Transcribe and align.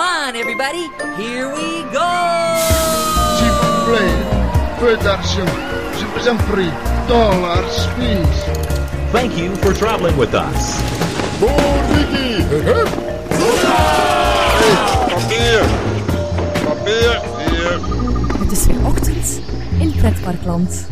Come 0.00 0.08
on, 0.08 0.34
everybody. 0.34 0.88
Here 1.16 1.46
we 1.52 1.84
go. 1.92 2.10
Je 5.98 6.06
vous 6.14 6.28
en 6.28 6.36
prie. 6.36 6.70
Dollars, 7.06 7.86
please. 7.96 8.44
Thank 9.12 9.36
you 9.36 9.54
for 9.56 9.74
traveling 9.74 10.16
with 10.16 10.34
us. 10.34 10.80
Ricky! 11.40 12.42
Papier! 15.10 15.64
Papier! 16.64 17.20
Hier! 17.38 17.80
Het 18.38 18.52
is 18.52 18.66
weer 18.66 18.86
ochtend 18.86 19.40
in 19.78 19.92
Pretparkland. 19.96 20.88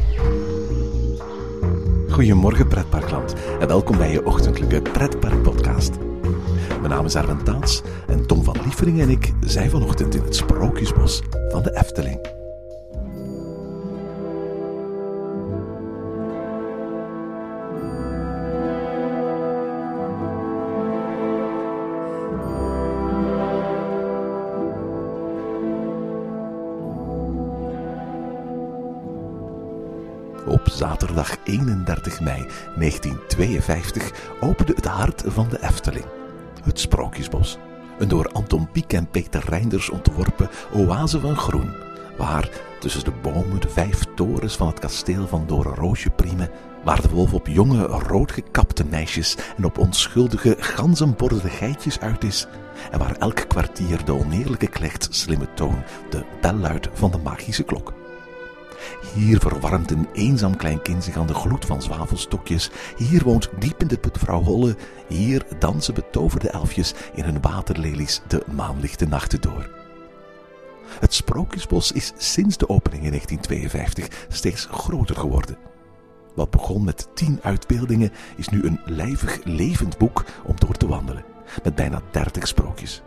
Goedemorgen 2.11 2.69
pretparkland 2.69 3.35
en 3.61 3.69
welkom 3.69 3.97
bij 3.97 4.11
je 4.11 4.27
ochtendelijke 4.27 4.83
pretparkpodcast. 4.83 5.98
Naam 6.99 7.07
is 7.07 7.17
Arwen 7.17 7.63
en 8.07 8.27
Tom 8.27 8.45
van 8.45 8.57
Lievering 8.63 9.01
en 9.01 9.09
ik 9.09 9.33
zijn 9.41 9.71
vanochtend 9.71 10.15
in 10.15 10.23
het 10.23 10.37
Sprookjesbos 10.37 11.23
van 11.49 11.63
de 11.63 11.77
Efteling. 11.77 12.21
Op 30.47 30.69
zaterdag 30.69 31.37
31 31.45 32.21
mei 32.21 32.47
1952 32.77 34.13
opende 34.41 34.73
het 34.75 34.87
hart 34.87 35.23
van 35.27 35.49
de 35.49 35.63
Efteling. 35.63 36.18
Het 36.69 36.81
Sprookjesbos. 36.81 37.59
Een 37.99 38.09
door 38.09 38.31
Anton 38.33 38.71
Pieck 38.71 38.93
en 38.93 39.11
Peter 39.11 39.45
Reinders 39.49 39.91
ontworpen 39.91 40.51
oase 40.73 41.21
van 41.21 41.37
groen. 41.37 41.71
Waar 42.19 42.51
tussen 42.81 43.05
de 43.05 43.13
bomen 43.23 43.61
de 43.61 43.69
vijf 43.69 44.05
torens 44.15 44.57
van 44.57 44.67
het 44.67 44.79
kasteel 44.79 45.27
van 45.27 45.47
Doornroosje 45.47 46.11
priemen. 46.11 46.51
Waar 46.85 47.03
de 47.03 47.09
wolf 47.09 47.33
op 47.33 47.47
jonge, 47.47 47.83
roodgekapte 47.83 48.85
meisjes 48.85 49.37
en 49.57 49.65
op 49.65 49.79
onschuldige, 49.79 50.57
ganzenbordende 50.59 51.49
geitjes 51.49 52.01
uit 52.01 52.25
is. 52.25 52.47
En 52.91 52.99
waar 52.99 53.17
elk 53.17 53.45
kwartier 53.49 54.05
de 54.05 54.13
oneerlijke 54.13 54.69
klecht 54.69 55.09
slimme 55.11 55.55
toon 55.55 55.83
de 56.11 56.25
bel 56.41 56.55
luidt 56.55 56.89
van 56.93 57.11
de 57.11 57.19
magische 57.19 57.63
klok. 57.65 57.98
Hier 59.15 59.41
verwarmt 59.41 59.91
een 59.91 60.09
eenzaam 60.13 60.57
klein 60.57 60.83
kind 60.83 61.05
zich 61.05 61.17
aan 61.17 61.27
de 61.27 61.35
gloed 61.35 61.65
van 61.65 61.83
zwavelstokjes. 61.83 62.71
Hier 62.97 63.23
woont 63.25 63.49
diep 63.59 63.81
in 63.81 63.89
de 63.89 63.99
put 63.99 64.17
Holle. 64.21 64.77
Hier 65.09 65.43
dansen 65.59 65.95
betoverde 65.95 66.51
elfjes 66.51 66.95
in 67.15 67.25
hun 67.25 67.41
waterlelies 67.41 68.21
de 68.29 68.43
maanlichte 68.51 69.07
nachten 69.07 69.41
door. 69.41 69.69
Het 71.01 71.15
Sprookjesbos 71.15 71.93
is 71.93 72.13
sinds 72.17 72.57
de 72.57 72.69
opening 72.69 73.05
in 73.05 73.11
1952 73.11 74.27
steeds 74.29 74.69
groter 74.71 75.17
geworden. 75.17 75.57
Wat 76.35 76.51
begon 76.51 76.85
met 76.85 77.09
tien 77.15 77.39
uitbeeldingen 77.43 78.13
is 78.37 78.49
nu 78.49 78.65
een 78.65 78.81
lijvig 78.85 79.39
levend 79.45 79.99
boek 79.99 80.25
om 80.45 80.55
door 80.59 80.75
te 80.75 80.89
wandelen, 80.89 81.25
met 81.63 81.75
bijna 81.75 82.03
30 82.11 82.47
sprookjes. 82.47 83.03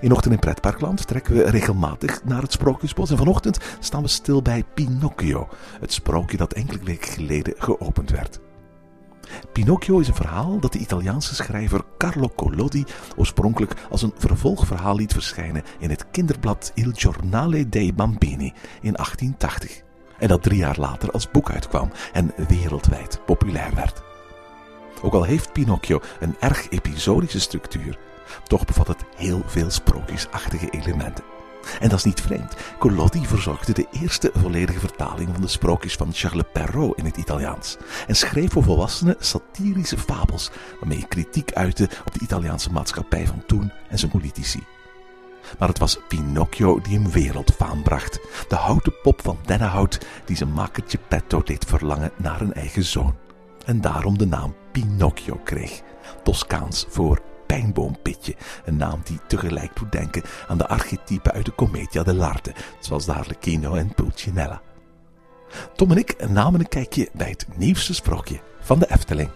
In 0.00 0.12
Ochtend 0.12 0.34
in 0.34 0.40
Pretparkland 0.40 1.06
trekken 1.06 1.34
we 1.34 1.50
regelmatig 1.50 2.24
naar 2.24 2.42
het 2.42 2.52
Sprookjesbos 2.52 3.10
en 3.10 3.16
vanochtend 3.16 3.58
staan 3.80 4.02
we 4.02 4.08
stil 4.08 4.42
bij 4.42 4.64
Pinocchio, 4.74 5.48
het 5.80 5.92
sprookje 5.92 6.36
dat 6.36 6.52
enkele 6.52 6.84
weken 6.84 7.12
geleden 7.12 7.54
geopend 7.58 8.10
werd. 8.10 8.40
Pinocchio 9.52 9.98
is 9.98 10.08
een 10.08 10.14
verhaal 10.14 10.58
dat 10.58 10.72
de 10.72 10.78
Italiaanse 10.78 11.34
schrijver 11.34 11.82
Carlo 11.98 12.30
Collodi 12.36 12.84
oorspronkelijk 13.16 13.74
als 13.90 14.02
een 14.02 14.12
vervolgverhaal 14.16 14.96
liet 14.96 15.12
verschijnen 15.12 15.62
in 15.78 15.90
het 15.90 16.06
kinderblad 16.10 16.72
Il 16.74 16.90
Giornale 16.94 17.68
dei 17.68 17.92
Bambini 17.92 18.52
in 18.80 18.92
1880 18.92 19.82
en 20.18 20.28
dat 20.28 20.42
drie 20.42 20.58
jaar 20.58 20.78
later 20.78 21.10
als 21.10 21.30
boek 21.30 21.50
uitkwam 21.50 21.90
en 22.12 22.34
wereldwijd 22.48 23.20
populair 23.26 23.74
werd. 23.74 24.02
Ook 25.02 25.12
al 25.12 25.22
heeft 25.22 25.52
Pinocchio 25.52 26.00
een 26.20 26.36
erg 26.40 26.70
episodische 26.70 27.40
structuur, 27.40 27.98
toch 28.42 28.64
bevat 28.64 28.86
het 28.86 29.04
heel 29.16 29.42
veel 29.46 29.70
sprookjesachtige 29.70 30.70
elementen. 30.70 31.24
En 31.80 31.88
dat 31.88 31.98
is 31.98 32.04
niet 32.04 32.20
vreemd. 32.20 32.54
Collodi 32.78 33.26
verzorgde 33.26 33.72
de 33.72 33.86
eerste 33.90 34.30
volledige 34.34 34.78
vertaling 34.78 35.28
van 35.32 35.40
de 35.40 35.48
sprookjes 35.48 35.94
van 35.94 36.12
Charles 36.12 36.44
Perrault 36.52 36.98
in 36.98 37.04
het 37.04 37.16
Italiaans. 37.16 37.76
En 38.06 38.16
schreef 38.16 38.52
voor 38.52 38.62
volwassenen 38.62 39.16
satirische 39.18 39.98
fabels, 39.98 40.50
waarmee 40.80 40.98
hij 40.98 41.08
kritiek 41.08 41.52
uitte 41.52 41.88
op 42.04 42.12
de 42.12 42.20
Italiaanse 42.20 42.72
maatschappij 42.72 43.26
van 43.26 43.42
toen 43.46 43.72
en 43.88 43.98
zijn 43.98 44.10
politici. 44.10 44.64
Maar 45.58 45.68
het 45.68 45.78
was 45.78 45.98
Pinocchio 46.08 46.80
die 46.80 46.98
hem 46.98 47.10
wereldfaam 47.10 47.82
bracht. 47.82 48.20
De 48.48 48.56
houten 48.56 48.94
pop 49.02 49.22
van 49.22 49.38
dennenhout 49.46 49.98
die 50.24 50.36
zijn 50.36 50.52
maker 50.52 50.82
Geppetto 50.86 51.42
deed 51.42 51.64
verlangen 51.64 52.12
naar 52.16 52.40
een 52.40 52.54
eigen 52.54 52.84
zoon. 52.84 53.14
En 53.66 53.80
daarom 53.80 54.18
de 54.18 54.26
naam 54.26 54.54
Pinocchio 54.72 55.40
kreeg. 55.44 55.80
Toscaans 56.22 56.86
voor 56.88 57.22
pijnboompitje. 57.52 58.34
Een 58.64 58.76
naam 58.76 59.00
die 59.04 59.18
tegelijk 59.26 59.76
doet 59.76 59.92
denken 59.92 60.22
aan 60.48 60.58
de 60.58 60.66
archetypen 60.66 61.32
uit 61.32 61.44
de 61.44 61.54
Commedia 61.54 62.02
dell'arte, 62.02 62.52
zoals 62.80 63.04
de 63.04 63.12
Harlequino 63.12 63.74
en 63.74 63.94
Pulcinella. 63.94 64.60
Tom 65.76 65.90
en 65.90 65.96
ik 65.96 66.28
namen 66.28 66.60
een 66.60 66.68
kijkje 66.68 67.08
bij 67.12 67.30
het 67.30 67.46
nieuwste 67.56 67.94
sprookje 67.94 68.40
van 68.60 68.78
de 68.78 68.90
Efteling. 68.90 69.30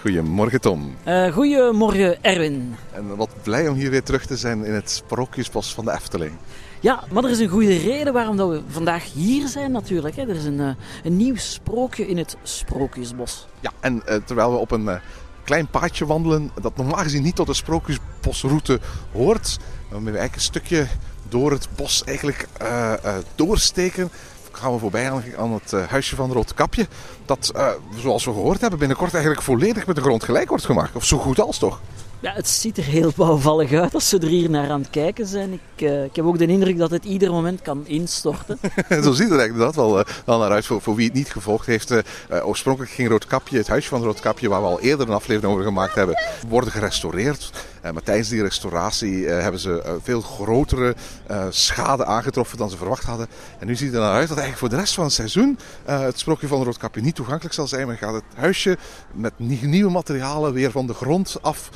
Goedemorgen 0.00 0.60
Tom. 0.60 0.96
Eh, 1.04 1.32
goedemorgen 1.32 2.22
Erwin. 2.22 2.74
En 2.92 3.16
wat 3.16 3.30
blij 3.42 3.68
om 3.68 3.74
hier 3.74 3.90
weer 3.90 4.02
terug 4.02 4.26
te 4.26 4.36
zijn 4.36 4.64
in 4.64 4.72
het 4.72 4.90
Sprookjesbos 4.90 5.74
van 5.74 5.84
de 5.84 5.92
Efteling. 5.92 6.32
Ja, 6.80 7.02
maar 7.12 7.24
er 7.24 7.30
is 7.30 7.38
een 7.38 7.48
goede 7.48 7.76
reden 7.76 8.12
waarom 8.12 8.36
dat 8.36 8.48
we 8.48 8.62
vandaag 8.68 9.12
hier 9.12 9.48
zijn 9.48 9.72
natuurlijk. 9.72 10.16
Hè. 10.16 10.22
Er 10.22 10.36
is 10.36 10.44
een, 10.44 10.60
eh, 10.60 10.68
een 11.04 11.16
nieuw 11.16 11.36
sprookje 11.36 12.06
in 12.06 12.18
het 12.18 12.36
Sprookjesbos. 12.42 13.46
Ja, 13.60 13.72
en 13.80 14.06
eh, 14.06 14.16
terwijl 14.24 14.52
we 14.52 14.58
op 14.58 14.70
een 14.70 15.00
klein 15.44 15.66
paadje 15.66 16.06
wandelen, 16.06 16.50
dat 16.60 16.76
normaal 16.76 17.02
gezien 17.02 17.22
niet 17.22 17.36
tot 17.36 17.46
de 17.46 17.54
Sprookjesbosroute 17.54 18.80
hoort, 19.12 19.58
waarmee 19.90 20.12
we 20.12 20.18
eigenlijk 20.18 20.34
een 20.34 20.40
stukje 20.40 20.86
door 21.28 21.50
het 21.50 21.68
bos 21.76 22.04
eigenlijk 22.04 22.48
eh, 22.58 22.92
eh, 22.92 23.14
doorsteken, 23.34 24.10
gaan 24.52 24.72
we 24.72 24.78
voorbij 24.78 25.10
aan, 25.38 25.52
het 25.52 25.72
eh, 25.72 25.86
huisje 25.86 26.16
van 26.16 26.32
Roodkapje. 26.32 26.86
Dat, 27.24 27.52
zoals 27.98 28.24
we 28.24 28.32
gehoord 28.32 28.60
hebben, 28.60 28.78
binnenkort 28.78 29.12
eigenlijk 29.12 29.44
volledig 29.44 29.86
met 29.86 29.96
de 29.96 30.02
grond 30.02 30.24
gelijk 30.24 30.48
wordt 30.48 30.64
gemaakt. 30.64 30.96
Of 30.96 31.04
zo 31.04 31.18
goed 31.18 31.40
als 31.40 31.58
toch? 31.58 31.80
Ja, 32.20 32.32
het 32.32 32.48
ziet 32.48 32.76
er 32.76 32.84
heel 32.84 33.12
bouwvallig 33.16 33.72
uit 33.72 33.94
als 33.94 34.08
ze 34.08 34.18
er 34.18 34.28
hier 34.28 34.50
naar 34.50 34.70
aan 34.70 34.80
het 34.80 34.90
kijken 34.90 35.26
zijn. 35.26 35.52
Ik, 35.52 35.60
eh, 35.82 36.04
ik 36.04 36.16
heb 36.16 36.24
ook 36.24 36.38
de 36.38 36.46
indruk 36.46 36.78
dat 36.78 36.90
het 36.90 37.04
ieder 37.04 37.30
moment 37.30 37.62
kan 37.62 37.86
instorten. 37.86 38.58
Zo 39.02 39.12
ziet 39.12 39.28
het 39.30 39.38
eigenlijk 39.38 39.58
dat 39.58 39.74
wel, 39.74 39.98
eh, 39.98 40.14
wel 40.26 40.38
naar 40.38 40.50
uit 40.50 40.66
voor, 40.66 40.80
voor 40.80 40.94
wie 40.94 41.06
het 41.06 41.14
niet 41.14 41.32
gevolgd 41.32 41.66
heeft. 41.66 41.90
Eh, 41.90 42.02
oorspronkelijk 42.46 42.92
ging 42.92 43.08
Roodkapje, 43.08 43.58
het 43.58 43.68
huisje 43.68 43.88
van 43.88 44.02
Roodkapje, 44.02 44.48
waar 44.48 44.60
we 44.60 44.66
al 44.66 44.80
eerder 44.80 45.08
een 45.08 45.14
aflevering 45.14 45.52
over 45.52 45.64
gemaakt 45.64 45.94
hebben, 45.94 46.22
worden 46.48 46.70
gerestaureerd. 46.70 47.50
Maar 47.92 48.02
tijdens 48.02 48.28
die 48.28 48.42
restauratie 48.42 49.26
hebben 49.26 49.60
ze 49.60 49.98
veel 50.02 50.20
grotere 50.20 50.94
schade 51.50 52.04
aangetroffen 52.04 52.58
dan 52.58 52.70
ze 52.70 52.76
verwacht 52.76 53.04
hadden. 53.04 53.26
En 53.58 53.66
nu 53.66 53.76
ziet 53.76 53.86
het 53.86 53.96
er 53.96 54.00
naar 54.02 54.12
uit 54.12 54.28
dat 54.28 54.38
eigenlijk 54.38 54.58
voor 54.58 54.68
de 54.68 54.76
rest 54.76 54.94
van 54.94 55.04
het 55.04 55.12
seizoen 55.12 55.58
het 55.84 56.18
sprookje 56.18 56.46
van 56.46 56.62
Roodkapje 56.62 57.00
niet 57.00 57.14
toegankelijk 57.14 57.54
zal 57.54 57.66
zijn. 57.66 57.86
Men 57.86 57.96
gaat 57.96 58.14
het 58.14 58.24
huisje 58.34 58.76
met 59.12 59.32
nie- 59.36 59.66
nieuwe 59.66 59.90
materialen 59.90 60.52
weer 60.52 60.70
van 60.70 60.86
de 60.86 60.94
grond 60.94 61.36
af 61.40 61.70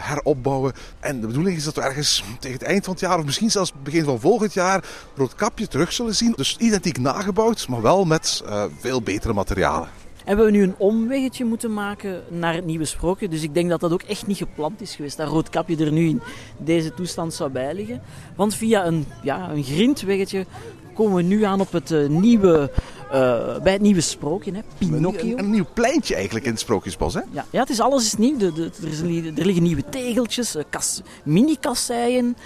heropbouwen. 0.00 0.72
En 1.00 1.20
de 1.20 1.26
bedoeling 1.26 1.56
is 1.56 1.64
dat 1.64 1.74
we 1.74 1.80
ergens 1.80 2.24
tegen 2.40 2.58
het 2.58 2.66
eind 2.66 2.84
van 2.84 2.92
het 2.92 3.02
jaar, 3.02 3.18
of 3.18 3.24
misschien 3.24 3.50
zelfs 3.50 3.72
begin 3.82 4.04
van 4.04 4.20
volgend 4.20 4.52
jaar, 4.52 4.84
Roodkapje 5.16 5.68
terug 5.68 5.92
zullen 5.92 6.14
zien. 6.14 6.32
Dus 6.36 6.56
identiek 6.58 6.98
nagebouwd, 6.98 7.68
maar 7.68 7.82
wel 7.82 8.04
met 8.04 8.42
eh, 8.46 8.64
veel 8.80 9.02
betere 9.02 9.32
materialen. 9.32 9.88
En 10.24 10.36
we 10.36 10.42
hebben 10.42 10.52
nu 10.52 10.62
een 10.62 10.74
omweggetje 10.78 11.44
moeten 11.44 11.72
maken 11.72 12.22
naar 12.28 12.54
het 12.54 12.64
nieuwe 12.64 12.84
sprookje. 12.84 13.28
Dus 13.28 13.42
ik 13.42 13.54
denk 13.54 13.70
dat 13.70 13.80
dat 13.80 13.92
ook 13.92 14.02
echt 14.02 14.26
niet 14.26 14.36
gepland 14.36 14.80
is 14.80 14.94
geweest. 14.94 15.16
Dat 15.16 15.28
roodkapje 15.28 15.76
er 15.76 15.92
nu 15.92 16.08
in 16.08 16.20
deze 16.58 16.94
toestand 16.94 17.34
zou 17.34 17.50
bij 17.50 17.74
liggen. 17.74 18.02
Want 18.36 18.54
via 18.54 18.86
een, 18.86 19.06
ja, 19.22 19.50
een 19.50 19.64
grindweggetje 19.64 20.46
komen 20.94 21.16
we 21.16 21.22
nu 21.22 21.42
aan 21.42 21.60
op 21.60 21.72
het 21.72 21.90
eh, 21.90 22.08
nieuwe, 22.08 22.70
eh, 23.14 23.62
bij 23.62 23.72
het 23.72 23.82
nieuwe 23.82 24.00
sprookje, 24.00 24.52
hè? 24.52 24.60
Pinocchio. 24.78 25.30
Een, 25.32 25.38
een 25.38 25.50
nieuw 25.50 25.66
pleintje 25.72 26.14
eigenlijk 26.14 26.44
in 26.44 26.50
het 26.50 26.60
Sprookjesbos, 26.60 27.14
hè? 27.14 27.20
Ja, 27.30 27.44
ja, 27.50 27.60
het 27.60 27.70
is 27.70 27.80
alles 27.80 28.04
is 28.04 28.14
nieuw. 28.16 28.36
De, 28.36 28.52
de- 28.52 28.70
er, 28.82 28.88
is 28.88 29.00
een- 29.00 29.32
er 29.38 29.44
liggen 29.44 29.62
nieuwe 29.62 29.84
tegeltjes, 29.90 30.54
eh, 30.54 30.62
kas, 30.70 31.00
mini-kasseien. 31.24 32.36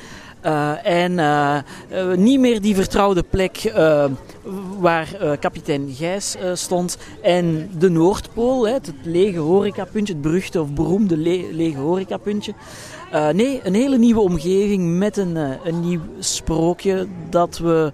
eh, 0.41 0.87
en 0.87 1.15
niet 2.17 2.41
meer 2.41 2.61
die 2.61 2.75
vertrouwde 2.75 3.23
plek 3.23 3.73
waar 4.79 5.37
kapitein 5.41 5.93
Gijs 5.97 6.37
stond. 6.55 6.99
En 7.23 7.71
de 7.79 7.89
Noordpool, 7.91 8.67
hè, 8.67 8.73
het 8.73 8.93
lege 9.03 9.39
horecapuntje, 9.39 10.13
het 10.13 10.23
beruchte 10.23 10.61
of 10.63 10.73
beroemde 10.73 11.17
le- 11.17 11.49
lege 11.53 11.79
horecapuntje. 11.79 12.53
Nee, 13.33 13.61
een 13.65 13.75
hele 13.75 13.99
nieuwe 13.99 14.21
omgeving 14.21 14.99
met 14.99 15.17
een, 15.17 15.37
een 15.65 15.81
nieuw 15.81 16.01
sprookje 16.19 17.07
dat 17.31 17.59
we 17.59 17.93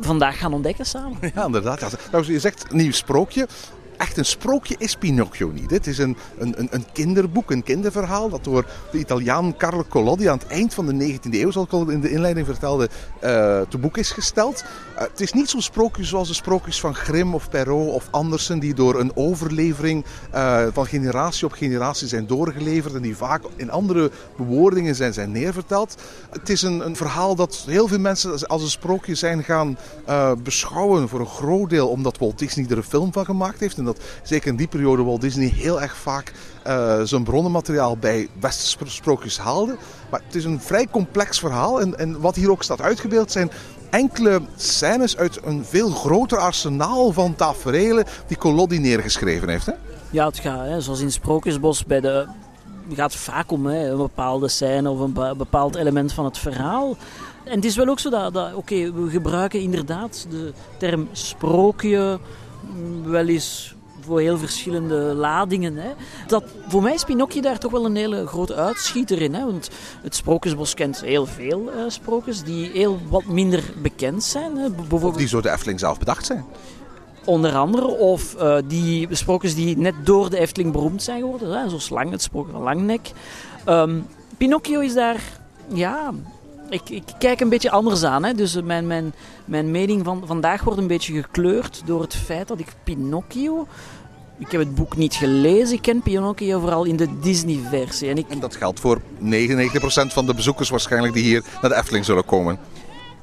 vandaag 0.00 0.38
gaan 0.38 0.52
ontdekken 0.52 0.86
samen. 0.86 1.18
Ja, 1.34 1.44
inderdaad. 1.44 1.96
Trouwens, 1.98 2.28
je 2.28 2.40
zegt 2.40 2.72
nieuw 2.72 2.92
sprookje. 2.92 3.48
Echt 3.96 4.16
een 4.16 4.24
sprookje 4.24 4.74
is 4.78 4.96
Pinocchio 4.96 5.50
niet. 5.50 5.70
Het 5.70 5.86
is 5.86 5.98
een, 5.98 6.16
een, 6.38 6.68
een, 6.70 6.84
kinderboek, 6.92 7.50
een 7.50 7.62
kinderverhaal 7.62 8.28
dat 8.28 8.44
door 8.44 8.66
de 8.90 8.98
Italiaan 8.98 9.56
Carlo 9.56 9.84
Collodi 9.88 10.26
aan 10.26 10.38
het 10.38 10.46
eind 10.46 10.74
van 10.74 10.86
de 10.86 11.12
19e 11.12 11.30
eeuw, 11.30 11.50
zoals 11.50 11.66
ik 11.66 11.72
al 11.72 11.88
in 11.88 12.00
de 12.00 12.10
inleiding 12.10 12.46
vertelde, 12.46 12.88
eh, 13.20 13.60
te 13.68 13.78
boek 13.78 13.96
is 13.96 14.10
gesteld. 14.10 14.64
Eh, 14.94 15.02
het 15.02 15.20
is 15.20 15.32
niet 15.32 15.50
zo'n 15.50 15.62
sprookje 15.62 16.04
zoals 16.04 16.28
de 16.28 16.34
sprookjes 16.34 16.80
van 16.80 16.94
Grimm 16.94 17.34
of 17.34 17.48
Perrault 17.48 17.92
of 17.92 18.08
Andersen, 18.10 18.58
die 18.58 18.74
door 18.74 19.00
een 19.00 19.16
overlevering 19.16 20.04
eh, 20.30 20.66
van 20.72 20.86
generatie 20.86 21.46
op 21.46 21.52
generatie 21.52 22.08
zijn 22.08 22.26
doorgeleverd 22.26 22.94
en 22.94 23.02
die 23.02 23.16
vaak 23.16 23.42
in 23.56 23.70
andere 23.70 24.10
bewoordingen 24.36 24.94
zijn, 24.94 25.12
zijn 25.12 25.32
neerverteld. 25.32 25.96
Het 26.30 26.48
is 26.48 26.62
een, 26.62 26.86
een 26.86 26.96
verhaal 26.96 27.34
dat 27.34 27.64
heel 27.66 27.88
veel 27.88 27.98
mensen 27.98 28.46
als 28.46 28.62
een 28.62 28.70
sprookje 28.70 29.14
zijn 29.14 29.44
gaan 29.44 29.78
beschouwen 30.42 31.08
voor 31.08 31.20
een 31.20 31.26
groot 31.26 31.70
deel, 31.70 31.88
omdat 31.88 32.18
Walt 32.18 32.38
Disney 32.38 32.66
er 32.70 32.76
een 32.76 32.82
film 32.82 33.12
van 33.12 33.24
gemaakt 33.24 33.60
heeft. 33.60 33.76
Dat 33.84 34.00
zeker 34.22 34.48
in 34.48 34.56
die 34.56 34.66
periode 34.66 35.02
Walt 35.02 35.20
Disney 35.20 35.46
heel 35.46 35.80
erg 35.80 35.96
vaak 35.96 36.32
eh, 36.62 37.00
zijn 37.02 37.24
bronnenmateriaal 37.24 37.96
bij 37.96 38.28
westerse 38.40 38.94
sprookjes 38.94 39.38
haalde. 39.38 39.76
Maar 40.10 40.20
het 40.26 40.34
is 40.34 40.44
een 40.44 40.60
vrij 40.60 40.86
complex 40.90 41.38
verhaal 41.38 41.80
en, 41.80 41.98
en 41.98 42.20
wat 42.20 42.34
hier 42.34 42.50
ook 42.50 42.62
staat 42.62 42.80
uitgebeeld 42.80 43.32
zijn 43.32 43.50
enkele 43.90 44.40
scènes 44.56 45.16
uit 45.16 45.40
een 45.44 45.64
veel 45.64 45.90
groter 45.90 46.38
arsenaal 46.38 47.12
van 47.12 47.34
taferelen 47.34 48.04
die 48.26 48.36
Collodi 48.36 48.78
neergeschreven 48.78 49.48
heeft. 49.48 49.66
Hè? 49.66 49.72
Ja, 50.10 50.26
het 50.26 50.38
gaat, 50.38 50.66
hè, 50.66 50.80
zoals 50.80 51.00
in 51.00 51.12
Sprookjesbos, 51.12 51.84
bij 51.84 52.00
de, 52.00 52.26
gaat 52.92 53.14
vaak 53.14 53.50
om 53.50 53.66
een 53.66 53.96
bepaalde 53.96 54.48
scène 54.48 54.90
of 54.90 54.98
een 54.98 55.12
be- 55.12 55.34
bepaald 55.36 55.74
element 55.74 56.12
van 56.12 56.24
het 56.24 56.38
verhaal. 56.38 56.96
En 57.44 57.54
het 57.54 57.64
is 57.64 57.76
wel 57.76 57.88
ook 57.88 57.98
zo 57.98 58.10
dat, 58.10 58.34
dat 58.34 58.54
oké, 58.54 58.92
we 58.92 59.10
gebruiken 59.10 59.60
inderdaad 59.60 60.26
de 60.30 60.52
term 60.76 61.08
sprookje 61.12 62.18
wel 63.04 63.26
eens 63.26 63.74
voor 64.04 64.20
heel 64.20 64.38
verschillende 64.38 64.94
ladingen. 64.94 65.76
Hè. 65.76 65.90
Dat, 66.26 66.44
voor 66.68 66.82
mij 66.82 66.94
is 66.94 67.04
Pinocchio 67.04 67.40
daar 67.40 67.58
toch 67.58 67.70
wel 67.72 67.84
een 67.84 67.96
hele 67.96 68.26
grote 68.26 68.54
uitschieter 68.54 69.22
in. 69.22 69.34
Hè, 69.34 69.44
want 69.44 69.70
het 70.02 70.14
Sprookjesbos 70.14 70.74
kent 70.74 71.00
heel 71.00 71.26
veel 71.26 71.70
eh, 71.70 71.78
sprookjes 71.86 72.42
die 72.42 72.70
heel 72.70 73.00
wat 73.08 73.24
minder 73.24 73.62
bekend 73.82 74.24
zijn. 74.24 74.56
Hè. 74.56 74.70
Bijvoorbeeld 74.70 75.16
Die 75.16 75.28
zo 75.28 75.40
de 75.40 75.50
Efteling 75.50 75.80
zelf 75.80 75.98
bedacht 75.98 76.26
zijn. 76.26 76.44
Onder 77.24 77.54
andere, 77.54 77.86
of 77.86 78.34
eh, 78.34 78.56
die 78.64 79.08
sprookjes 79.10 79.54
die 79.54 79.78
net 79.78 79.94
door 80.04 80.30
de 80.30 80.38
Efteling 80.38 80.72
beroemd 80.72 81.02
zijn 81.02 81.20
geworden, 81.20 81.60
hè, 81.60 81.68
zoals 81.68 81.88
Lang, 81.88 82.10
het 82.10 82.22
sprookje 82.22 82.52
van 82.52 82.62
Langnek. 82.62 83.10
Ehm, 83.64 84.00
Pinocchio 84.36 84.80
is 84.80 84.94
daar, 84.94 85.20
ja, 85.72 86.12
ik, 86.72 86.90
ik 86.90 87.02
kijk 87.18 87.40
een 87.40 87.48
beetje 87.48 87.70
anders 87.70 88.04
aan. 88.04 88.24
Hè. 88.24 88.34
Dus 88.34 88.54
eh, 88.54 88.62
mijn, 88.62 88.86
mijn, 88.86 89.14
mijn 89.44 89.70
mening 89.70 90.04
van 90.04 90.22
vandaag 90.26 90.62
wordt 90.62 90.78
een 90.78 90.86
beetje 90.86 91.22
gekleurd 91.22 91.82
door 91.84 92.00
het 92.00 92.14
feit 92.14 92.48
dat 92.48 92.60
ik 92.60 92.66
Pinocchio. 92.84 93.66
Ik 94.38 94.50
heb 94.50 94.60
het 94.60 94.74
boek 94.74 94.96
niet 94.96 95.14
gelezen, 95.14 95.74
ik 95.74 95.82
ken 95.82 96.02
Pinocchio 96.02 96.60
vooral 96.60 96.84
in 96.84 96.96
de 96.96 97.18
Disney-versie. 97.20 98.08
En 98.08 98.18
ik, 98.18 98.28
En 98.28 98.40
dat 98.40 98.56
geldt 98.56 98.80
voor 98.80 99.00
99% 99.00 99.02
van 100.06 100.26
de 100.26 100.34
bezoekers 100.34 100.68
waarschijnlijk 100.68 101.14
die 101.14 101.22
hier 101.22 101.44
naar 101.60 101.70
de 101.70 101.76
Efteling 101.76 102.04
zullen 102.04 102.24
komen. 102.24 102.58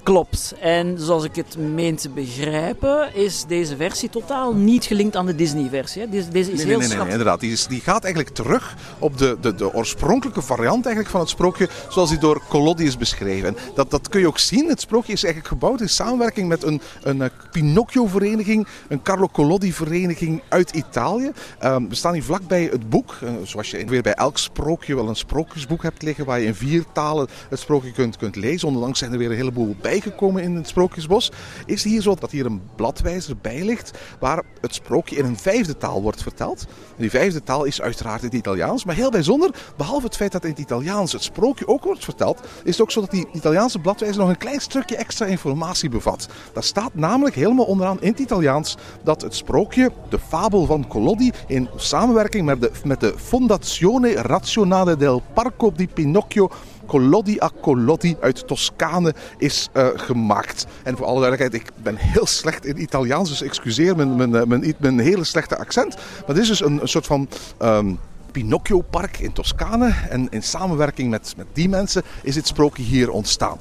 Klopt. 0.09 0.53
En 0.59 0.95
zoals 0.99 1.23
ik 1.23 1.35
het 1.35 1.57
meen 1.57 1.95
te 1.95 2.09
begrijpen, 2.09 3.15
is 3.15 3.45
deze 3.47 3.75
versie 3.75 4.09
totaal 4.09 4.53
niet 4.53 4.85
gelinkt 4.85 5.15
aan 5.15 5.25
de 5.25 5.35
Disney-versie. 5.35 6.09
Deze, 6.09 6.29
deze 6.29 6.51
is 6.51 6.57
Nee, 6.57 6.67
heel 6.67 6.79
nee, 6.79 6.87
nee, 6.87 6.97
nee, 6.97 7.09
inderdaad. 7.09 7.39
Die, 7.39 7.51
is, 7.51 7.67
die 7.67 7.81
gaat 7.81 8.03
eigenlijk 8.03 8.35
terug 8.35 8.75
op 8.99 9.17
de, 9.17 9.37
de, 9.41 9.55
de 9.55 9.73
oorspronkelijke 9.73 10.41
variant 10.41 10.85
eigenlijk 10.85 11.09
van 11.09 11.19
het 11.19 11.29
sprookje 11.29 11.69
zoals 11.89 12.09
die 12.09 12.17
door 12.17 12.41
Collodi 12.47 12.85
is 12.85 12.97
beschreven. 12.97 13.47
En 13.47 13.55
dat, 13.75 13.91
dat 13.91 14.09
kun 14.09 14.19
je 14.19 14.27
ook 14.27 14.39
zien. 14.39 14.69
Het 14.69 14.81
sprookje 14.81 15.13
is 15.13 15.23
eigenlijk 15.23 15.53
gebouwd 15.53 15.81
in 15.81 15.89
samenwerking 15.89 16.47
met 16.47 16.63
een, 16.63 16.81
een 17.03 17.21
eh, 17.21 17.29
Pinocchio-vereniging, 17.51 18.67
een 18.87 19.01
Carlo 19.01 19.27
Collodi-vereniging 19.27 20.41
uit 20.47 20.71
Italië. 20.71 21.31
Ehm, 21.59 21.87
we 21.87 21.95
staan 21.95 22.13
hier 22.13 22.23
vlakbij 22.23 22.63
het 22.71 22.89
boek, 22.89 23.17
eh, 23.21 23.29
zoals 23.43 23.71
je 23.71 23.85
weer 23.85 24.01
bij 24.01 24.13
elk 24.13 24.37
sprookje 24.37 24.95
wel 24.95 25.07
een 25.07 25.15
sprookjesboek 25.15 25.83
hebt 25.83 26.01
liggen 26.01 26.25
waar 26.25 26.39
je 26.39 26.45
in 26.45 26.55
vier 26.55 26.83
talen 26.93 27.27
het 27.49 27.59
sprookje 27.59 27.91
kunt, 27.91 28.17
kunt 28.17 28.35
lezen. 28.35 28.67
Ondanks 28.67 28.99
zijn 28.99 29.11
er 29.11 29.17
weer 29.17 29.29
een 29.29 29.35
heleboel 29.35 29.75
bijgekomen 30.03 30.43
in 30.43 30.55
het 30.55 30.67
Sprookjesbos. 30.67 31.31
Is 31.65 31.83
hier 31.83 32.01
zo 32.01 32.15
dat 32.15 32.31
hier 32.31 32.45
een 32.45 32.61
bladwijzer 32.75 33.37
bij 33.41 33.63
ligt 33.63 33.91
waar 34.19 34.43
het 34.61 34.73
sprookje 34.73 35.15
in 35.15 35.25
een 35.25 35.37
vijfde 35.37 35.77
taal 35.77 36.01
wordt 36.01 36.21
verteld. 36.21 36.65
En 36.69 37.01
die 37.01 37.09
vijfde 37.09 37.43
taal 37.43 37.63
is 37.63 37.81
uiteraard 37.81 38.21
het 38.21 38.33
Italiaans. 38.33 38.85
Maar 38.85 38.95
heel 38.95 39.11
bijzonder, 39.11 39.49
behalve 39.77 40.05
het 40.05 40.15
feit 40.15 40.31
dat 40.31 40.43
in 40.43 40.49
het 40.49 40.59
Italiaans 40.59 41.11
het 41.11 41.23
sprookje 41.23 41.67
ook 41.67 41.83
wordt 41.83 42.03
verteld, 42.03 42.39
is 42.63 42.71
het 42.71 42.81
ook 42.81 42.91
zo 42.91 43.01
dat 43.01 43.11
die 43.11 43.27
Italiaanse 43.33 43.79
bladwijzer 43.79 44.19
nog 44.21 44.29
een 44.29 44.37
klein 44.37 44.59
stukje 44.59 44.95
extra 44.95 45.25
informatie 45.25 45.89
bevat. 45.89 46.29
Daar 46.53 46.63
staat 46.63 46.93
namelijk 46.93 47.35
helemaal 47.35 47.65
onderaan 47.65 48.01
in 48.01 48.11
het 48.11 48.19
Italiaans 48.19 48.77
dat 49.03 49.21
het 49.21 49.35
sprookje, 49.35 49.91
de 50.09 50.19
fabel 50.19 50.65
van 50.65 50.87
Collodi, 50.87 51.31
in 51.47 51.69
samenwerking 51.75 52.45
met 52.45 52.61
de, 52.61 52.71
met 52.83 52.99
de 52.99 53.13
Fondazione 53.17 54.13
Razionale 54.13 54.97
del 54.97 55.21
Parco 55.33 55.71
di 55.71 55.87
Pinocchio 55.87 56.49
Collodi 56.89 57.37
a 57.41 57.49
Collodi 57.61 58.17
uit 58.19 58.47
Toscane 58.47 59.13
is 59.37 59.69
eh, 59.73 59.87
gemaakt. 59.93 60.65
En 60.83 60.97
voor 60.97 61.05
alle 61.05 61.19
duidelijkheid, 61.21 61.63
ik 61.63 61.71
ben 61.83 61.95
heel 61.95 62.25
slecht 62.25 62.65
in 62.65 62.81
Italiaans, 62.81 63.29
dus 63.29 63.41
excuseer 63.41 63.95
mijn, 63.95 64.15
mijn, 64.15 64.35
eh, 64.35 64.43
mijn, 64.43 64.75
mijn 64.77 64.99
hele 64.99 65.23
slechte 65.23 65.57
accent. 65.57 65.95
Maar 65.95 66.35
dit 66.35 66.43
is 66.43 66.47
dus 66.47 66.61
een, 66.61 66.81
een 66.81 66.87
soort 66.87 67.05
van... 67.05 67.27
ehm, 67.57 67.93
Pinocchio-park 68.31 69.19
in 69.19 69.33
Toscane. 69.33 69.93
En 70.09 70.27
in 70.29 70.43
samenwerking 70.43 71.09
met, 71.09 71.33
met 71.37 71.47
die 71.53 71.69
mensen 71.69 72.03
is 72.21 72.33
dit 72.33 72.47
sprookje 72.47 72.83
hier 72.83 73.11
ontstaan. 73.11 73.57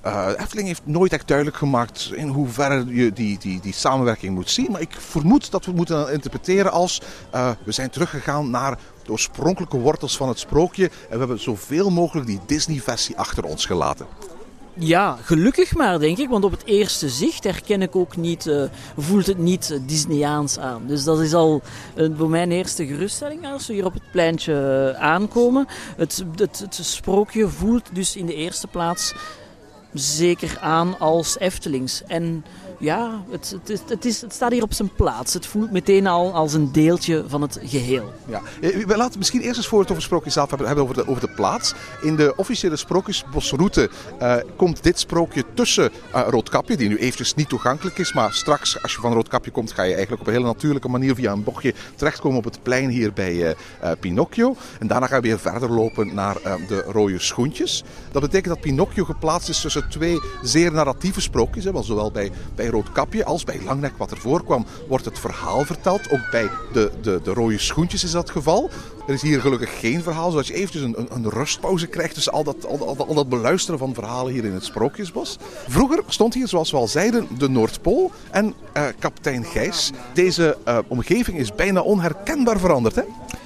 Eh 0.00 0.28
Efteling 0.36 0.66
heeft 0.68 0.82
nooit 0.84 1.12
echt 1.12 1.28
duidelijk 1.28 1.56
gemaakt 1.56 2.10
in 2.14 2.28
hoeverre 2.28 2.84
je 2.86 3.12
die, 3.12 3.38
die, 3.38 3.60
die 3.60 3.72
samenwerking 3.72 4.34
moet 4.34 4.50
zien. 4.50 4.70
Maar 4.70 4.80
ik 4.80 4.92
vermoed 4.98 5.50
dat 5.50 5.64
we 5.64 5.72
moeten 5.72 6.12
interpreteren 6.12 6.72
als 6.72 7.00
eh, 7.30 7.50
we 7.64 7.72
zijn 7.72 7.90
teruggegaan 7.90 8.50
naar 8.50 8.78
de 9.10 9.16
oorspronkelijke 9.16 9.78
wortels 9.78 10.16
van 10.16 10.28
het 10.28 10.38
sprookje. 10.38 10.84
En 10.84 11.12
we 11.12 11.18
hebben 11.18 11.40
zoveel 11.40 11.90
mogelijk 11.90 12.26
die 12.26 12.40
Disney-versie 12.46 13.18
achter 13.18 13.44
ons 13.44 13.66
gelaten. 13.66 14.06
Ja, 14.74 15.18
gelukkig 15.22 15.74
maar, 15.74 15.98
denk 15.98 16.18
ik. 16.18 16.28
Want 16.28 16.44
op 16.44 16.50
het 16.50 16.64
eerste 16.64 17.08
zicht 17.08 17.44
herken 17.44 17.82
ik 17.82 17.96
ook 17.96 18.16
niet, 18.16 18.46
eh, 18.46 18.62
voelt 18.96 19.26
het 19.26 19.38
niet 19.38 19.80
Disneyaans 19.86 20.58
aan. 20.58 20.86
Dus 20.86 21.04
dat 21.04 21.20
is 21.20 21.34
al 21.34 21.62
eh, 21.94 22.08
voor 22.16 22.28
mijn 22.28 22.52
eerste 22.52 22.86
geruststelling 22.86 23.46
als 23.46 23.66
we 23.66 23.72
hier 23.72 23.84
op 23.84 23.92
het 23.92 24.10
pleintje 24.12 24.92
eh, 24.94 25.02
aankomen. 25.02 25.66
Het, 25.96 26.24
het, 26.36 26.58
het 26.58 26.74
sprookje 26.74 27.48
voelt 27.48 27.94
dus 27.94 28.16
in 28.16 28.26
de 28.26 28.34
eerste 28.34 28.66
plaats 28.66 29.14
zeker 29.92 30.58
aan 30.60 30.98
als 30.98 31.38
Eftelings. 31.38 32.02
En 32.06 32.44
ja, 32.80 33.22
het, 33.30 33.50
het, 33.50 33.70
is, 33.70 33.80
het, 33.88 34.04
is, 34.04 34.20
het 34.20 34.32
staat 34.32 34.52
hier 34.52 34.62
op 34.62 34.72
zijn 34.72 34.90
plaats. 34.96 35.34
Het 35.34 35.46
voelt 35.46 35.70
meteen 35.70 36.06
al 36.06 36.32
als 36.32 36.52
een 36.52 36.72
deeltje 36.72 37.24
van 37.26 37.42
het 37.42 37.60
geheel. 37.62 38.12
Ja. 38.26 38.40
Eh, 38.60 38.86
We 38.86 38.96
laten 38.96 39.18
misschien 39.18 39.40
eerst 39.40 39.56
eens 39.56 39.66
voor 39.66 39.80
het 39.80 39.90
over 39.90 40.02
sprookjes 40.02 40.32
zelf 40.32 40.48
hebben, 40.48 40.66
hebben 40.66 40.84
over, 40.84 40.96
de, 40.96 41.08
over 41.08 41.20
de 41.20 41.34
plaats. 41.34 41.74
In 42.02 42.16
de 42.16 42.32
officiële 42.36 42.76
sprookjesbosroute 42.76 43.90
eh, 44.18 44.36
komt 44.56 44.82
dit 44.82 44.98
sprookje 44.98 45.44
tussen 45.54 45.90
eh, 46.12 46.22
Roodkapje, 46.28 46.76
die 46.76 46.88
nu 46.88 46.96
eventjes 46.96 47.34
niet 47.34 47.48
toegankelijk 47.48 47.98
is. 47.98 48.12
Maar 48.12 48.32
straks, 48.32 48.82
als 48.82 48.94
je 48.94 49.00
van 49.00 49.12
Roodkapje 49.12 49.50
komt, 49.50 49.72
ga 49.72 49.82
je 49.82 49.94
eigenlijk 49.94 50.20
op 50.20 50.26
een 50.28 50.34
hele 50.34 50.46
natuurlijke 50.46 50.88
manier 50.88 51.14
via 51.14 51.32
een 51.32 51.44
bochtje 51.44 51.74
terechtkomen 51.96 52.38
op 52.38 52.44
het 52.44 52.62
plein 52.62 52.88
hier 52.88 53.12
bij 53.12 53.54
Pinocchio. 54.00 54.56
En 54.78 54.86
daarna 54.86 55.06
ga 55.06 55.16
je 55.16 55.22
weer 55.22 55.38
verder 55.38 55.70
lopen 55.70 56.14
naar 56.14 56.36
de 56.68 56.84
rode 56.86 57.18
schoentjes. 57.18 57.84
Dat 58.12 58.22
betekent 58.22 58.54
dat 58.54 58.60
Pinocchio 58.60 59.04
geplaatst 59.04 59.48
is 59.48 59.60
tussen 59.60 59.88
twee 59.88 60.20
zeer 60.42 60.72
narratieve 60.72 61.20
sprookjes. 61.20 61.64
Hè, 61.64 61.82
zowel 61.82 62.10
bij, 62.10 62.30
bij 62.54 62.69
Roodkapje 62.70 63.24
als 63.24 63.44
bij 63.44 63.60
Langnek, 63.64 63.96
wat 63.96 64.10
er 64.10 64.18
voorkwam, 64.18 64.66
wordt 64.88 65.04
het 65.04 65.18
verhaal 65.18 65.64
verteld. 65.64 66.10
Ook 66.10 66.30
bij 66.30 66.48
de, 66.72 66.90
de, 67.02 67.20
de 67.22 67.32
rode 67.32 67.58
schoentjes 67.58 68.04
is 68.04 68.10
dat 68.10 68.22
het 68.22 68.30
geval. 68.30 68.70
Er 69.06 69.14
is 69.14 69.22
hier 69.22 69.40
gelukkig 69.40 69.78
geen 69.78 70.02
verhaal, 70.02 70.30
zodat 70.30 70.46
je 70.46 70.54
eventjes 70.54 70.82
een, 70.82 71.08
een, 71.10 71.30
rustpauze 71.30 71.86
krijgt 71.86 72.14
tussen 72.14 72.32
al 72.32 72.44
dat, 72.44 72.66
al, 72.66 72.86
al, 72.86 73.06
al 73.06 73.14
dat 73.14 73.28
beluisteren 73.28 73.78
van 73.78 73.94
verhalen 73.94 74.32
hier 74.32 74.44
in 74.44 74.52
het 74.52 74.64
Sprookjesbos. 74.64 75.36
Vroeger 75.68 76.02
stond 76.06 76.34
hier, 76.34 76.48
zoals 76.48 76.70
we 76.70 76.76
al 76.76 76.88
zeiden, 76.88 77.28
de 77.38 77.48
Noordpool 77.48 78.10
en 78.30 78.54
eh, 78.72 78.84
kapitein 78.98 79.44
Gijs. 79.44 79.90
Deze 80.14 80.56
eh, 80.64 80.78
omgeving 80.88 81.38
is 81.38 81.54
bijna 81.54 81.80
onherkenbaar 81.80 82.58
veranderd. 82.58 82.94
Hè? 82.94 83.02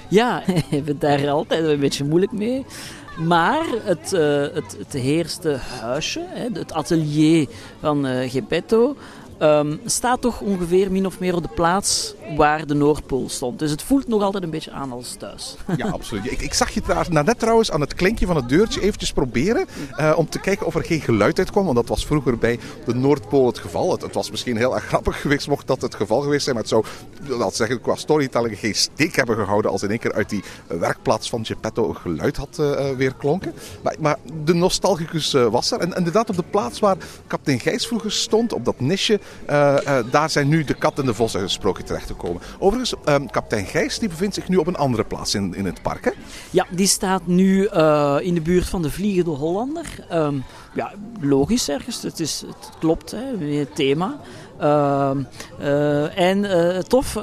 Ja, 0.09 0.43
we 0.45 0.61
hebben 0.69 0.99
daar 0.99 1.29
altijd 1.29 1.63
een 1.63 1.79
beetje 1.79 2.03
moeilijk 2.03 2.31
mee. 2.31 2.65
Maar 3.17 3.65
het, 3.83 4.13
eh, 4.13 4.41
het, 4.53 4.75
het 4.77 4.93
heerste 4.93 5.57
huisje, 5.81 6.25
het 6.33 6.73
atelier 6.73 7.47
van 7.79 8.05
eh 8.05 8.31
Geppetto, 8.31 8.95
ehm, 9.37 9.77
staat 9.85 10.21
toch 10.21 10.41
ongeveer 10.41 10.91
min 10.91 11.05
of 11.05 11.19
meer 11.19 11.35
op 11.35 11.43
de 11.43 11.53
plaats 11.55 12.13
waar 12.35 12.67
de 12.67 12.73
Noordpool 12.73 13.29
stond. 13.29 13.59
Dus 13.59 13.71
het 13.71 13.81
voelt 13.81 14.07
nog 14.07 14.21
altijd 14.21 14.43
een 14.43 14.49
beetje 14.49 14.71
aan 14.71 14.91
als 14.91 15.15
thuis. 15.17 15.55
Ja, 15.77 15.87
absoluut. 15.87 16.31
Ik, 16.31 16.41
ik 16.41 16.53
zag 16.53 16.69
je 16.69 16.81
daar 16.87 17.07
net 17.09 17.39
trouwens 17.39 17.71
aan 17.71 17.81
het 17.81 17.93
klinkje 17.93 18.25
van 18.25 18.35
het 18.35 18.49
deurtje 18.49 18.81
eventjes 18.81 19.11
proberen 19.11 19.65
eh, 19.91 20.13
om 20.15 20.29
te 20.29 20.39
kijken 20.39 20.65
of 20.65 20.75
er 20.75 20.83
geen 20.83 21.01
geluid 21.01 21.37
uitkwam. 21.37 21.63
Want 21.63 21.75
dat 21.75 21.87
was 21.87 22.05
vroeger 22.05 22.37
bij 22.37 22.59
de 22.85 22.95
Noordpool 22.95 23.47
het 23.47 23.59
geval. 23.59 23.91
Het, 23.91 24.13
was 24.13 24.31
misschien 24.31 24.57
heel 24.57 24.75
erg 24.75 24.83
grappig 24.83 25.21
geweest 25.21 25.47
mocht 25.47 25.67
dat 25.67 25.81
het 25.81 25.95
geval 25.95 26.21
geweest 26.21 26.43
zijn. 26.43 26.55
Maar 26.55 26.63
het 26.63 26.73
zou, 26.73 26.85
laat 27.37 27.55
zeggen, 27.55 27.81
qua 27.81 27.95
storytelling 27.95 28.59
geen 28.59 28.75
steek 28.75 29.15
hebben 29.15 29.35
gehouden 29.35 29.71
als 29.71 29.83
in 29.83 29.89
één 29.89 29.99
keer 29.99 30.13
uit 30.13 30.29
die 30.29 30.43
werkplaats 30.67 31.29
van 31.29 31.45
Geppetto 31.45 31.89
een 31.89 31.95
geluid 31.95 32.37
had 32.37 32.59
eh, 32.59 32.89
eh, 32.89 32.97
weer 32.97 33.13
klonken. 33.13 33.53
Maar, 33.83 33.95
maar 33.99 34.17
de 34.43 34.53
nostalgicus 34.53 35.31
was 35.31 35.71
er. 35.71 35.79
En 35.79 35.93
inderdaad 35.93 36.29
op 36.29 36.35
de 36.35 36.43
plaats 36.49 36.79
waar 36.79 36.97
kapitein 37.27 37.59
Gijs 37.59 37.87
vroeger 37.87 38.11
stond, 38.11 38.53
op 38.53 38.65
dat 38.65 38.79
nisje, 38.79 39.19
daar 40.11 40.29
zijn 40.29 40.47
nu 40.47 40.63
de 40.63 40.73
kat 40.73 40.99
en 40.99 41.05
de 41.05 41.13
vos 41.13 41.37
sprookje 41.45 41.83
terechtgekomen. 41.83 42.14
Komen. 42.15 42.41
Overigens, 42.59 42.93
ehm, 43.05 43.25
kapitein 43.25 43.65
Gijs 43.65 43.99
die 43.99 44.09
bevindt 44.09 44.35
zich 44.35 44.49
nu 44.49 44.57
op 44.57 44.67
een 44.67 44.75
andere 44.75 45.03
plaats 45.03 45.35
in, 45.35 45.53
in 45.55 45.65
het 45.65 45.81
park. 45.81 46.05
Hè? 46.05 46.11
Ja, 46.49 46.65
die 46.69 46.87
staat 46.87 47.27
nu 47.27 47.69
uh, 47.73 48.17
in 48.21 48.33
de 48.33 48.41
buurt 48.41 48.65
van 48.65 48.81
de 48.81 48.91
Vliegende 48.91 49.29
Hollander. 49.29 49.85
Um, 50.13 50.43
ja, 50.73 50.91
logisch 51.19 51.69
ergens. 51.69 52.01
Het, 52.01 52.19
is, 52.19 52.43
het 52.47 52.69
klopt, 52.79 53.11
hè, 53.11 53.45
het 53.57 53.75
thema. 53.75 54.19
Uh, 54.61 55.11
uh, 55.59 56.19
en 56.19 56.43
uh, 56.43 56.77
tof 56.77 57.15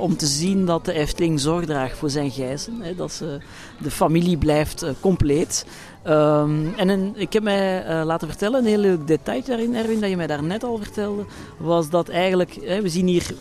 om 0.00 0.16
te 0.16 0.26
zien 0.26 0.66
dat 0.66 0.84
de 0.84 0.92
Efteling 0.92 1.40
zorg 1.40 1.64
draagt 1.64 1.96
voor 1.96 2.10
zijn 2.10 2.30
gijzen. 2.30 2.80
Hè, 2.80 2.94
dat 2.94 3.12
ze, 3.12 3.38
de 3.82 3.90
familie 3.90 4.36
blijft 4.36 4.84
compleet. 5.00 5.66
Um, 6.06 6.74
en 6.76 7.12
ik 7.16 7.32
heb 7.32 7.42
mij 7.42 7.84
laten 8.04 8.28
vertellen, 8.28 8.60
een 8.60 8.66
heel 8.66 8.78
leuk 8.78 9.06
detail 9.06 9.42
daarin, 9.46 9.74
Erwin, 9.74 10.00
dat 10.00 10.10
je 10.10 10.16
mij 10.16 10.26
daar 10.26 10.42
net 10.42 10.64
al 10.64 10.78
vertelde, 10.78 11.24
was 11.56 11.90
dat 11.90 12.08
eigenlijk, 12.08 12.58
hè, 12.62 12.82
we 12.82 12.88
zien 12.88 13.06
hier 13.06 13.34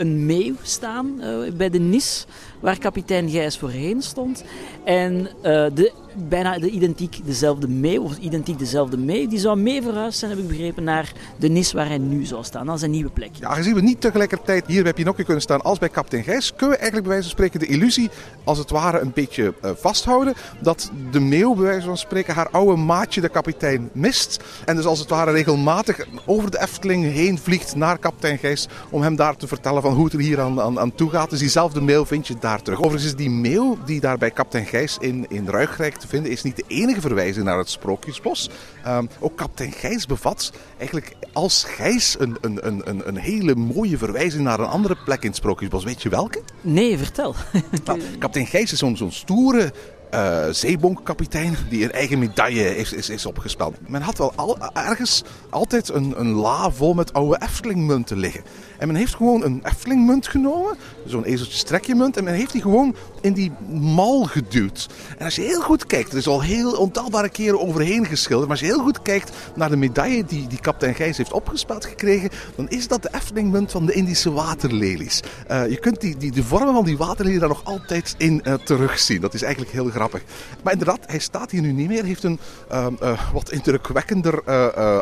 een 0.00 0.26
meeuw 0.26 0.54
staan 0.62 1.20
bij 1.56 1.70
de 1.70 1.78
Nis 1.78 2.26
waar 2.60 2.78
kapitein 2.78 3.30
Gijs 3.30 3.58
voorheen 3.58 4.02
stond. 4.02 4.44
En 4.84 5.28
uh, 5.36 5.66
de, 5.74 5.92
bijna 6.14 6.58
de 6.58 6.70
identiek 6.70 7.20
dezelfde 7.24 7.68
mee, 7.68 8.00
of 8.00 8.16
identiek 8.18 8.58
dezelfde 8.58 8.96
mee, 8.96 9.28
die 9.28 9.38
zou 9.38 9.58
mee 9.58 9.82
verhuisd 9.82 10.18
zijn, 10.18 10.30
heb 10.30 10.40
ik 10.40 10.48
begrepen, 10.48 10.84
naar 10.84 11.12
de 11.38 11.48
Nis 11.48 11.72
waar 11.72 11.86
hij 11.86 11.98
nu 11.98 12.24
zou 12.24 12.44
staan, 12.44 12.70
aan 12.70 12.78
zijn 12.78 12.90
nieuwe 12.90 13.10
plek. 13.10 13.30
Ja, 13.32 13.48
aangezien 13.48 13.74
we 13.74 13.80
niet 13.80 14.00
tegelijkertijd 14.00 14.66
hier 14.66 14.82
bij 14.82 14.92
Pinocchio 14.92 15.24
kunnen 15.24 15.42
staan 15.42 15.62
als 15.62 15.78
bij 15.78 15.88
kapitein 15.88 16.24
Gijs, 16.24 16.50
kunnen 16.50 16.68
we 16.68 16.82
eigenlijk 16.82 17.06
bij 17.06 17.16
wijze 17.16 17.28
van 17.28 17.38
spreken 17.38 17.60
de 17.60 17.74
illusie, 17.74 18.10
als 18.44 18.58
het 18.58 18.70
ware, 18.70 19.00
een 19.00 19.12
beetje 19.14 19.54
uh, 19.64 19.70
vasthouden 19.74 20.34
dat 20.60 20.90
de 21.10 21.20
meeuw, 21.20 21.54
bij 21.54 21.64
wijze 21.64 21.86
van 21.86 21.98
spreken, 21.98 22.34
haar 22.34 22.48
oude 22.50 22.76
maatje, 22.76 23.20
de 23.20 23.28
kapitein, 23.28 23.90
mist. 23.92 24.42
En 24.64 24.76
dus 24.76 24.84
als 24.84 24.98
het 24.98 25.08
ware 25.08 25.30
regelmatig 25.30 26.06
over 26.26 26.50
de 26.50 26.60
Efteling 26.60 27.04
heen 27.04 27.38
vliegt 27.38 27.74
naar 27.74 27.98
kapitein 27.98 28.38
Gijs 28.38 28.68
om 28.90 29.02
hem 29.02 29.16
daar 29.16 29.36
te 29.36 29.46
vertellen 29.46 29.82
van 29.82 29.94
hoe 29.94 30.04
het 30.04 30.12
er 30.12 30.20
hier 30.20 30.40
aan, 30.40 30.78
aan, 30.78 30.94
toe 30.94 31.10
gaat. 31.10 31.30
Dus 31.30 31.38
diezelfde 31.38 31.80
mail 31.80 32.04
vind 32.06 32.26
je 32.26 32.34
daar 32.38 32.50
daar 32.50 32.62
terug. 32.62 32.78
Overigens 32.78 33.04
is 33.04 33.16
die 33.16 33.30
mail 33.30 33.78
die 33.84 34.00
daar 34.00 34.18
bij 34.18 34.30
kapitein 34.30 34.66
Gijs 34.66 34.96
in, 35.00 35.26
in 35.28 35.48
Ruigrijk 35.48 35.99
te 36.00 36.08
vinden, 36.08 36.30
is 36.30 36.42
niet 36.42 36.56
de 36.56 36.64
enige 36.66 37.00
verwijzing 37.00 37.44
naar 37.44 37.58
het 37.58 37.70
Sprookjesbos. 37.70 38.50
Um, 38.86 39.08
ook 39.18 39.36
kapitein 39.36 39.72
Gijs 39.72 40.06
bevat 40.06 40.52
eigenlijk 40.78 41.16
als 41.32 41.64
Gijs 41.64 42.16
een, 42.18 42.36
een, 42.40 42.88
een, 42.88 43.08
een 43.08 43.16
hele 43.16 43.54
mooie 43.54 43.98
verwijzing 43.98 44.42
naar 44.42 44.60
een 44.60 44.66
andere 44.66 44.96
plek 45.04 45.22
in 45.22 45.28
het 45.28 45.36
Sprookjesbos. 45.36 45.84
Weet 45.84 46.02
je 46.02 46.08
welke? 46.08 46.42
Nee, 46.60 46.98
vertel. 46.98 47.34
Nou, 47.84 48.00
kapitein 48.18 48.46
Gijs 48.46 48.72
is 48.72 48.78
zo'n 48.78 49.12
stoere 49.12 49.72
uh, 50.14 50.46
zeebonkapitein 50.50 51.56
die 51.68 51.84
een 51.84 51.92
eigen 51.92 52.18
medaille 52.18 52.76
is, 52.76 52.92
is, 52.92 53.08
is 53.08 53.26
opgespeld. 53.26 53.76
Men 53.88 54.02
had 54.02 54.18
wel 54.18 54.32
al, 54.36 54.58
ergens 54.72 55.22
altijd 55.50 55.88
een, 55.88 56.20
een 56.20 56.30
la 56.32 56.70
vol 56.70 56.94
met 56.94 57.12
oude 57.12 57.40
Eftelingmunten 57.42 58.18
liggen. 58.18 58.42
En 58.78 58.86
men 58.86 58.96
heeft 58.96 59.14
gewoon 59.14 59.44
een 59.44 59.60
Eftelingmunt 59.64 60.28
genomen, 60.28 60.76
zo'n 61.06 61.24
ezeltje 61.24 61.58
strekje 61.58 61.94
munt, 61.94 62.16
en 62.16 62.24
men 62.24 62.34
heeft 62.34 62.52
die 62.52 62.62
gewoon 62.62 62.94
in 63.20 63.32
die 63.32 63.52
mal 63.68 64.24
geduwd. 64.24 64.88
En 65.18 65.24
als 65.24 65.34
je 65.34 65.42
heel 65.42 65.62
goed 65.62 65.86
kijkt, 65.86 66.12
er 66.12 66.18
is 66.18 66.26
al 66.26 66.42
heel 66.42 66.72
ontelbare 66.72 67.28
keren 67.28 67.60
overheen 67.60 68.06
geschilderd, 68.06 68.48
maar 68.48 68.58
als 68.58 68.68
je 68.68 68.74
heel 68.74 68.84
goed 68.84 69.02
kijkt 69.02 69.30
naar 69.54 69.70
de 69.70 69.76
medaille 69.76 70.24
die, 70.24 70.46
die 70.46 70.60
kapitein 70.60 70.94
Gijs 70.94 71.16
heeft 71.16 71.32
opgespeld 71.32 71.84
gekregen, 71.84 72.30
dan 72.56 72.68
is 72.68 72.88
dat 72.88 73.02
de 73.02 73.08
Eftelingmunt 73.12 73.70
van 73.70 73.86
de 73.86 73.92
Indische 73.92 74.32
waterlelies. 74.32 75.22
Uh, 75.50 75.68
je 75.68 75.78
kunt 75.78 76.00
die, 76.00 76.16
die, 76.16 76.32
de 76.32 76.44
vormen 76.44 76.74
van 76.74 76.84
die 76.84 76.96
waterlelie 76.96 77.38
daar 77.38 77.48
nog 77.48 77.64
altijd 77.64 78.14
in 78.18 78.42
uh, 78.44 78.54
terugzien. 78.54 79.20
Dat 79.20 79.34
is 79.34 79.42
eigenlijk 79.42 79.72
heel 79.72 79.88
grappig. 79.88 80.22
Maar 80.62 80.72
inderdaad, 80.72 81.00
hij 81.06 81.18
staat 81.18 81.50
hier 81.50 81.60
nu 81.60 81.72
niet 81.72 81.88
meer. 81.88 82.04
Heeft 82.04 82.22
een 82.22 82.38
uh, 82.72 83.32
wat 83.32 83.50
indrukwekkender 83.50 84.44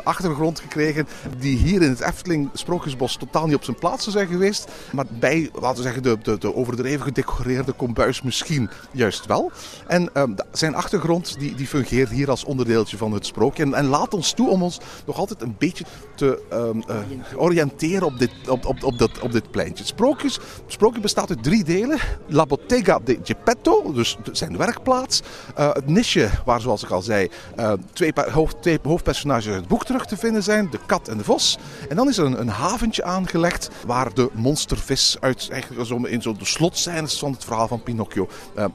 achtergrond 0.02 0.60
gekregen, 0.60 1.08
die 1.38 1.56
hier 1.56 1.82
in 1.82 1.88
het 1.88 2.00
Efteling 2.00 2.50
Sprookjesbos 2.52 3.16
totaal 3.16 3.46
niet 3.46 3.54
op 3.54 3.64
zijn 3.64 3.78
plaats 3.78 4.02
zou 4.04 4.16
zijn 4.16 4.28
geweest. 4.28 4.68
Maar 4.92 5.04
bij, 5.08 5.50
laten 5.52 5.76
we 5.76 5.82
zeggen, 5.82 6.02
de, 6.02 6.18
de, 6.22 6.38
de 6.38 6.54
overdreven 6.54 7.02
gedecoreerde 7.04 7.72
kombuis 7.72 8.07
misschien 8.22 8.70
juist 8.92 9.26
wel. 9.26 9.52
En 9.86 10.10
um, 10.14 10.34
zijn 10.52 10.74
achtergrond 10.74 11.38
die, 11.38 11.54
die 11.54 11.66
fungeert 11.66 12.10
hier 12.10 12.30
als 12.30 12.44
onderdeeltje 12.44 12.96
van 12.96 13.12
het 13.12 13.26
sprookje. 13.26 13.74
En 13.74 13.86
laat 13.86 14.14
ons 14.14 14.32
toe 14.32 14.48
om 14.48 14.62
ons 14.62 14.80
nog 15.06 15.16
altijd 15.16 15.42
een 15.42 15.54
beetje 15.58 15.84
te 16.18 16.42
um, 16.52 16.82
uh, 16.90 17.40
oriënteren 17.40 18.06
op 18.06 18.18
dit, 18.18 18.30
op, 18.48 18.66
op, 18.66 18.84
op, 18.84 18.98
dat, 18.98 19.18
op 19.20 19.32
dit 19.32 19.50
pleintje. 19.50 19.76
Het, 19.78 19.86
sprookjes, 19.86 20.38
sprookje 20.66 21.00
bestaat 21.00 21.28
uit 21.28 21.42
drie 21.42 21.64
delen. 21.64 21.98
La 22.26 22.46
Bottega 22.46 22.98
de 23.04 23.18
Geppetto, 23.22 23.92
dus 23.92 24.16
zijn 24.32 24.56
werkplaats. 24.56 25.22
Uh, 25.58 25.72
het 25.72 25.86
nisje, 25.86 26.30
waar 26.44 26.60
zoals 26.60 26.82
ik 26.82 26.90
al 26.90 27.02
zei, 27.02 27.28
uh, 27.58 27.72
twee, 27.92 28.12
hoofd, 28.30 28.62
twee 28.62 28.78
hoofdpersonages 28.82 29.46
uit 29.46 29.56
het 29.56 29.68
boek 29.68 29.84
terug 29.84 30.06
te 30.06 30.16
vinden 30.16 30.42
zijn. 30.42 30.68
De 30.70 30.78
kat 30.86 31.08
en 31.08 31.16
de 31.16 31.24
vos. 31.24 31.58
En 31.88 31.96
dan 31.96 32.08
is 32.08 32.18
er 32.18 32.24
een, 32.24 32.40
een 32.40 32.48
haventje 32.48 33.04
aangelegd 33.04 33.68
waar 33.86 34.14
de 34.14 34.30
monstervis 34.32 35.16
uit 35.20 35.48
eigenlijk 35.50 35.86
zo 35.86 35.96
in 35.96 36.22
zo 36.22 36.32
de 36.32 36.44
slotscènes 36.44 37.18
van 37.18 37.32
het 37.32 37.44
verhaal 37.44 37.68
van 37.68 37.82
Pinocchio 37.82 38.28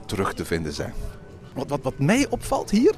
terug 0.05 0.33
te 0.33 0.45
vinden 0.45 0.73
zijn. 0.73 0.93
Wat, 1.53 1.69
wat, 1.69 1.79
wat 1.81 1.99
mij 1.99 2.27
opvalt 2.29 2.69
hier, 2.69 2.93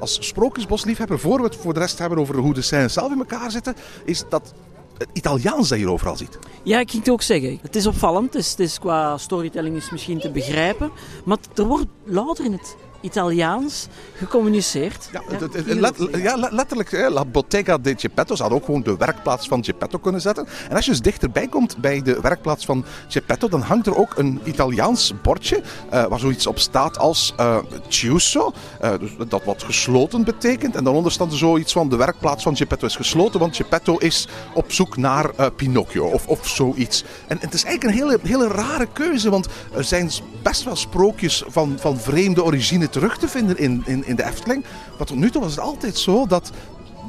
als 0.00 0.18
sprookjesbosliefhebber, 0.20 1.18
voor 1.18 1.38
we 1.38 1.44
het 1.44 1.56
voor 1.56 1.74
de 1.74 1.80
rest 1.80 1.98
hebben 1.98 2.18
over 2.18 2.36
hoe 2.36 2.54
de 2.54 2.62
scènes 2.62 2.92
zelf 2.92 3.12
in 3.12 3.18
elkaar 3.18 3.50
zitten, 3.50 3.74
is 4.04 4.24
dat 4.28 4.52
het 4.98 5.08
Italiaans 5.12 5.68
dat 5.68 5.78
je 5.78 5.90
overal 5.90 6.16
ziet. 6.16 6.38
Ja, 6.62 6.80
ik 6.80 6.90
ging 6.90 7.02
het 7.02 7.12
ook 7.12 7.22
zeggen. 7.22 7.58
Het 7.62 7.76
is 7.76 7.86
opvallend. 7.86 8.32
Het 8.32 8.42
is, 8.42 8.50
het 8.50 8.60
is 8.60 8.78
qua 8.78 9.18
storytelling 9.18 9.76
is 9.76 9.90
misschien 9.90 10.18
te 10.18 10.30
begrijpen. 10.30 10.90
Maar 11.24 11.38
er 11.54 11.64
wordt 11.64 11.86
louter 12.04 12.44
in 12.44 12.52
het 12.52 12.76
Italiaans 13.00 13.86
gecommuniceerd. 14.14 15.08
Ja, 15.12 15.22
ja, 15.66 15.74
let, 15.74 16.08
ja 16.12 16.48
letterlijk, 16.50 16.90
hè, 16.90 17.08
La 17.08 17.24
Bottega 17.24 17.78
de 17.78 17.94
Geppetto. 17.96 18.34
Ze 18.34 18.42
hadden 18.42 18.60
ook 18.60 18.64
gewoon 18.64 18.82
de 18.82 18.96
werkplaats 18.96 19.48
van 19.48 19.64
Geppetto 19.64 19.98
kunnen 19.98 20.20
zetten. 20.20 20.46
En 20.68 20.76
als 20.76 20.84
je 20.84 20.90
dus 20.90 21.00
dichterbij 21.00 21.46
komt 21.46 21.76
bij 21.76 22.02
de 22.02 22.20
werkplaats 22.20 22.64
van 22.64 22.84
Geppetto, 23.08 23.48
dan 23.48 23.60
hangt 23.60 23.86
er 23.86 23.96
ook 23.96 24.16
een 24.16 24.40
Italiaans 24.44 25.12
bordje 25.22 25.56
uh, 25.56 26.06
waar 26.06 26.18
zoiets 26.18 26.46
op 26.46 26.58
staat 26.58 26.98
als 26.98 27.34
uh, 27.40 27.58
Chiuso. 27.88 28.52
Uh, 28.82 28.90
dus 29.00 29.10
dat 29.28 29.44
wat 29.44 29.62
gesloten 29.62 30.24
betekent. 30.24 30.76
En 30.76 30.84
daaronder 30.84 31.12
staat 31.12 31.30
er 31.32 31.38
zoiets 31.38 31.72
van 31.72 31.88
de 31.88 31.96
werkplaats 31.96 32.42
van 32.42 32.56
Geppetto 32.56 32.86
is 32.86 32.96
gesloten, 32.96 33.40
want 33.40 33.56
Geppetto 33.56 33.96
is 33.96 34.28
op 34.54 34.72
zoek 34.72 34.96
naar 34.96 35.52
Pinocchio 35.52 36.04
of, 36.04 36.26
of 36.26 36.48
zoiets. 36.48 37.04
En, 37.26 37.40
en, 37.40 37.46
het 37.46 37.54
is 37.54 37.64
eigenlijk 37.64 38.00
een 38.00 38.08
hele, 38.08 38.18
hele 38.22 38.48
rare 38.54 38.88
keuze, 38.92 39.30
want 39.30 39.46
er 39.74 39.84
zijn 39.84 40.10
best 40.48 40.64
wel 40.64 40.76
sprookjes 40.76 41.42
van, 41.46 41.76
van 41.78 41.98
vreemde 41.98 42.44
origine 42.44 42.88
terug 42.88 43.18
te 43.18 43.28
vinden 43.28 43.58
in, 43.58 43.82
in, 43.86 44.06
in 44.06 44.16
de 44.16 44.24
Efteling. 44.24 44.64
Maar 44.98 45.06
tot 45.06 45.16
nu 45.16 45.30
toe 45.30 45.42
was 45.42 45.50
het 45.50 45.60
altijd 45.60 45.98
zo 45.98 46.26
dat 46.26 46.50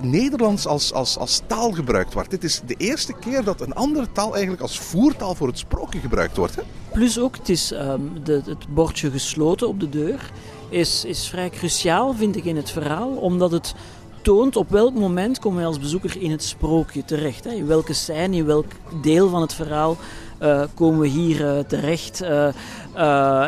Nederlands 0.02 0.68
als, 0.68 0.94
als, 0.94 1.18
als 1.18 1.42
taal 1.48 1.72
gebruikt 1.72 2.14
wordt. 2.14 2.30
Dit 2.30 2.44
is 2.44 2.62
de 2.66 2.76
eerste 2.78 3.14
keer 3.14 3.44
dat 3.44 3.62
een 3.62 3.74
andere 3.74 4.12
taal 4.12 4.32
eigenlijk 4.32 4.62
als 4.62 4.80
voertaal 4.80 5.36
voor 5.36 5.48
het 5.48 5.58
sprookje 5.58 6.00
gebruikt 6.00 6.38
wordt. 6.38 6.56
Hè? 6.56 6.62
Plus 6.92 7.20
ook, 7.20 7.36
het, 7.38 7.50
is, 7.50 7.72
um, 7.72 8.12
de, 8.24 8.42
het 8.46 8.68
bordje 8.74 9.12
gesloten 9.12 9.68
op 9.68 9.80
de 9.80 9.90
deur 9.90 10.32
is, 10.70 11.06
is 11.06 11.28
vrij 11.28 11.50
cruciaal, 11.50 12.14
vind 12.14 12.36
ik, 12.36 12.46
in 12.46 12.56
het 12.56 12.72
verhaal. 12.72 13.10
Omdat 13.10 13.52
het 13.52 13.74
toont 14.22 14.56
op 14.56 14.70
welk 14.70 14.94
moment 14.94 15.40
komen 15.40 15.58
wij 15.58 15.68
als 15.68 15.80
bezoeker 15.80 16.22
in 16.22 16.32
het 16.32 16.44
sprookje 16.44 17.06
terecht. 17.06 17.44
Hè? 17.44 17.52
In 17.52 17.68
welke 17.68 17.94
scène, 17.94 18.36
in 18.36 18.46
welk 18.46 18.72
deel 19.02 19.30
van 19.30 19.42
het 19.42 19.54
verhaal 19.54 19.98
uh, 20.42 20.64
komen 20.74 21.00
we 21.00 21.08
hier 21.08 21.42
uh, 21.42 21.60
terecht. 21.60 22.22
Uh, 22.22 22.48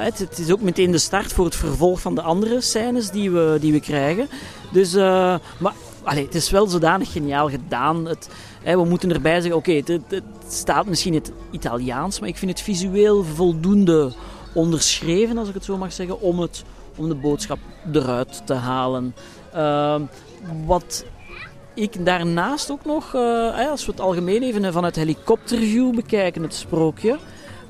het, 0.03 0.19
het, 0.19 0.37
is 0.37 0.51
ook 0.51 0.61
meteen 0.61 0.91
de 0.91 0.97
start 0.97 1.33
voor 1.33 1.45
het 1.45 1.55
vervolg 1.55 2.01
van 2.01 2.15
de 2.15 2.21
andere 2.21 2.61
scènes 2.61 3.09
die 3.09 3.31
we, 3.31 3.57
die 3.61 3.71
we 3.71 3.79
krijgen. 3.79 4.29
Dus, 4.71 4.93
maar 4.93 5.73
allee, 6.03 6.25
het 6.25 6.35
is 6.35 6.49
wel 6.49 6.67
zodanig 6.67 7.11
geniaal 7.11 7.49
gedaan. 7.49 8.05
Het, 8.05 8.29
we 8.63 8.85
moeten 8.85 9.13
erbij 9.13 9.41
zeggen, 9.41 9.55
oké, 9.55 9.71
het, 9.71 10.23
staat 10.47 10.85
misschien 10.85 11.13
het 11.13 11.31
Italiaans, 11.51 12.19
maar 12.19 12.29
ik 12.29 12.37
vind 12.37 12.51
het 12.51 12.61
visueel 12.61 13.23
voldoende 13.23 14.11
onderschreven, 14.53 15.37
als 15.37 15.47
ik 15.47 15.53
het 15.53 15.65
zo 15.65 15.77
mag 15.77 15.93
zeggen, 15.93 16.21
om, 16.21 16.39
het, 16.39 16.63
om 16.95 17.09
de 17.09 17.15
boodschap 17.15 17.59
eruit 17.91 18.41
te 18.45 18.53
halen. 18.53 19.15
wat 20.65 21.05
ik 21.73 22.05
daarnaast 22.05 22.71
ook 22.71 22.85
nog, 22.85 23.13
uh, 23.15 23.69
als 23.69 23.85
we 23.85 23.91
het 23.91 24.01
algemeen 24.01 24.43
even 24.43 24.73
vanuit 24.73 24.95
helikopterview 24.95 25.95
bekijken, 25.95 26.43
het 26.43 26.53
sprookje. 26.53 27.17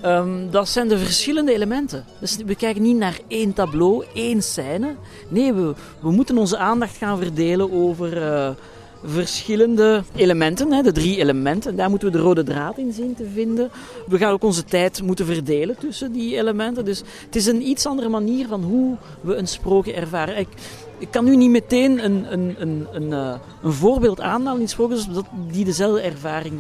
Um, 0.06 0.52
dat 0.52 0.70
zijn 0.70 0.88
de 0.88 0.98
verschillende 0.98 1.54
elementen. 1.54 2.06
Dus 2.20 2.38
we 2.46 2.56
kijken 2.56 2.82
niet 2.82 2.98
naar 2.98 3.20
één 3.28 3.54
tableau, 3.54 4.06
één 4.14 4.42
scène. 4.44 4.96
Nee, 5.28 5.54
we, 5.54 5.74
we 6.00 6.12
moeten 6.12 6.38
onze 6.38 6.58
aandacht 6.58 6.98
gaan 6.98 7.18
verdelen 7.18 7.72
over 7.72 8.18
uh, 8.18 8.50
verschillende 9.04 10.04
elementen. 10.16 10.72
Hè, 10.72 10.82
de 10.82 10.92
drie 10.92 11.18
elementen. 11.18 11.76
Daar 11.76 11.90
moeten 11.90 12.12
we 12.12 12.18
de 12.18 12.24
rode 12.24 12.44
draad 12.44 12.78
in 12.78 12.94
zien 12.94 13.16
te 13.16 13.26
vinden. 13.34 13.70
We 14.08 14.18
gaan 14.18 14.32
ook 14.32 14.44
onze 14.44 14.64
tijd 14.64 15.02
moeten 15.04 15.26
verdelen 15.26 15.78
tussen 15.78 16.12
die 16.12 16.38
elementen. 16.38 16.86
Dus 16.86 17.04
het 17.26 17.36
is 17.36 17.46
een 17.46 17.68
iets 17.68 17.86
andere 17.86 18.10
manier 18.10 18.48
van 18.48 18.64
hoe 18.64 18.98
we 19.22 19.36
een 19.36 19.48
sprookje 19.48 19.94
ervaren. 19.94 20.38
Ik, 20.38 20.48
ik 20.98 21.12
kan 21.12 21.26
nu 21.26 21.36
niet 21.36 21.50
meteen 21.50 22.06
een, 22.06 22.34
een, 22.34 22.56
een, 22.60 22.88
een, 22.92 23.12
uh, 23.12 23.34
een 23.64 23.74
voorbeeld 23.74 24.22
aanhalen 24.22 24.62
in 24.62 24.70
sprookjes 24.70 25.08
die 25.52 25.66
dezelfde 25.66 26.02
ervaring 26.02 26.60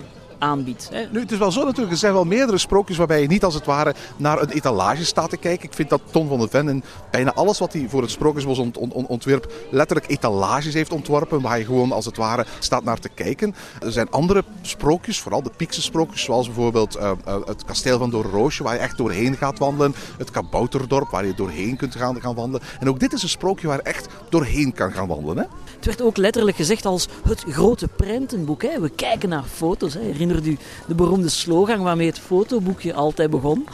Nu, 1.12 1.19
het 1.19 1.31
is 1.31 1.38
wel 1.38 1.51
zo 1.51 1.63
natuurlijk, 1.63 1.91
er 1.91 1.98
zijn 1.98 2.13
wel 2.13 2.25
meerdere 2.25 2.57
sprookjes 2.57 2.98
waarbij 2.98 3.21
je 3.21 3.27
niet 3.27 3.43
als 3.43 3.53
het 3.53 3.65
ware 3.65 3.95
naar 4.17 4.41
een 4.41 4.50
etalage 4.50 5.05
staat 5.05 5.29
te 5.29 5.38
kijken. 5.38 5.67
Ik 5.67 5.74
vind 5.74 5.89
dat 5.89 6.01
Ton 6.12 6.27
van 6.27 6.39
de 6.39 6.48
Ven 6.48 6.69
in 6.69 6.83
bijna 7.12 7.33
alles 7.33 7.60
wat 7.60 7.74
hij 7.74 7.86
voor 7.89 8.01
het 8.01 8.12
Sprookjesbos 8.12 8.57
ont, 8.57 9.25
letterlijk 9.69 10.10
etalages 10.10 10.74
heeft 10.74 10.91
ontworpen, 10.91 11.41
waar 11.41 11.57
je 11.57 11.65
gewoon 11.65 11.91
als 11.91 12.05
het 12.05 12.17
ware 12.17 12.45
staat 12.60 12.83
naar 12.83 13.00
te 13.00 13.10
kijken. 13.10 13.55
Er 13.79 13.91
zijn 13.91 14.10
andere 14.10 14.43
sprookjes, 14.62 15.19
vooral 15.19 15.43
de 15.43 15.51
Piekse 15.57 15.81
sprookjes, 15.81 16.24
zoals 16.24 16.45
bijvoorbeeld 16.45 16.98
uh, 16.98 17.12
uh, 17.27 17.36
het 17.45 17.65
kasteel 17.65 17.98
van 17.98 18.10
Doornroosje, 18.10 18.63
waar 18.63 18.74
je 18.74 18.79
echt 18.79 18.98
doorheen 18.98 19.38
gaat 19.38 19.60
wandelen. 19.60 19.95
Het 20.17 20.31
Kabouterdorp, 20.31 21.10
waar 21.10 21.25
je 21.25 21.33
doorheen 21.33 21.75
kunt 21.75 21.95
gaan, 21.95 22.21
gaan 22.21 22.36
wandelen. 22.36 22.67
En 22.79 22.89
ook 22.89 23.00
dit 23.00 23.13
is 23.13 23.24
een 23.24 23.29
sprookje 23.29 23.67
waar 23.67 23.77
je 23.77 23.83
echt 23.83 24.07
doorheen 24.29 24.74
kan 24.74 24.91
gaan 24.91 25.07
wandelen. 25.07 25.38
Hè? 25.38 25.43
Het 25.81 25.89
werd 25.89 26.01
ook 26.01 26.17
letterlijk 26.17 26.57
gezegd 26.57 26.85
als 26.85 27.07
het 27.27 27.43
grote 27.47 27.88
prentenboek. 27.88 28.61
We 28.61 28.91
kijken 28.95 29.29
naar 29.29 29.43
foto's. 29.43 29.93
Hè. 29.93 30.00
Herinnert 30.00 30.45
u 30.45 30.57
de 30.88 30.95
beroemde 30.95 31.29
slogan 31.29 31.83
waarmee 31.83 32.07
het 32.07 32.19
fotoboekje 32.19 32.93
altijd 32.93 33.29
begon? 33.29 33.67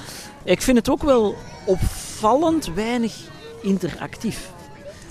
Ik 0.43 0.61
vind 0.61 0.77
het 0.77 0.89
ook 0.89 1.03
wel 1.03 1.35
opvallend 1.65 2.73
weinig 2.73 3.15
interactief. 3.61 4.49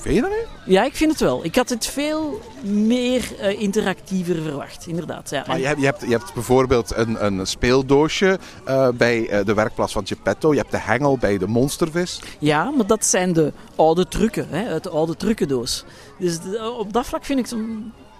Vind 0.06 0.18
je 0.18 0.22
dat 0.22 0.30
nu? 0.30 0.72
Ja, 0.72 0.84
ik 0.84 0.94
vind 0.94 1.10
het 1.10 1.20
wel. 1.20 1.44
Ik 1.44 1.54
had 1.54 1.68
het 1.68 1.86
veel 1.86 2.40
meer 2.62 3.32
uh, 3.40 3.60
interactiever 3.60 4.42
verwacht, 4.42 4.86
inderdaad. 4.86 5.30
Ja. 5.30 5.44
Maar 5.46 5.58
je 5.58 5.66
hebt, 5.66 5.80
je, 5.80 5.86
hebt, 5.86 6.00
je 6.00 6.10
hebt 6.10 6.34
bijvoorbeeld 6.34 6.96
een, 6.96 7.24
een 7.24 7.46
speeldoosje 7.46 8.38
uh, 8.68 8.88
bij 8.88 9.18
uh, 9.18 9.44
de 9.44 9.54
werkplaats 9.54 9.92
van 9.92 10.06
Geppetto. 10.06 10.52
Je 10.52 10.58
hebt 10.58 10.70
de 10.70 10.78
hengel 10.78 11.18
bij 11.18 11.38
de 11.38 11.46
monstervis. 11.46 12.22
Ja, 12.38 12.70
maar 12.70 12.86
dat 12.86 13.04
zijn 13.04 13.32
de 13.32 13.52
oude 13.76 14.08
trucken, 14.08 14.46
hè, 14.50 14.68
uit 14.68 14.82
de 14.82 14.90
oude 14.90 15.16
trucendoos. 15.16 15.84
Dus 16.18 16.38
op 16.78 16.92
dat 16.92 17.06
vlak 17.06 17.24
vind 17.24 17.38
ik... 17.38 17.46
Zo... 17.46 17.56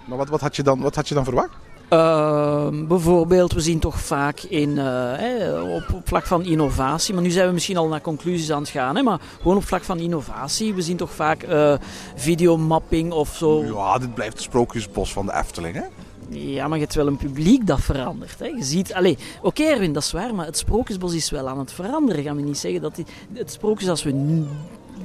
Maar 0.05 0.17
wat, 0.17 0.29
wat, 0.29 0.41
had 0.41 0.55
je 0.55 0.63
dan, 0.63 0.81
wat 0.81 0.95
had 0.95 1.07
je 1.07 1.13
dan 1.13 1.23
verwacht? 1.23 1.49
Uh, 1.93 2.67
bijvoorbeeld, 2.87 3.53
we 3.53 3.61
zien 3.61 3.79
toch 3.79 3.99
vaak 3.99 4.39
in, 4.39 4.69
uh, 4.69 5.73
op, 5.75 5.93
op, 5.93 6.07
vlak 6.07 6.25
van 6.25 6.45
innovatie, 6.45 7.13
maar 7.13 7.23
nu 7.23 7.29
zijn 7.29 7.47
we 7.47 7.53
misschien 7.53 7.77
al 7.77 7.87
naar 7.87 8.01
conclusies 8.01 8.51
aan 8.51 8.61
het 8.61 8.69
gaan, 8.69 8.95
hè, 8.95 9.01
maar 9.01 9.19
gewoon 9.41 9.57
op 9.57 9.65
vlak 9.65 9.83
van 9.83 9.99
innovatie, 9.99 10.73
we 10.73 10.81
zien 10.81 10.97
toch 10.97 11.11
vaak 11.11 11.43
uh, 11.43 11.73
videomapping 12.15 13.11
of 13.11 13.35
zo. 13.35 13.63
Ja, 13.63 13.97
dit 13.97 14.13
blijft 14.13 14.33
het 14.33 14.41
sprookjesbos 14.41 15.13
van 15.13 15.25
de 15.25 15.33
Efteling, 15.33 15.75
hè? 15.75 15.83
Ja, 16.29 16.67
maar 16.67 16.77
je 16.77 16.83
hebt 16.83 16.95
wel 16.95 17.07
een 17.07 17.17
publiek 17.17 17.67
dat 17.67 17.81
verandert. 17.81 18.39
Hè. 18.39 18.45
Je 18.45 18.63
ziet, 18.63 18.93
oké 18.93 19.15
okay, 19.41 19.67
Erwin, 19.67 19.93
dat 19.93 20.03
is 20.03 20.11
waar, 20.11 20.35
maar 20.35 20.45
het 20.45 20.57
sprookjesbos 20.57 21.13
is 21.13 21.29
wel 21.29 21.47
aan 21.47 21.59
het 21.59 21.71
veranderen. 21.71 22.23
Gaan 22.23 22.35
we 22.35 22.41
niet 22.41 22.57
zeggen 22.57 22.81
dat 22.81 22.95
die, 22.95 23.05
het 23.33 23.51
sprookjes 23.51 23.89
als 23.89 24.03
we 24.03 24.11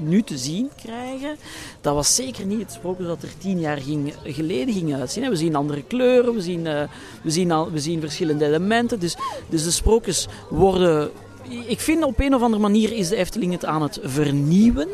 nu 0.03 0.23
te 0.23 0.39
zien 0.39 0.71
krijgen, 0.83 1.37
dat 1.81 1.95
was 1.95 2.15
zeker 2.15 2.47
niet 2.47 2.59
het 2.59 2.73
sprookje 2.73 3.05
dat 3.05 3.23
er 3.23 3.39
tien 3.39 3.61
jaar 3.61 3.77
ging, 3.77 4.15
geleden 4.25 4.75
ging 4.75 4.95
uitzien. 4.95 5.29
We 5.29 5.37
zien 5.37 5.55
andere 5.55 5.83
kleuren, 5.83 6.35
we 6.35 6.41
zien, 6.41 6.67
uh, 6.67 6.83
we 7.23 7.31
zien, 7.31 7.71
we 7.73 7.81
zien 7.81 8.01
verschillende 8.01 8.45
elementen. 8.45 9.01
Dus, 9.01 9.17
dus 9.49 9.65
de 9.65 9.71
sprookjes 9.71 10.29
worden... 10.51 11.11
Ik 11.67 11.81
vind 11.81 12.05
op 12.05 12.21
een 12.21 12.35
of 12.35 12.43
andere 12.43 12.63
manier 12.63 12.93
is 12.93 13.09
de 13.09 13.17
Efteling 13.17 13.53
het 13.53 13.65
aan 13.65 13.83
het 13.83 13.99
vernieuwen. 14.03 14.89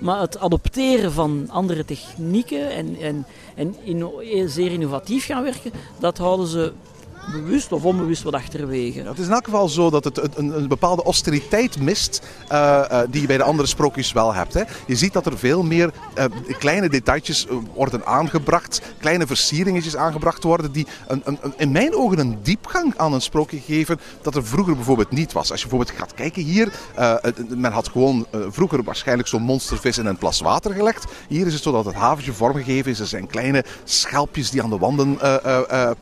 Maar 0.00 0.20
het 0.20 0.38
adopteren 0.38 1.12
van 1.12 1.46
andere 1.50 1.84
technieken 1.84 2.70
en, 2.70 2.96
en, 3.00 3.26
en 3.54 3.76
inno, 3.84 4.22
zeer 4.46 4.72
innovatief 4.72 5.26
gaan 5.26 5.42
werken, 5.42 5.72
dat 5.98 6.18
houden 6.18 6.46
ze 6.46 6.72
bewust 7.30 7.72
of 7.72 7.84
onbewust 7.84 8.22
wat 8.22 8.34
achterwege. 8.34 9.02
Het 9.02 9.18
is 9.18 9.26
in 9.26 9.32
elk 9.32 9.44
geval 9.44 9.68
zo 9.68 9.90
dat 9.90 10.04
het 10.04 10.36
een, 10.36 10.68
bepaalde 10.68 11.02
austeriteit 11.02 11.80
mist 11.80 12.22
uh, 12.52 12.84
uh, 12.92 13.00
die 13.10 13.20
je 13.20 13.26
bij 13.26 13.36
de 13.36 13.42
andere 13.42 13.68
sprookjes 13.68 14.12
wel 14.12 14.34
hebt. 14.34 14.54
Hè. 14.54 14.62
Je 14.86 14.96
ziet 14.96 15.12
dat 15.12 15.26
er 15.26 15.38
veel 15.38 15.62
meer 15.62 15.92
uh, 16.18 16.24
kleine 16.58 16.88
detailtjes 16.88 17.46
worden 17.74 18.06
aangebracht, 18.06 18.82
kleine 18.98 19.26
versieringetjes 19.26 19.96
aangebracht 19.96 20.42
worden 20.42 20.72
die 20.72 20.86
een, 21.06 21.22
een, 21.24 21.38
in 21.56 21.72
mijn 21.72 21.94
ogen 21.94 22.18
een 22.18 22.38
diepgang 22.42 22.94
aan 22.96 23.12
een 23.12 23.20
sprookje 23.20 23.60
geven 23.60 24.00
dat 24.22 24.34
er 24.34 24.46
vroeger 24.46 24.74
bijvoorbeeld 24.74 25.10
niet 25.10 25.32
was. 25.32 25.50
Als 25.50 25.62
je 25.62 25.68
bijvoorbeeld 25.68 25.98
gaat 25.98 26.14
kijken 26.14 26.42
hier, 26.42 26.72
men 27.48 27.72
had 27.72 27.88
gewoon 27.88 28.26
vroeger 28.48 28.82
waarschijnlijk 28.82 29.28
zo'n 29.28 29.42
monstervis 29.42 29.98
in 29.98 30.06
een 30.06 30.16
plas 30.16 30.40
water 30.40 30.74
gelegd. 30.74 31.04
Hier 31.28 31.46
is 31.46 31.52
het 31.52 31.62
zo 31.62 31.72
dat 31.72 31.84
het 31.84 31.94
haventje 31.94 32.32
vormgegeven 32.32 32.90
is. 32.90 33.00
Er 33.00 33.06
zijn 33.06 33.26
kleine 33.26 33.64
schelpjes 33.84 34.50
die 34.50 34.62
aan 34.62 34.70
de 34.70 34.78
wanden 34.78 35.18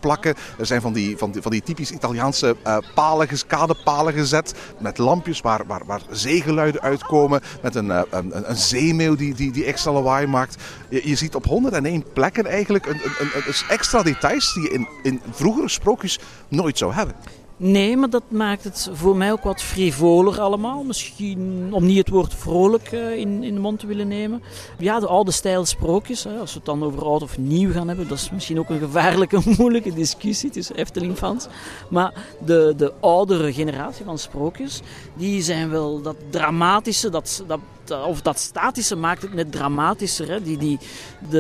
plakken. 0.01 0.35
Er 0.59 0.67
zijn 0.67 0.81
van 0.81 0.93
die 0.93 1.10
van 1.19 1.31
die, 1.31 1.43
van 1.43 1.51
die 1.51 1.63
typisch 1.63 1.91
Italiaanse 1.91 2.57
uh, 2.67 2.77
palen, 2.95 3.29
kadepalen 3.47 4.13
gezet. 4.13 4.55
Met 4.79 4.99
lampjes 4.99 5.41
waar, 5.41 5.67
waar, 5.67 5.83
waar 5.87 6.01
zeegeluiden 6.11 6.81
uitkomen. 6.81 7.41
Met 7.63 7.75
een, 7.75 7.87
uh, 7.87 8.01
een, 8.11 8.51
een 8.51 8.57
zeemeeuw 8.57 9.17
die, 9.17 9.35
die, 9.35 9.53
die 9.53 9.65
extra 9.65 9.93
lawaai 9.93 10.27
maakt. 10.27 10.63
Je, 10.89 11.15
ziet 11.15 11.35
op 11.35 11.47
101 11.47 12.13
plekken 12.13 12.47
eigenlijk 12.47 12.87
een, 12.87 13.01
een, 13.19 13.31
een 13.35 13.55
extra 13.69 14.03
details 14.03 14.55
die 14.55 14.63
je 14.63 14.71
in, 14.71 14.89
in 15.03 15.21
vroegere 15.31 15.69
sprookjes 15.69 16.19
nooit 16.49 16.79
zou 16.79 16.93
hebben. 16.93 17.15
Nee, 17.63 17.97
maar 17.97 18.11
dat 18.11 18.23
maakt 18.29 18.65
het 18.65 18.89
voor 18.93 19.17
mij 19.17 19.33
ook 19.33 19.43
wat 19.43 19.63
frivoler 19.63 20.41
allemaal. 20.41 20.83
Misschien 20.83 21.69
om 21.71 21.87
niet 21.87 21.99
het 21.99 22.09
woord 22.09 22.35
vrolijk 22.35 22.93
uh, 22.93 23.17
in, 23.17 23.43
in 23.43 23.55
de 23.55 23.61
mond 23.61 23.79
te 23.79 23.87
willen 23.87 24.09
nemen. 24.09 24.43
Ja, 24.79 25.01
de 25.01 25.07
oude 25.07 25.31
stijl 25.31 25.65
sprookjes, 25.65 26.25
hè, 26.25 26.39
als 26.39 26.51
we 26.51 26.57
het 26.57 26.67
dan 26.67 26.85
over 26.85 27.05
oud 27.05 27.23
of 27.23 27.39
nieuw 27.39 27.73
gaan 27.73 27.89
hebben, 27.89 28.09
dat 28.09 28.19
is 28.19 28.31
misschien 28.31 28.59
ook 28.59 28.71
een 28.71 28.79
gevaarlijke, 28.79 29.41
moeilijke 29.59 29.95
discussie 29.95 30.51
tussen 30.51 30.77
Efteling-fans. 30.77 31.47
Maar 31.89 32.13
de, 32.45 32.75
de 32.77 32.93
oudere 33.01 33.53
generatie 33.53 34.05
van 34.05 34.19
sprookjes, 34.19 34.81
die 35.15 35.43
zijn 35.43 35.71
wel 35.71 36.03
dat 36.03 36.17
dramatische, 36.31 37.11
dat, 37.11 37.45
dat 37.47 37.61
of 38.07 38.23
dat 38.23 38.39
statische 38.39 38.97
maakt 38.97 39.23
het 39.23 39.35
net 39.35 39.53
dramatischer. 39.53 40.29
Hè. 40.29 40.43
Die, 40.43 40.57
die, 40.59 40.79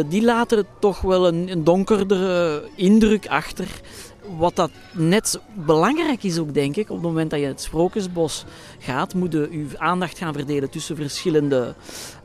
die 0.08 0.22
laten 0.22 0.66
toch 0.78 1.00
wel 1.00 1.26
een, 1.26 1.50
een 1.50 1.64
donkerdere 1.64 2.64
indruk 2.74 3.28
achter 3.28 3.68
wat 4.38 4.56
dat 4.56 4.70
net 4.92 5.40
belangrijk 5.52 6.22
is 6.22 6.38
ook, 6.38 6.54
denk 6.54 6.76
ik, 6.76 6.90
op 6.90 6.96
het 6.96 7.06
moment 7.06 7.30
dat 7.30 7.40
je 7.40 7.46
het 7.46 7.60
Sprookjesbos 7.60 8.44
gaat, 8.78 9.14
moet 9.14 9.32
je 9.32 9.48
uw 9.50 9.66
aandacht 9.76 10.18
gaan 10.18 10.32
verdelen 10.32 10.70
tussen 10.70 10.96
verschillende 10.96 11.74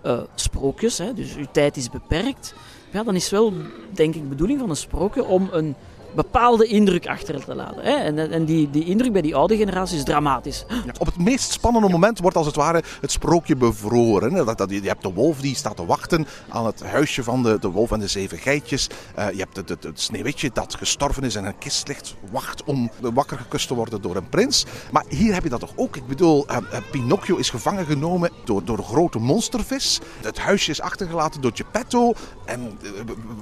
uh, 0.05 0.21
sprookjes. 0.35 0.97
Hè. 0.97 1.13
Dus 1.13 1.35
uw 1.35 1.45
tijd 1.51 1.77
is 1.77 1.89
beperkt. 1.89 2.53
Ja, 2.91 3.03
dan 3.03 3.15
is 3.15 3.29
wel, 3.29 3.53
denk 3.91 4.15
ik, 4.15 4.21
de 4.21 4.27
bedoeling 4.27 4.59
van 4.59 4.69
een 4.69 4.75
sprookje 4.75 5.25
om 5.25 5.49
een 5.51 5.75
bepaalde 6.15 6.65
indruk 6.65 7.07
achter 7.07 7.45
te 7.45 7.55
laten. 7.55 7.83
Hè? 7.83 7.91
En, 7.91 8.31
en 8.31 8.45
die, 8.45 8.69
die 8.69 8.85
indruk 8.85 9.11
bij 9.11 9.21
die 9.21 9.35
oude 9.35 9.57
generatie 9.57 9.97
is 9.97 10.03
dramatisch. 10.03 10.65
Op 10.99 11.05
het 11.05 11.17
meest 11.17 11.51
spannende 11.51 11.89
moment 11.89 12.19
wordt 12.19 12.37
als 12.37 12.45
het 12.45 12.55
ware 12.55 12.83
het 13.01 13.11
sprookje 13.11 13.55
bevroren. 13.55 14.45
Dat, 14.45 14.57
dat, 14.57 14.69
je 14.69 14.81
hebt 14.81 15.01
de 15.01 15.13
wolf 15.13 15.41
die 15.41 15.55
staat 15.55 15.75
te 15.75 15.85
wachten 15.85 16.27
aan 16.49 16.65
het 16.65 16.83
huisje 16.83 17.23
van 17.23 17.43
de, 17.43 17.59
de 17.59 17.69
wolf 17.69 17.91
en 17.91 17.99
de 17.99 18.07
zeven 18.07 18.37
geitjes. 18.37 18.89
Uh, 19.19 19.31
je 19.31 19.37
hebt 19.37 19.55
het, 19.55 19.69
het, 19.69 19.83
het, 19.83 20.01
sneeuwwitje 20.01 20.49
dat 20.53 20.75
gestorven 20.75 21.23
is 21.23 21.35
en 21.35 21.45
een 21.45 21.57
kist 21.57 21.87
ligt, 21.87 22.15
wacht 22.31 22.63
om 22.63 22.91
wakker 22.99 23.37
gekust 23.37 23.67
te 23.67 23.73
worden 23.73 24.01
door 24.01 24.15
een 24.15 24.29
prins. 24.29 24.65
Maar 24.91 25.03
hier 25.07 25.33
heb 25.33 25.43
je 25.43 25.49
dat 25.49 25.59
toch 25.59 25.73
ook? 25.75 25.95
Ik 25.95 26.07
bedoel, 26.07 26.45
uh, 26.51 26.57
uh, 26.57 26.77
Pinocchio 26.91 27.35
is 27.35 27.49
gevangen 27.49 27.85
genomen 27.85 28.29
door, 28.43 28.63
door 28.63 28.83
grote 28.83 29.19
monstervis. 29.19 29.99
Het 30.21 30.39
huisje 30.39 30.71
is 30.71 30.81
achtergelaten 30.81 31.41
door 31.41 31.51
Geppetto. 31.53 32.13
En 32.45 32.77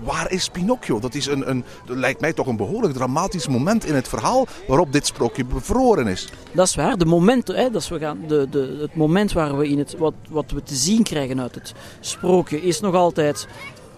waar 0.03 0.31
is 0.31 0.49
Pinocchio? 0.49 0.99
Dat 0.99 1.13
is 1.13 1.25
een, 1.25 1.49
een, 1.49 1.63
lijkt 1.85 2.21
mij 2.21 2.33
toch 2.33 2.47
een 2.47 2.57
behoorlijk 2.65 2.93
dramatisch 2.93 3.47
moment 3.47 3.85
in 3.85 3.95
het 3.95 4.07
verhaal 4.07 4.47
waarop 4.67 4.91
dit 4.91 5.05
sprookje 5.05 5.45
bevroren 5.45 6.07
is. 6.07 6.29
Dat 6.51 6.67
is 6.67 6.75
waar. 6.75 6.97
De 6.97 7.05
moment, 7.05 7.47
hè, 7.47 7.69
dat 7.69 7.87
we 7.87 7.99
gaan, 7.99 8.19
de, 8.27 8.47
de, 8.49 8.77
het 8.81 8.95
moment 8.95 9.33
waar 9.33 9.57
we 9.57 9.67
in 9.67 9.77
het, 9.77 9.97
wat, 9.97 10.13
wat 10.29 10.51
we 10.51 10.63
te 10.63 10.75
zien 10.75 11.03
krijgen 11.03 11.41
uit 11.41 11.55
het 11.55 11.73
sprookje 11.99 12.61
is 12.61 12.79
nog 12.79 12.95
altijd 12.95 13.47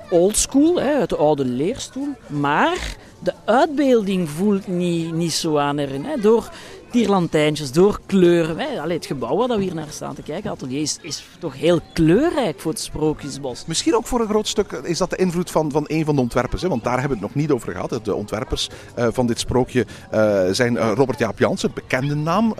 oldschool, 0.09 0.79
uit 0.79 1.09
de 1.09 1.15
oude 1.15 1.45
leerstoel. 1.45 2.07
Maar 2.27 2.95
de 3.19 3.33
uitbeelding 3.45 4.29
voelt 4.29 4.67
niet, 4.67 5.13
niet 5.13 5.33
zo 5.33 5.57
aan 5.57 5.77
erin. 5.77 6.05
Hè. 6.05 6.21
Door 6.21 6.49
tierlantijntjes, 6.95 7.71
door 7.71 7.99
kleuren. 8.05 8.59
Hè. 8.59 8.81
Allee, 8.81 8.97
het 8.97 9.05
gebouw 9.05 9.37
waar 9.37 9.57
we 9.57 9.63
hier 9.63 9.75
naar 9.75 9.87
staan 9.89 10.15
te 10.15 10.21
kijken, 10.21 10.51
atelier, 10.51 10.81
is, 10.81 10.97
is 11.01 11.25
toch 11.39 11.57
heel 11.57 11.79
kleurrijk 11.93 12.59
voor 12.59 12.71
het 12.71 12.81
Sprookjesbos. 12.81 13.65
Misschien 13.65 13.95
ook 13.95 14.05
voor 14.05 14.19
een 14.19 14.27
groot 14.27 14.47
stuk 14.47 14.71
is 14.71 14.97
dat 14.97 15.09
de 15.09 15.15
invloed 15.15 15.51
van, 15.51 15.71
van 15.71 15.83
een 15.87 16.05
van 16.05 16.15
de 16.15 16.21
ontwerpers. 16.21 16.61
Hè? 16.61 16.67
Want 16.67 16.83
daar 16.83 16.99
hebben 16.99 17.17
we 17.17 17.23
het 17.23 17.33
nog 17.33 17.43
niet 17.43 17.51
over 17.51 17.71
gehad. 17.71 17.99
De 18.03 18.15
ontwerpers 18.15 18.69
uh, 18.97 19.07
van 19.11 19.27
dit 19.27 19.39
sprookje 19.39 19.85
uh, 20.13 20.41
zijn 20.51 20.73
uh, 20.73 20.91
Robert 20.95 21.19
Jaap 21.19 21.39
Jansen, 21.39 21.71
bekende 21.73 22.15
naam 22.15 22.55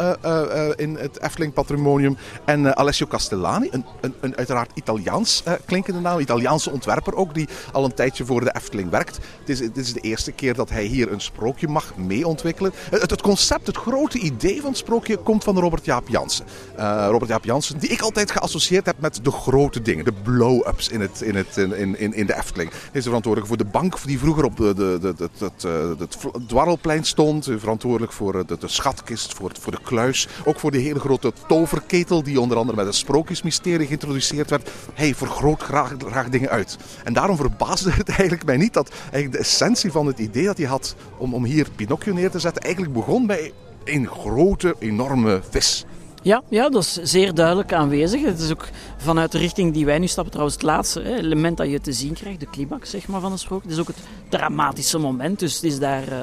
in 0.76 0.95
het 0.95 1.21
Efteling 1.21 1.54
Patrimonium. 1.54 2.17
En 2.45 2.78
Alessio 2.78 3.08
Castellani, 3.08 3.67
een, 3.71 3.86
een, 4.02 4.13
een 4.21 4.38
uiteraard 4.38 4.71
Italiaans 4.74 5.43
klinkende 5.65 6.00
naam. 6.00 6.19
Italiaanse 6.19 6.71
ontwerper 6.71 7.15
ook, 7.15 7.34
die 7.34 7.48
al 7.71 7.84
een 7.84 7.93
tijdje 7.93 8.26
voor 8.26 8.43
de 8.43 8.56
Efteling 8.56 8.89
werkt. 8.89 9.19
Het 9.39 9.50
is, 9.50 9.60
het 9.60 9.78
is 9.78 9.93
de 9.93 10.00
eerste 10.00 10.32
keer 10.32 10.54
dat 10.54 10.69
hij 10.69 10.84
hier 10.84 11.12
een 11.12 11.21
sprookje 11.21 11.67
mag 11.67 11.95
mee 11.98 12.28
ontwikkelen. 12.28 12.71
Het, 12.89 13.12
het 13.12 13.21
concept, 13.21 13.67
het 13.67 13.78
grote 13.78 14.19
idee 14.25 14.61
van 14.61 14.69
het 14.69 14.77
sprookje 14.77 15.17
komt 15.17 15.43
van 15.43 15.59
Robert 15.59 15.85
Jaap 15.85 16.07
Jansen. 16.07 16.45
Uh, 16.79 17.07
Robert 17.09 17.29
Jaap 17.29 17.45
Jansen, 17.45 17.79
die 17.79 17.89
ik 17.89 18.01
altijd 18.01 18.31
geassocieerd 18.31 18.85
heb 18.85 18.95
met 18.99 19.19
de 19.23 19.31
grote 19.31 19.81
dingen, 19.81 20.05
de 20.05 20.13
blow-ups 20.23 20.89
in, 20.89 21.01
het, 21.01 21.21
in, 21.21 21.35
het, 21.35 21.57
in, 21.57 21.97
in, 21.97 22.13
in 22.13 22.25
de 22.25 22.35
Efteling. 22.35 22.69
Hij 22.69 22.89
is 22.91 23.03
verantwoordelijk 23.03 23.47
voor 23.47 23.63
de 23.63 23.71
bank 23.71 24.03
die 24.05 24.19
vroeger 24.19 24.43
op 24.43 24.57
de, 24.57 24.73
de, 24.73 24.97
de, 25.01 25.13
het, 25.17 25.39
het, 25.39 25.63
het 25.99 26.17
dwarrelplein 26.47 27.03
stond. 27.03 27.49
Verantwoordelijk 27.57 28.11
voor 28.11 28.45
de, 28.47 28.57
de 28.59 28.67
schatkist, 28.67 29.33
voor, 29.33 29.51
voor 29.59 29.71
de 29.71 29.81
kluis. 29.83 30.27
Ook 30.45 30.59
voor 30.59 30.71
de 30.71 30.77
hele 30.77 30.99
grote 30.99 31.33
toverketel 31.47 32.23
die 32.23 32.41
onder 32.41 32.57
andere 32.57 32.77
met 32.77 32.85
het 32.85 32.95
sprookjesmysterie 32.95 33.88
geïntroduceerd 33.88 34.49
werd. 34.49 34.69
Hij 34.93 35.15
vergroot 35.15 35.61
graag, 35.61 35.93
graag 35.97 36.29
dingen 36.29 36.49
uit. 36.49 36.77
En 37.03 37.13
daarom 37.13 37.38
verbaasde 37.38 37.91
het 37.91 38.09
eigenlijk 38.19 38.45
mij 38.45 38.57
niet 38.57 38.73
dat 38.73 38.89
eigenlijk 38.89 39.31
de 39.31 39.38
essentie 39.38 39.91
van 39.91 40.07
het 40.07 40.19
idee 40.19 40.45
dat 40.45 40.57
hij 40.57 40.67
had 40.67 40.95
om, 41.17 41.33
om 41.33 41.43
hier 41.43 41.67
Pinocchio 41.75 42.13
neer 42.13 42.31
te 42.31 42.39
zetten, 42.39 42.63
eigenlijk 42.63 42.93
begon 42.93 43.27
bij 43.27 43.53
een 43.86 44.08
grote, 44.08 44.76
enorme 44.80 45.41
vis. 45.50 45.86
Ja, 46.21 46.43
ja, 46.50 46.69
dat 46.69 46.82
is 46.82 46.93
zeer 46.93 47.34
duidelijk 47.34 47.74
aanwezig. 47.74 48.21
Het 48.21 48.39
is 48.39 48.52
ook 48.52 48.67
vanuit 48.98 49.32
de 49.32 49.38
richting 49.38 49.74
die 49.74 49.86
wij 49.86 50.00
nu 50.00 50.08
stappen 50.08 50.32
trouwens 50.32 50.58
het 50.58 50.65
laatste 50.65 51.02
hè, 51.02 51.15
element 51.15 51.58
dat 51.58 51.69
je 51.69 51.82
te 51.82 51.93
zien 51.93 52.13
krijgt, 52.13 52.39
de 52.39 52.50
climax 52.52 52.89
zeg 52.89 53.08
maar, 53.08 53.21
van 53.21 53.32
het 53.32 53.39
sprookje. 53.39 53.67
Het 53.67 53.78
is 53.78 53.82
ook 53.82 53.88
het 53.88 54.06
dramatische 54.30 54.98
moment, 54.98 55.39
dus 55.39 55.54
het 55.54 55.63
is 55.63 55.80
daar... 55.80 56.08
Uh, 56.08 56.17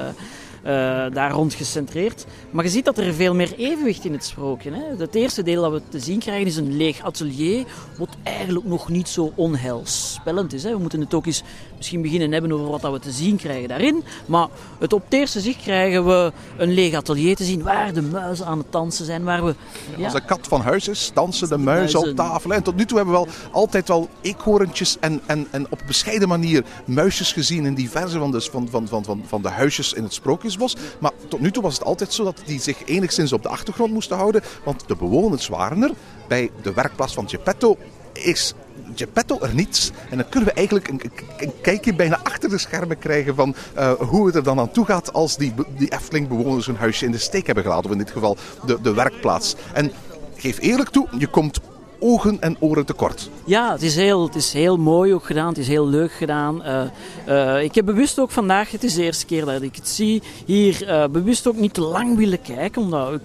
uh, 0.65 0.69
daar 1.13 1.31
rond 1.31 1.53
gecentreerd. 1.53 2.25
Maar 2.51 2.63
je 2.63 2.69
ziet 2.69 2.85
dat 2.85 2.97
er 2.97 3.13
veel 3.13 3.35
meer 3.35 3.53
evenwicht 3.57 4.05
in 4.05 4.11
het 4.13 4.23
sprookje. 4.25 4.71
Hè. 4.71 4.81
Het 4.97 5.15
eerste 5.15 5.43
deel 5.43 5.61
dat 5.61 5.71
we 5.71 5.81
te 5.89 5.99
zien 5.99 6.19
krijgen 6.19 6.45
is 6.45 6.55
een 6.55 6.77
leeg 6.77 7.01
atelier, 7.01 7.65
wat 7.97 8.09
eigenlijk 8.23 8.65
nog 8.65 8.89
niet 8.89 9.09
zo 9.09 9.31
onheilspellend 9.35 10.53
is. 10.53 10.63
Hè. 10.63 10.71
We 10.71 10.77
moeten 10.77 10.99
het 10.99 11.13
ook 11.13 11.25
eens 11.25 11.43
misschien 11.83 12.01
beginnen 12.01 12.31
hebben 12.31 12.51
over 12.51 12.69
wat 12.69 12.81
dat 12.81 12.91
we 12.91 12.99
te 12.99 13.11
zien 13.11 13.35
krijgen 13.35 13.67
daarin. 13.67 14.03
Maar 14.25 14.47
het 14.79 14.93
op 14.93 15.03
het 15.03 15.13
eerste 15.13 15.39
zicht 15.39 15.61
krijgen 15.61 16.05
we 16.05 16.31
een 16.57 16.73
leeg 16.73 16.93
atelier 16.93 17.35
te 17.35 17.43
zien 17.43 17.63
waar 17.63 17.93
de 17.93 18.01
muizen 18.01 18.45
aan 18.45 18.57
het 18.57 18.71
dansen 18.71 19.05
zijn. 19.05 19.23
Waar 19.23 19.45
we, 19.45 19.55
ja. 19.97 20.03
Als 20.03 20.13
de 20.13 20.25
kat 20.25 20.47
van 20.47 20.61
huis 20.61 20.87
is, 20.87 21.11
dansen 21.13 21.49
de 21.49 21.57
muizen, 21.57 21.99
op 21.99 22.15
tafel. 22.15 22.53
En 22.53 22.63
tot 22.63 22.75
nu 22.75 22.85
toe 22.85 22.97
hebben 22.97 23.15
we 23.15 23.25
wel 23.25 23.33
altijd 23.51 23.87
wel 23.87 24.09
eekhoorntjes 24.21 24.97
en, 24.99 25.21
en, 25.25 25.47
en 25.51 25.65
op 25.69 25.81
bescheiden 25.87 26.27
manier 26.27 26.63
muisjes 26.85 27.31
gezien 27.31 27.65
in 27.65 27.73
diverse 27.73 28.19
van 28.19 28.31
de, 28.31 28.41
van, 28.41 28.67
van, 28.69 28.87
van, 28.87 29.03
van, 29.03 29.23
van 29.27 29.41
de 29.41 29.49
huisjes 29.49 29.93
in 29.93 30.03
het 30.03 30.13
sprookjesbos. 30.13 30.75
Maar 30.99 31.11
tot 31.27 31.39
nu 31.39 31.51
toe 31.51 31.63
was 31.63 31.73
het 31.73 31.83
altijd 31.83 32.13
zo 32.13 32.23
dat 32.23 32.41
die 32.45 32.61
zich 32.61 32.85
enigszins 32.85 33.33
op 33.33 33.43
de 33.43 33.49
achtergrond 33.49 33.93
moesten 33.93 34.17
houden. 34.17 34.43
Want 34.63 34.83
de 34.87 34.95
bewoners 34.95 35.47
waren 35.47 35.83
er. 35.83 35.91
Bij 36.27 36.51
de 36.61 36.73
werkplaats 36.73 37.13
van 37.13 37.29
Geppetto 37.29 37.77
is 38.13 38.53
Geppetto 38.95 39.39
er 39.41 39.53
niets. 39.53 39.91
En 40.09 40.17
dan 40.17 40.29
kunnen 40.29 40.49
we 40.49 40.55
eigenlijk 40.55 40.87
een, 40.87 41.01
een, 41.37 41.51
kijkje 41.61 41.95
bijna 41.95 42.19
achter 42.23 42.49
de 42.49 42.57
schermen 42.57 42.99
krijgen 42.99 43.35
van 43.35 43.55
uh, 43.77 43.91
hoe 43.91 44.25
het 44.25 44.35
er 44.35 44.43
dan 44.43 44.59
aan 44.59 44.71
toe 44.71 44.85
gaat 44.85 45.13
als 45.13 45.37
die, 45.37 45.53
die 45.77 45.93
Efteling-bewoners 45.93 46.65
hun 46.65 46.75
huisje 46.75 47.05
in 47.05 47.11
de 47.11 47.17
steek 47.17 47.45
hebben 47.45 47.63
gelaten. 47.63 47.85
Of 47.85 47.91
in 47.91 47.97
dit 47.97 48.11
geval 48.11 48.37
de, 48.65 48.81
de 48.81 48.93
werkplaats. 48.93 49.55
En 49.73 49.91
geef 50.35 50.59
eerlijk 50.59 50.89
toe, 50.89 51.07
je 51.17 51.27
komt 51.27 51.59
ogen 51.99 52.41
en 52.41 52.57
oren 52.59 52.85
tekort. 52.85 53.29
Ja, 53.45 53.71
het 53.71 53.81
is, 53.81 53.95
heel, 53.95 54.23
het 54.25 54.35
is 54.35 54.53
heel 54.53 54.77
mooi 54.77 55.13
ook 55.13 55.25
gedaan. 55.25 55.47
Het 55.47 55.57
is 55.57 55.67
heel 55.67 55.87
leuk 55.87 56.11
gedaan. 56.11 56.61
Uh, 56.65 56.83
uh, 57.27 57.63
ik 57.63 57.75
heb 57.75 57.85
bewust 57.85 58.19
ook 58.19 58.31
vandaag, 58.31 58.71
het 58.71 58.83
is 58.83 58.93
de 58.93 59.03
eerste 59.03 59.25
keer 59.25 59.45
dat 59.45 59.61
ik 59.61 59.75
het 59.75 59.87
zie, 59.87 60.21
hier 60.45 61.07
bewust 61.11 61.47
ook 61.47 61.55
niet 61.55 61.73
te 61.73 61.81
lang 61.81 62.17
willen 62.17 62.41
kijken. 62.41 62.81
Omdat 62.81 63.19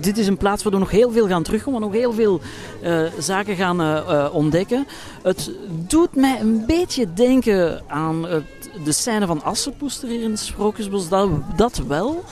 dit 0.00 0.18
is 0.18 0.26
een 0.26 0.36
plaats 0.36 0.62
waar 0.62 0.72
we 0.72 0.78
nog 0.78 0.90
heel 0.90 1.10
veel 1.10 1.26
gaan 1.26 1.42
terugkomen, 1.42 1.80
nog 1.80 1.92
heel 1.92 2.12
veel 2.12 2.40
uh, 2.82 3.02
zaken 3.18 3.56
gaan 3.56 3.80
uh, 3.80 4.26
ontdekken. 4.32 4.86
Het 5.22 5.50
doet 5.86 6.14
mij 6.14 6.40
een 6.40 6.66
beetje 6.66 7.12
denken 7.12 7.82
aan 7.86 8.26
het, 8.26 8.44
de 8.84 8.92
scène 8.92 9.26
van 9.26 9.42
Assepoester 9.42 10.08
hier 10.08 10.22
in 10.22 10.30
het 10.30 10.40
Sprookjesbos. 10.40 11.08
Dat, 11.08 11.28
dat 11.56 11.82
wel. 11.88 12.24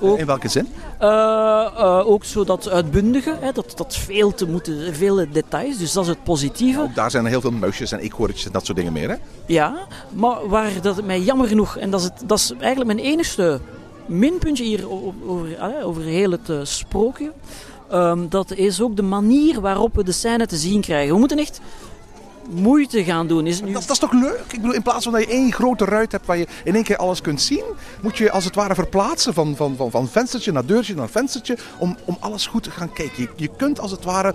Ook, 0.00 0.18
in 0.18 0.26
welke 0.26 0.48
zin? 0.48 0.68
ook 2.04 2.24
zo 2.24 2.44
dat 2.44 2.68
uitbundige, 2.68 3.36
hè, 3.40 3.52
dat, 3.52 3.72
dat 3.76 3.96
veel 3.96 4.34
te 4.34 4.46
moeten, 4.46 4.94
veel 4.94 5.26
details. 5.32 5.78
Dus 5.78 5.92
dat 5.92 6.02
is 6.02 6.08
het 6.08 6.24
positieve. 6.24 6.80
Ook 6.80 6.94
daar 6.94 7.10
zijn 7.10 7.24
er 7.24 7.30
heel 7.30 7.40
veel 7.40 7.50
muisjes 7.50 7.92
en 7.92 7.98
eekhoortjes 7.98 8.46
en 8.46 8.52
dat 8.52 8.64
soort 8.64 8.76
dingen 8.76 8.92
meer. 8.92 9.08
Hè? 9.08 9.16
Ja, 9.46 9.86
maar 10.12 10.48
waar 10.48 10.70
dat 10.82 10.96
het 10.96 11.06
mij 11.06 11.20
jammer 11.20 11.48
genoeg, 11.48 11.76
en 11.76 11.90
dat 11.90 12.00
is, 12.00 12.06
het, 12.06 12.22
dat 12.26 12.38
is 12.38 12.52
eigenlijk 12.58 12.86
mijn 12.94 13.06
enigste 13.06 13.60
minpuntje 14.06 14.64
hier 14.64 14.90
over, 14.90 15.82
over 15.84 16.02
heel 16.02 16.30
het 16.30 16.48
uh, 16.48 16.58
sprookje. 16.62 17.32
Um, 17.92 18.28
dat 18.28 18.52
is 18.52 18.80
ook 18.80 18.96
de 18.96 19.02
manier 19.02 19.60
waarop 19.60 19.94
we 19.94 20.04
de 20.04 20.12
scène 20.12 20.46
te 20.46 20.56
zien 20.56 20.80
krijgen. 20.80 21.14
We 21.14 21.18
moeten 21.18 21.38
echt 21.38 21.60
moeite 22.50 23.04
gaan 23.04 23.26
doen. 23.26 23.46
Is 23.46 23.60
nu... 23.60 23.72
dat, 23.72 23.82
dat, 23.82 23.90
is 23.90 23.98
toch 23.98 24.12
leuk? 24.12 24.44
Ik 24.48 24.60
bedoel, 24.60 24.74
in 24.74 24.82
plaats 24.82 25.04
van 25.04 25.12
dat 25.12 25.22
je 25.22 25.28
één 25.28 25.52
grote 25.52 25.84
ruit 25.84 26.12
hebt 26.12 26.26
waar 26.26 26.36
je 26.36 26.46
in 26.64 26.74
één 26.74 26.84
keer 26.84 26.96
alles 26.96 27.20
kunt 27.20 27.42
zien, 27.42 27.64
moet 28.02 28.18
je 28.18 28.30
als 28.30 28.44
het 28.44 28.54
ware 28.54 28.74
verplaatsen 28.74 29.34
van, 29.34 29.56
van, 29.56 29.76
van, 29.76 29.90
van 29.90 30.08
venstertje 30.08 30.52
naar 30.52 30.66
deurtje 30.66 30.94
naar 30.94 31.08
venstertje 31.08 31.56
om, 31.78 31.96
om 32.04 32.16
alles 32.20 32.46
goed 32.46 32.62
te 32.62 32.70
gaan 32.70 32.92
kijken. 32.92 33.22
Je, 33.22 33.28
je 33.36 33.50
kunt 33.56 33.80
als 33.80 33.90
het 33.90 34.04
ware 34.04 34.34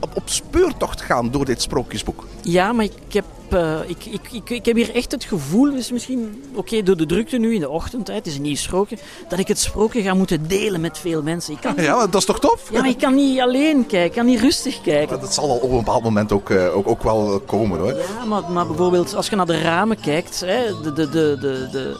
op, 0.00 0.10
op 0.14 0.22
speurtocht 0.24 1.00
gaan 1.00 1.30
door 1.30 1.44
dit 1.44 1.62
sprookjesboek. 1.62 2.26
Ja, 2.42 2.72
maar 2.72 2.84
ik 2.84 3.12
heb 3.12 3.24
uh, 3.52 3.78
ik, 3.86 4.04
ik, 4.04 4.32
ik, 4.32 4.50
ik, 4.50 4.64
heb 4.64 4.76
hier 4.76 4.94
echt 4.94 5.12
het 5.12 5.24
gevoel, 5.24 5.70
dus 5.70 5.92
misschien 5.92 6.42
oké 6.50 6.58
okay, 6.58 6.82
door 6.82 6.96
de 6.96 7.06
drukte 7.06 7.38
nu 7.38 7.54
in 7.54 7.60
de 7.60 7.68
ochtend, 7.68 8.06
hè, 8.06 8.14
het 8.14 8.26
is 8.26 8.36
een 8.36 8.42
nieuw 8.42 8.56
sprookje, 8.56 8.98
dat 9.28 9.38
ik 9.38 9.48
het 9.48 9.58
sprookje 9.58 10.02
ga 10.02 10.14
moeten 10.14 10.48
delen 10.48 10.80
met 10.80 10.98
veel 10.98 11.22
mensen. 11.22 11.52
Ik 11.52 11.60
kan 11.60 11.74
niet, 11.76 11.84
ja, 11.84 12.06
dat 12.06 12.14
is 12.14 12.24
toch 12.24 12.40
tof? 12.40 12.70
Ja, 12.72 12.80
maar 12.80 12.88
ik 12.88 12.98
kan 12.98 13.14
niet 13.14 13.40
alleen 13.40 13.86
kijken, 13.86 14.04
ik 14.04 14.12
kan 14.12 14.26
niet 14.26 14.40
rustig 14.40 14.80
kijken. 14.80 15.20
Dat 15.20 15.34
zal 15.34 15.50
al 15.50 15.56
op 15.56 15.70
een 15.70 15.76
bepaald 15.76 16.02
moment 16.02 16.32
ook, 16.32 16.50
uh, 16.50 16.76
ook, 16.76 16.88
ook 16.88 17.02
wel 17.02 17.42
komen 17.46 17.78
hoor. 17.78 17.94
Ja, 17.94 18.24
maar, 18.24 18.50
maar 18.50 18.66
bijvoorbeeld 18.66 19.14
als 19.14 19.28
je 19.28 19.36
naar 19.36 19.46
de 19.46 19.60
ramen 19.60 20.00
kijkt, 20.00 20.40
hè, 20.40 20.80
de, 20.82 20.92
de, 20.92 21.08
de, 21.08 21.36
de, 21.40 21.68
de, 21.70 21.96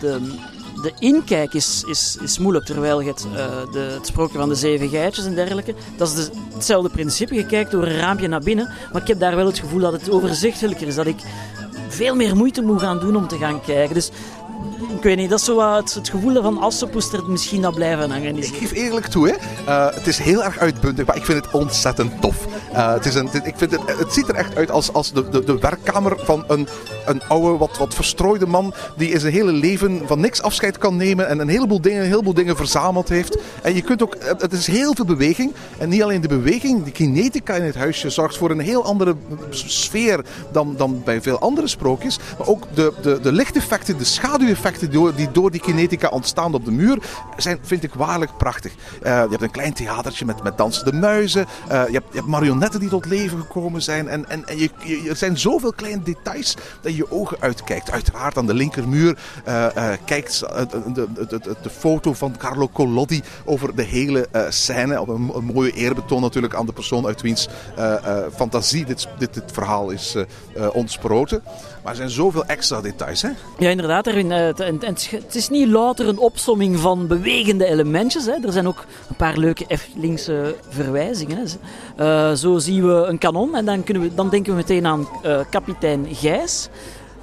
de 0.00 0.20
de 0.82 0.92
inkijk 0.98 1.54
is, 1.54 1.82
is, 1.86 2.16
is 2.22 2.38
moeilijk, 2.38 2.64
terwijl 2.64 3.00
je 3.00 3.08
het, 3.08 3.26
uh, 3.26 3.72
de, 3.72 3.78
het 3.78 4.06
sprookje 4.06 4.38
van 4.38 4.48
de 4.48 4.54
zeven 4.54 4.88
geitjes 4.88 5.24
en 5.24 5.34
dergelijke, 5.34 5.74
dat 5.96 6.08
is 6.08 6.14
de, 6.14 6.30
hetzelfde 6.54 6.90
principe. 6.90 7.34
Je 7.34 7.46
kijkt 7.46 7.70
door 7.70 7.82
een 7.82 7.98
raampje 7.98 8.28
naar 8.28 8.40
binnen, 8.40 8.72
maar 8.92 9.02
ik 9.02 9.08
heb 9.08 9.18
daar 9.20 9.36
wel 9.36 9.46
het 9.46 9.58
gevoel 9.58 9.80
dat 9.80 9.92
het 9.92 10.10
overzichtelijker 10.10 10.86
is, 10.86 10.94
dat 10.94 11.06
ik 11.06 11.20
veel 11.88 12.14
meer 12.14 12.36
moeite 12.36 12.62
moet 12.62 12.80
gaan 12.80 12.98
doen 12.98 13.16
om 13.16 13.28
te 13.28 13.36
gaan 13.36 13.60
kijken. 13.60 13.94
Dus 13.94 14.10
ik 14.96 15.04
weet 15.04 15.16
niet, 15.16 15.30
dat 15.30 15.38
is 15.38 15.44
zo 15.44 15.74
het, 15.74 15.94
het 15.94 16.08
gevoel 16.08 16.42
van 16.42 16.58
Assepoest 16.58 17.12
er 17.12 17.30
misschien 17.30 17.62
dat 17.62 17.74
blijven 17.74 18.10
hangen. 18.10 18.36
Ik 18.36 18.54
geef 18.54 18.72
eerlijk 18.72 19.06
toe, 19.06 19.28
hè. 19.28 19.34
Uh, 19.68 19.94
het 19.94 20.06
is 20.06 20.18
heel 20.18 20.44
erg 20.44 20.58
uitbundig, 20.58 21.06
maar 21.06 21.16
ik 21.16 21.24
vind 21.24 21.44
het 21.44 21.54
ontzettend 21.54 22.20
tof. 22.20 22.46
Uh, 22.72 22.92
het, 22.92 23.06
is 23.06 23.14
een, 23.14 23.30
ik 23.44 23.54
vind 23.56 23.70
het, 23.70 23.80
het 23.98 24.12
ziet 24.12 24.28
er 24.28 24.34
echt 24.34 24.56
uit 24.56 24.70
als, 24.70 24.92
als 24.92 25.12
de, 25.12 25.28
de, 25.28 25.44
de 25.44 25.58
werkkamer 25.58 26.16
van 26.18 26.44
een, 26.48 26.68
een 27.06 27.22
oude, 27.28 27.58
wat, 27.58 27.78
wat 27.78 27.94
verstrooide 27.94 28.46
man 28.46 28.74
die 28.96 29.10
in 29.10 29.20
zijn 29.20 29.32
hele 29.32 29.52
leven 29.52 30.02
van 30.06 30.20
niks 30.20 30.42
afscheid 30.42 30.78
kan 30.78 30.96
nemen 30.96 31.28
en 31.28 31.38
een 31.38 31.48
heleboel 31.48 31.80
dingen, 31.80 32.02
een 32.02 32.08
heleboel 32.08 32.34
dingen 32.34 32.56
verzameld 32.56 33.08
heeft. 33.08 33.38
En 33.62 33.74
je 33.74 33.82
kunt 33.82 34.02
ook, 34.02 34.16
het 34.38 34.52
is 34.52 34.66
heel 34.66 34.94
veel 34.94 35.04
beweging. 35.04 35.52
En 35.78 35.88
niet 35.88 36.02
alleen 36.02 36.20
de 36.20 36.28
beweging, 36.28 36.84
de 36.84 36.90
kinetica 36.90 37.54
in 37.54 37.62
het 37.62 37.74
huisje 37.74 38.10
zorgt 38.10 38.36
voor 38.36 38.50
een 38.50 38.60
heel 38.60 38.84
andere 38.84 39.14
sfeer 39.50 40.24
dan, 40.52 40.74
dan 40.76 41.02
bij 41.04 41.22
veel 41.22 41.38
andere 41.38 41.68
sprookjes. 41.68 42.18
Maar 42.38 42.46
ook 42.46 42.66
de, 42.74 42.92
de, 43.02 43.18
de 43.22 43.32
lichteffecten, 43.32 43.98
de 43.98 44.04
schaduweffecten 44.56 45.16
die 45.16 45.30
door 45.30 45.50
die 45.50 45.60
kinetica 45.60 46.08
ontstaan 46.08 46.54
op 46.54 46.64
de 46.64 46.70
muur, 46.70 46.98
zijn, 47.36 47.58
vind 47.62 47.82
ik 47.82 47.94
waarlijk 47.94 48.36
prachtig. 48.36 48.72
Uh, 48.72 48.78
je 49.02 49.10
hebt 49.10 49.42
een 49.42 49.50
klein 49.50 49.72
theatertje 49.72 50.24
met, 50.24 50.42
met 50.42 50.58
dansende 50.58 50.92
muizen. 50.92 51.40
Uh, 51.40 51.68
je, 51.68 51.74
hebt, 51.74 52.06
je, 52.10 52.16
hebt, 52.16 52.26
marionetten 52.26 52.80
die 52.80 52.88
tot 52.88 53.06
leven 53.06 53.40
gekomen 53.40 53.82
zijn. 53.82 54.08
En, 54.08 54.28
en, 54.28 54.48
en 54.48 54.58
je, 54.58 54.70
er 55.08 55.16
zijn 55.16 55.38
zoveel 55.38 55.72
kleine 55.72 56.02
details 56.02 56.56
dat 56.80 56.92
je 56.92 56.96
je 56.96 57.10
ogen 57.10 57.36
uitkijkt. 57.40 57.90
Uiteraard 57.90 58.36
aan 58.36 58.46
de 58.46 58.54
linkermuur 58.54 59.18
uh, 59.48 59.66
kijkt 60.04 60.38
de, 60.38 60.82
de, 61.14 61.26
de, 61.26 61.56
de, 61.62 61.70
foto 61.70 62.12
van 62.12 62.36
Carlo 62.36 62.68
Collodi 62.68 63.22
over 63.44 63.74
de 63.74 63.82
hele 63.82 64.28
scène. 64.48 65.00
Op 65.00 65.08
een, 65.08 65.30
een, 65.34 65.44
mooie 65.44 65.72
eerbetoon 65.72 66.20
natuurlijk 66.20 66.54
aan 66.54 66.66
de 66.66 66.72
persoon 66.72 67.06
uit 67.06 67.20
wiens 67.20 67.48
fantasie 68.34 68.84
dit, 68.84 69.08
dit, 69.18 69.34
dit 69.34 69.52
verhaal 69.52 69.90
is 69.90 70.16
ontsproten. 70.72 71.42
Maar 71.82 71.92
er 71.92 71.96
zijn 71.96 72.10
zoveel 72.10 72.44
extra 72.44 72.80
details, 72.80 73.22
hè? 73.22 73.28
Ja, 73.58 73.70
inderdaad. 73.70 74.06
Erwin, 74.06 74.30
het 74.30 75.34
is 75.34 75.48
niet 75.48 75.68
louter 75.68 76.08
een 76.08 76.18
opsomming 76.18 76.78
van 76.78 77.06
bewegende 77.06 77.66
elementjes. 77.66 78.26
Hè. 78.26 78.32
Er 78.42 78.52
zijn 78.52 78.68
ook 78.68 78.84
een 79.08 79.16
paar 79.16 79.36
leuke 79.36 79.64
Eftelingse 79.66 80.56
verwijzingen. 80.68 81.46
Uh, 82.00 82.32
zo 82.32 82.58
zien 82.58 82.86
we 82.86 82.92
een 82.92 83.18
kanon 83.18 83.54
en 83.54 83.64
dan, 83.64 83.84
kunnen 83.84 84.02
we, 84.02 84.14
dan 84.14 84.28
denken 84.28 84.52
we 84.52 84.58
meteen 84.58 84.86
aan 84.86 85.08
uh, 85.24 85.40
kapitein 85.50 86.06
Gijs. 86.10 86.68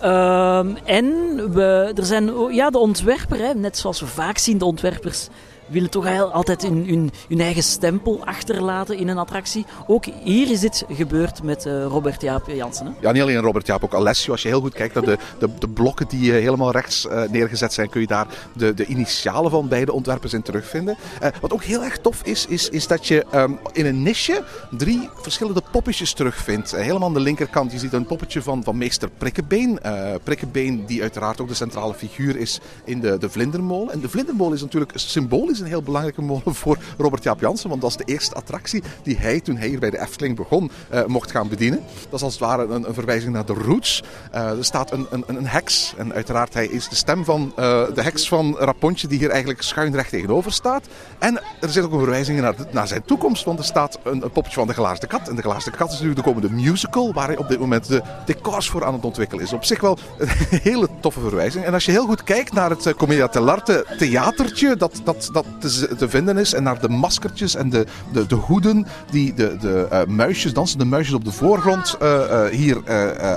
Uh, 0.03 0.57
en 0.83 1.05
we, 1.53 1.91
er 1.95 2.05
zijn 2.05 2.53
ja, 2.53 2.69
de 2.69 2.77
ontwerper, 2.77 3.37
hè, 3.37 3.53
net 3.53 3.77
zoals 3.77 3.99
we 3.99 4.07
vaak 4.07 4.37
zien, 4.37 4.57
de 4.57 4.65
ontwerpers 4.65 5.27
willen 5.67 5.89
toch 5.89 6.31
altijd 6.31 6.61
hun, 6.61 7.11
hun, 7.27 7.39
eigen 7.39 7.63
stempel 7.63 8.25
achterlaten 8.25 8.97
in 8.97 9.07
een 9.07 9.17
attractie. 9.17 9.65
Ook 9.87 10.05
hier 10.23 10.51
is 10.51 10.59
dit 10.59 10.85
gebeurd 10.89 11.43
met 11.43 11.65
uh, 11.65 11.85
Robert 11.85 12.21
Jaap 12.21 12.47
Jansen. 12.47 12.85
Hè? 12.85 12.91
Ja, 13.01 13.11
niet 13.11 13.21
alleen 13.21 13.39
Robert 13.39 13.67
Jaap, 13.67 13.83
ook 13.83 13.93
Alessio. 13.93 14.31
Als 14.31 14.41
je 14.41 14.47
heel 14.47 14.61
goed 14.61 14.73
kijkt 14.73 14.93
naar 14.93 15.03
de, 15.03 15.17
de, 15.39 15.49
de 15.59 15.67
blokken 15.67 16.07
die 16.07 16.31
uh, 16.31 16.33
helemaal 16.33 16.71
rechts 16.71 17.05
uh, 17.05 17.21
neergezet 17.29 17.73
zijn, 17.73 17.89
kun 17.89 18.01
je 18.01 18.07
daar 18.07 18.27
de, 18.53 18.73
de 18.73 18.85
initialen 18.85 19.51
van 19.51 19.67
beide 19.67 19.91
ontwerpers 19.91 20.33
in 20.33 20.41
terugvinden. 20.41 20.97
wat 21.41 21.53
ook 21.53 21.63
heel 21.63 21.83
erg 21.83 21.97
tof 21.97 22.21
is, 22.23 22.45
is, 22.45 22.69
is 22.69 22.87
dat 22.87 23.07
je 23.07 23.25
um, 23.35 23.59
in 23.73 23.85
een 23.85 24.03
nisje 24.03 24.43
drie 24.71 25.09
verschillende 25.15 25.61
poppetjes 25.71 26.13
terugvindt. 26.13 26.71
helemaal 26.71 27.07
aan 27.07 27.13
de 27.13 27.19
linkerkant, 27.19 27.71
je 27.71 27.79
ziet 27.79 27.93
een 27.93 28.05
poppetje 28.05 28.41
van, 28.41 28.63
van 28.63 28.77
meester 28.77 29.09
Prikkebeen. 29.17 29.79
Prikkebeen 30.23 30.85
die 30.85 31.01
uiteraard 31.01 31.41
ook 31.41 31.47
de 31.47 31.53
centrale 31.53 31.93
figuur 31.93 32.35
is 32.37 32.59
in 32.83 32.99
de, 32.99 33.17
de 33.17 33.29
vlindermolen. 33.29 33.93
En 33.93 33.99
de 33.99 34.09
vlindermolen 34.09 34.55
is 34.55 34.61
natuurlijk 34.61 34.91
symbolisch 34.95 35.54
is 35.55 35.61
een 35.61 35.67
heel 35.67 35.81
belangrijke 35.81 36.21
molen 36.21 36.55
voor 36.63 36.77
Robert 36.97 37.23
Jaap 37.23 37.39
Jansen, 37.39 37.69
want 37.69 37.81
dat 37.81 37.89
is 37.89 37.97
de 37.97 38.03
eerste 38.03 38.35
attractie 38.35 38.83
die 39.03 39.17
hij 39.17 39.39
toen 39.39 39.57
hij 39.57 39.67
hier 39.67 39.79
bij 39.79 39.89
de 39.89 39.99
Efteling 39.99 40.35
begon 40.35 40.71
eh, 40.89 41.05
mocht 41.05 41.31
gaan 41.31 41.47
bedienen. 41.47 41.79
Dat 42.09 42.13
is 42.13 42.21
als 42.21 42.33
het 42.33 42.43
ware 42.43 42.65
een, 42.67 42.87
een 42.87 42.93
verwijzing 42.93 43.33
naar 43.33 43.45
de 43.45 43.53
roots. 43.53 44.03
Eh, 44.31 44.57
er 44.57 44.65
staat 44.65 44.91
een, 44.91 45.07
een, 45.09 45.23
een 45.27 45.47
heks 45.47 45.93
en 45.97 46.13
uiteraard 46.13 46.53
hij 46.53 46.67
is 46.67 46.89
de 46.89 46.95
stem 46.95 47.25
van 47.25 47.51
eh, 47.55 47.83
de 47.93 48.01
heks 48.01 48.27
van 48.27 48.57
Rapontje 48.57 49.07
die 49.07 49.17
hier 49.17 49.29
eigenlijk 49.29 49.61
schuinrecht 49.61 50.09
tegenover 50.09 50.51
staat. 50.51 50.87
En 51.19 51.41
er 51.61 51.69
zit 51.69 51.83
ook 51.83 51.91
een 51.91 51.99
verwijzing 51.99 52.39
naar, 52.39 52.55
naar 52.71 52.87
zijn 52.87 53.03
toekomst, 53.05 53.43
want 53.43 53.59
er 53.59 53.65
staat 53.65 53.99
een, 54.03 54.23
een 54.23 54.43
van 54.43 54.67
de 54.67 54.73
Glazen 54.73 55.07
Kat. 55.07 55.27
En 55.27 55.35
de 55.35 55.41
Glazen 55.41 55.71
Kat 55.71 55.87
is 55.87 55.93
natuurlijk 55.93 56.25
de 56.25 56.33
komende 56.33 56.49
musical 56.49 57.13
waar 57.13 57.27
hij 57.27 57.37
op 57.37 57.47
dit 57.47 57.59
moment 57.59 57.87
de 57.87 58.01
decors 58.25 58.69
voor 58.69 58.85
aan 58.85 58.93
het 58.93 59.05
ontwikkelen 59.05 59.43
is. 59.43 59.53
Op 59.53 59.65
zich 59.65 59.81
wel 59.81 59.97
een 60.17 60.27
hele 60.69 60.89
toffe 60.99 61.19
verwijzing. 61.19 61.65
En 61.65 61.73
als 61.73 61.85
je 61.85 61.91
heel 61.91 62.05
goed 62.05 62.23
kijkt 62.23 62.53
naar 62.53 62.69
het 62.69 62.93
Commedia 62.95 63.27
dell'arte 63.27 63.85
theatertje 63.97 64.75
dat, 64.75 65.01
dat, 65.03 65.29
dat 65.31 65.44
te, 65.59 65.95
te 65.95 66.09
vinden 66.09 66.37
is 66.37 66.53
en 66.53 66.63
naar 66.63 66.81
de 66.81 66.89
maskertjes 66.89 67.55
en 67.55 67.69
de, 67.69 67.85
de, 68.11 68.25
de 68.25 68.35
hoeden 68.35 68.85
die 69.11 69.33
de, 69.33 69.57
de 69.57 69.87
eh, 69.89 70.05
muisjes, 70.05 70.53
dansende 70.53 70.85
muisjes 70.85 71.15
op 71.15 71.25
de 71.25 71.31
voorgrond 71.31 71.97
eh, 71.99 72.45
eh, 72.45 72.51
hier 72.51 72.81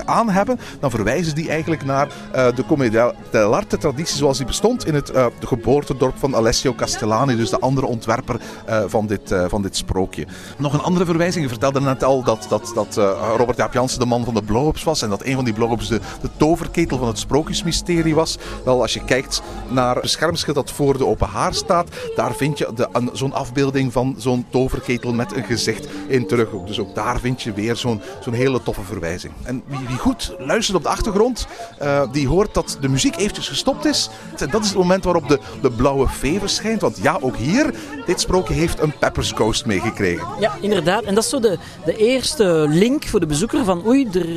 aan 0.05 0.29
hebben, 0.29 0.59
dan 0.79 0.89
verwijzen 0.89 1.35
die 1.35 1.49
eigenlijk 1.49 1.85
naar 1.85 2.07
de 2.31 2.63
Commedia 2.67 3.13
dell'arte 3.31 3.77
traditie 3.77 4.17
zoals 4.17 4.37
die 4.37 4.45
bestond 4.45 4.85
in 4.85 4.93
het 4.93 5.05
de 5.05 5.47
geboortedorp 5.47 6.17
van 6.17 6.35
Alessio 6.35 6.73
Castellani, 6.73 7.35
dus 7.35 7.49
de 7.49 7.59
andere 7.59 7.87
ontwerper 7.87 8.39
van, 8.87 9.07
dit, 9.07 9.35
van 9.47 9.61
dit 9.61 9.77
sprookje. 9.77 10.27
Nog 10.57 10.73
een 10.73 10.81
andere 10.81 11.05
verwijzing, 11.05 11.43
je 11.43 11.49
vertelde 11.49 11.81
net 11.81 12.03
al 12.03 12.23
dat, 12.23 12.45
dat, 12.49 12.71
dat 12.75 12.95
Robert 13.37 13.57
Jaap 13.57 13.73
Jansen 13.73 13.99
de 13.99 14.05
man 14.05 14.25
van 14.25 14.33
de 14.33 14.43
blow-ups 14.43 14.83
was 14.83 15.01
en 15.01 15.09
dat 15.09 15.25
een 15.25 15.35
van 15.35 15.45
die 15.45 15.53
blow-ups 15.53 15.87
de, 15.87 15.99
de 16.21 16.29
toverketel 16.37 16.97
van 16.97 17.07
het 17.07 17.19
sprookjesmysterie 17.19 18.15
was. 18.15 18.37
Wel, 18.65 18.81
als 18.81 18.93
je 18.93 19.03
kijkt 19.03 19.41
naar 19.67 19.93
het 19.93 20.01
beschermschild 20.01 20.55
dat 20.55 20.71
voor 20.71 20.97
de 20.97 21.05
open 21.05 21.27
haar 21.27 21.53
staat, 21.53 21.89
daar 22.15 22.35
vind 22.35 22.57
je 22.57 22.87
zo'n 23.13 23.33
afbeelding 23.33 23.93
van 23.93 24.15
zo'n 24.17 24.45
toverketel 24.49 25.13
met 25.13 25.35
een 25.35 25.43
gezicht 25.43 25.87
in 26.07 26.27
terug. 26.27 26.49
Dus 26.65 26.79
ook 26.79 26.95
daar 26.95 27.19
vind 27.19 27.41
je 27.41 27.53
weer 27.53 27.75
zo'n 27.75 28.01
zo'n 28.21 28.33
hele 28.33 28.63
toffe 28.63 28.81
verwijzing. 28.83 29.33
En 29.43 29.63
wie, 29.65 29.87
wie 29.87 29.97
goed 29.97 30.35
luistert 30.37 30.77
op 30.77 30.83
de 30.83 30.89
achtergrond, 30.89 31.47
eh, 31.79 32.11
die 32.11 32.27
hoort 32.27 32.53
dat 32.53 32.77
de 32.81 32.89
muziek 32.89 33.15
eventjes 33.15 33.47
gestopt 33.47 33.85
is. 33.85 34.09
En 34.37 34.49
dat 34.49 34.61
is 34.61 34.67
het 34.67 34.77
moment 34.77 35.03
waarop 35.03 35.27
de, 35.27 35.39
de 35.61 35.71
blauwe 35.71 36.07
vee 36.07 36.39
verschijnt. 36.39 36.81
Want 36.81 36.97
ja, 37.01 37.17
ook 37.21 37.35
hier, 37.35 37.73
dit 38.05 38.19
sprookje 38.21 38.53
heeft 38.53 38.79
een 38.79 38.97
Pepper's 38.97 39.31
Ghost 39.31 39.65
meegekregen. 39.65 40.27
Ja, 40.39 40.57
inderdaad. 40.61 41.03
En 41.03 41.15
dat 41.15 41.23
is 41.23 41.29
zo 41.29 41.39
de, 41.39 41.57
de 41.85 41.97
eerste 41.97 42.65
link 42.69 43.05
voor 43.05 43.19
de 43.19 43.25
bezoeker 43.25 43.63
van 43.63 43.87
oei, 43.87 44.07
er, 44.13 44.29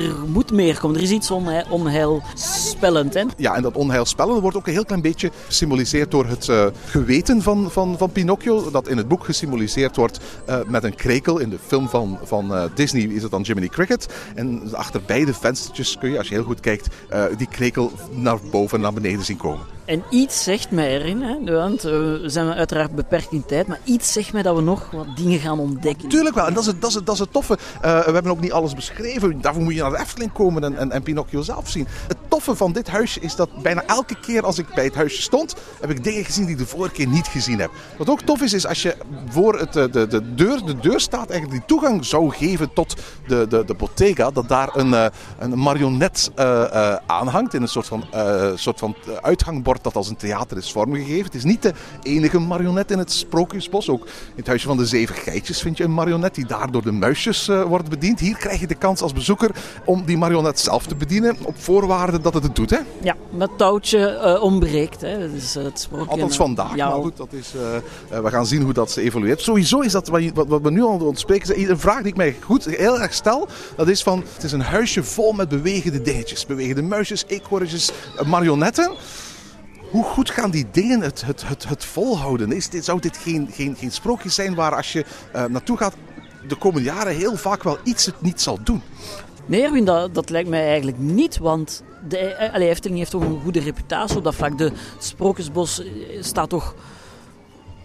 er 0.00 0.14
moet 0.26 0.52
meer 0.52 0.78
komen. 0.78 0.96
Er 0.96 1.02
is 1.02 1.10
iets 1.10 1.30
onheil, 1.30 1.64
onheilspellend. 1.70 3.14
Hè? 3.14 3.22
Ja, 3.36 3.54
en 3.54 3.62
dat 3.62 3.74
onheilspellende 3.74 4.40
wordt 4.40 4.56
ook 4.56 4.66
een 4.66 4.72
heel 4.72 4.84
klein 4.84 5.02
beetje 5.02 5.30
gesymboliseerd 5.46 6.10
door 6.10 6.26
het 6.26 6.48
eh, 6.48 6.66
geweten 7.06 7.42
van, 7.42 7.70
van, 7.70 7.98
van 7.98 8.10
Pinocchio. 8.10 8.70
Dat 8.70 8.88
in 8.88 8.96
het 8.96 9.08
boek 9.08 9.24
gesymboliseerd 9.24 9.96
wordt 9.96 10.20
eh, 10.46 10.58
met 10.66 10.84
een 10.84 10.94
krekel. 10.94 11.38
In 11.38 11.50
de 11.50 11.58
film 11.66 11.88
van, 11.88 12.18
van 12.22 12.54
eh, 12.54 12.64
Disney 12.74 13.02
is 13.02 13.22
het 13.22 13.30
dan 13.30 13.42
Jiminy 13.42 13.68
Cricket. 13.68 14.06
En 14.34 14.74
achter 14.74 15.00
beide 15.06 15.34
venstertjes 15.34 15.98
kun 15.98 16.10
je, 16.10 16.18
als 16.18 16.28
je 16.28 16.34
heel 16.34 16.44
goed 16.44 16.60
kijkt, 16.60 16.88
eh, 17.08 17.24
die 17.36 17.48
krekel 17.48 17.92
naar 18.10 18.38
boven 18.50 18.76
en 18.76 18.82
naar 18.82 18.92
beneden 18.92 19.24
zien 19.24 19.36
komen. 19.36 19.75
En 19.86 20.02
iets 20.10 20.42
zegt 20.42 20.70
mij 20.70 20.88
erin, 20.88 21.22
hè, 21.22 21.52
want 21.52 21.84
eh, 21.84 21.92
we 21.92 22.22
zijn 22.24 22.52
uiteraard 22.52 22.94
beperkt 22.94 23.32
in 23.32 23.44
tijd, 23.46 23.66
maar 23.66 23.80
iets 23.84 24.12
zegt 24.12 24.32
mij 24.32 24.42
dat 24.42 24.56
we 24.56 24.62
nog 24.62 24.90
wat 24.90 25.16
dingen 25.16 25.38
gaan 25.38 25.58
ontdekken. 25.58 26.08
Tuurlijk 26.08 26.34
wel, 26.34 26.46
en 26.46 26.54
dat 26.54 26.62
is 26.62 26.68
het, 26.68 26.80
dat 26.80 26.90
is 26.90 27.00
dat 27.04 27.20
is 27.20 27.26
toffe. 27.30 27.58
Eh, 27.80 28.04
we 28.04 28.12
hebben 28.12 28.32
ook 28.32 28.40
niet 28.40 28.52
alles 28.52 28.74
beschreven. 28.74 29.40
Daarvoor 29.40 29.62
moet 29.62 29.74
je 29.74 29.80
naar 29.80 29.90
de 29.90 29.98
Efteling 29.98 30.32
komen 30.32 30.76
en, 30.76 30.90
en, 30.90 31.02
Pinocchio 31.02 31.42
zelf 31.42 31.68
zien. 31.68 31.86
Het 32.08 32.16
toffe 32.28 32.56
van 32.56 32.72
dit 32.72 32.88
huisje 32.88 33.20
is 33.20 33.36
dat 33.36 33.62
bijna 33.62 33.82
elke 33.86 34.20
keer 34.20 34.42
als 34.42 34.58
ik 34.58 34.74
bij 34.74 34.84
het 34.84 34.94
huisje 34.94 35.22
stond, 35.22 35.54
heb 35.80 35.90
ik 35.90 36.04
dingen 36.04 36.24
gezien 36.24 36.44
die 36.44 36.52
ik 36.52 36.60
de 36.60 36.66
vorige 36.66 36.94
keer 36.94 37.08
niet 37.08 37.26
gezien 37.26 37.58
heb. 37.58 37.70
Wat 37.98 38.08
ook 38.08 38.20
tof 38.20 38.42
is, 38.42 38.52
is 38.52 38.66
als 38.66 38.82
je 38.82 38.96
voor 39.28 39.58
het, 39.58 39.76
eh, 39.76 39.84
de, 39.92 40.06
de, 40.06 40.34
deur, 40.34 40.64
de 40.64 40.78
deur 40.78 41.00
staat, 41.00 41.30
eigenlijk 41.30 41.50
die 41.50 41.66
toegang 41.66 42.04
zou 42.04 42.30
geven 42.30 42.72
tot 42.72 42.94
de, 43.26 43.46
de, 43.48 43.64
de 43.64 43.74
bottega, 43.74 44.30
dat 44.30 44.48
daar 44.48 44.68
een, 44.72 45.10
een 45.38 45.58
marionet 45.58 46.30
eh, 46.34 46.92
eh, 46.92 46.98
aanhangt 47.06 47.54
in 47.54 47.62
een 47.62 47.68
soort 47.68 47.86
van, 47.86 48.04
soort 48.54 48.78
van 48.78 48.96
uithangbord 49.76 49.82
dat 49.82 49.96
als 49.96 50.08
een 50.08 50.16
theater 50.16 50.56
is 50.56 50.72
vormgegeven. 50.72 51.24
Het 51.24 51.34
is 51.34 51.44
niet 51.44 51.62
de 51.62 51.72
enige 52.02 52.38
marionet 52.38 52.90
in 52.90 52.98
het 52.98 53.12
Sprookjesbos. 53.12 53.88
Ook 53.88 54.04
in 54.06 54.36
het 54.36 54.46
Huisje 54.46 54.66
van 54.66 54.76
de 54.76 54.86
Zeven 54.86 55.14
Geitjes 55.14 55.60
vind 55.60 55.76
je 55.76 55.84
een 55.84 55.94
marionet 55.94 56.34
die 56.34 56.46
daar 56.46 56.70
door 56.70 56.82
de 56.82 56.92
muisjes 56.92 57.48
eh, 57.48 57.62
wordt 57.62 57.88
bediend. 57.88 58.20
Hier 58.20 58.36
krijg 58.36 58.60
je 58.60 58.66
de 58.66 58.74
kans 58.74 59.00
als 59.00 59.12
bezoeker 59.12 59.50
om 59.84 60.04
die 60.04 60.16
marionet 60.18 60.58
zelf 60.60 60.86
te 60.86 60.94
bedienen 60.96 61.36
op 61.42 61.54
voorwaarde 61.58 62.20
dat 62.20 62.34
het 62.34 62.42
het 62.42 62.56
doet. 62.56 62.70
Hè? 62.70 62.78
Ja, 63.02 63.14
dat 63.30 63.50
touwtje 63.56 64.06
eh, 64.08 64.42
ontbreekt. 64.42 65.00
Hè. 65.00 65.30
Dus 65.32 65.54
het 65.54 65.80
sprookje, 65.80 66.10
Althans 66.10 66.36
vandaag. 66.36 66.74
Ja, 66.76 66.88
maar 66.88 67.00
goed, 67.00 67.16
dat 67.16 67.32
is, 67.32 67.52
we 68.22 68.30
gaan 68.30 68.46
zien 68.46 68.62
hoe 68.62 68.72
dat 68.72 68.96
evolueert. 68.96 69.40
Sowieso 69.40 69.80
is 69.80 69.92
dat 69.92 70.08
wat, 70.08 70.22
je- 70.22 70.32
wat, 70.34 70.46
wat 70.48 70.62
we 70.62 70.70
nu 70.70 70.82
al 70.82 70.98
ontspreken. 70.98 71.70
Een 71.70 71.78
vraag 71.78 71.98
die 71.98 72.06
ik 72.06 72.16
mij 72.16 72.36
goed, 72.44 72.64
heel 72.64 73.00
erg 73.00 73.14
stel. 73.14 73.48
Dat 73.76 73.88
is 73.88 74.02
van, 74.02 74.24
het 74.34 74.44
is 74.44 74.52
een 74.52 74.60
huisje 74.60 75.02
vol 75.04 75.32
met 75.32 75.48
bewegende 75.48 76.02
dingetjes. 76.02 76.46
Bewegende 76.46 76.82
muisjes, 76.82 77.24
eekhoorntjes, 77.26 77.90
marionetten. 78.26 78.90
Hoe 79.90 80.04
goed 80.04 80.30
gaan 80.30 80.50
die 80.50 80.66
dingen 80.72 81.00
het, 81.00 81.22
het, 81.26 81.48
het, 81.48 81.68
het 81.68 81.84
volhouden? 81.84 82.52
Is 82.52 82.68
dit, 82.68 82.84
zou 82.84 83.00
dit 83.00 83.16
geen, 83.16 83.48
geen, 83.52 83.76
geen 83.76 83.92
sprookje 83.92 84.28
zijn 84.28 84.54
waar 84.54 84.76
als 84.76 84.92
je 84.92 85.04
eh, 85.32 85.44
naartoe 85.44 85.76
gaat 85.76 85.94
de 86.48 86.56
komende 86.56 86.88
jaren 86.88 87.14
heel 87.14 87.36
vaak 87.36 87.62
wel 87.62 87.78
iets 87.84 88.06
het 88.06 88.20
niet 88.22 88.40
zal 88.40 88.58
doen? 88.64 88.82
Nee, 89.46 89.62
Erwin, 89.62 89.84
dat, 89.84 90.14
dat 90.14 90.30
lijkt 90.30 90.48
mij 90.48 90.66
eigenlijk 90.66 90.98
niet, 90.98 91.38
want 91.38 91.82
de 92.08 92.18
eh, 92.18 92.54
allee, 92.54 92.68
Efteling 92.68 92.98
heeft 92.98 93.10
toch 93.10 93.22
een 93.22 93.40
goede 93.42 93.60
reputatie 93.60 94.16
op 94.16 94.24
dat 94.24 94.34
vlak. 94.34 94.58
De 94.58 94.72
Sprookjesbos 94.98 95.80
eh, 95.80 95.88
staat 96.20 96.48
toch 96.48 96.74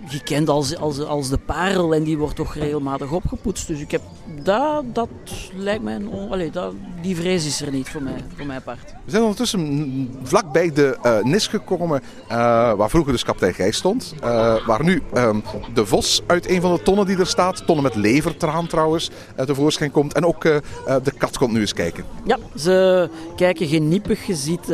gekend 0.05 0.49
als, 0.49 0.77
als, 0.77 0.99
als 0.99 1.29
de 1.29 1.37
parel 1.37 1.93
en 1.93 2.03
die 2.03 2.17
wordt 2.17 2.35
toch 2.35 2.55
regelmatig 2.55 3.11
opgepoetst. 3.11 3.67
Dus 3.67 3.79
ik 3.79 3.91
heb, 3.91 4.01
dat, 4.43 4.83
dat 4.93 5.09
lijkt 5.55 5.83
mij, 5.83 5.95
een 5.95 6.11
allee, 6.29 6.49
dat, 6.51 6.73
die 7.01 7.15
vrees 7.15 7.45
is 7.45 7.61
er 7.61 7.71
niet 7.71 7.89
voor 7.89 8.01
mij, 8.01 8.23
voor 8.35 8.45
mij 8.45 8.55
apart. 8.55 8.93
We 9.05 9.11
zijn 9.11 9.21
ondertussen 9.21 10.19
vlakbij 10.23 10.71
de 10.71 10.97
eh, 11.01 11.21
Nis 11.23 11.47
gekomen, 11.47 12.01
eh, 12.27 12.37
waar 12.73 12.89
vroeger 12.89 13.11
dus 13.11 13.23
kapitein 13.23 13.53
Gijs 13.53 13.77
stond. 13.77 14.13
eh, 14.21 14.65
waar 14.65 14.83
nu 14.83 15.01
ehm, 15.13 15.39
de 15.73 15.85
vos 15.85 16.21
uit 16.27 16.49
een 16.49 16.61
van 16.61 16.73
de 16.73 16.81
tonnen 16.81 17.05
die 17.05 17.17
er 17.17 17.27
staat, 17.27 17.65
tonnen 17.65 17.83
met 17.83 17.95
levertraan 17.95 18.67
trouwens, 18.67 19.09
tevoorschijn 19.45 19.91
komt. 19.91 20.13
En 20.13 20.25
ook 20.25 20.41
de 20.41 21.11
kat 21.17 21.37
komt 21.37 21.51
nu 21.53 21.59
eens 21.59 21.73
kijken. 21.73 22.03
Ja, 22.25 22.37
ze 22.55 23.09
kijken 23.35 23.67
geniepig. 23.67 24.25
Je 24.25 24.35
ziet, 24.35 24.73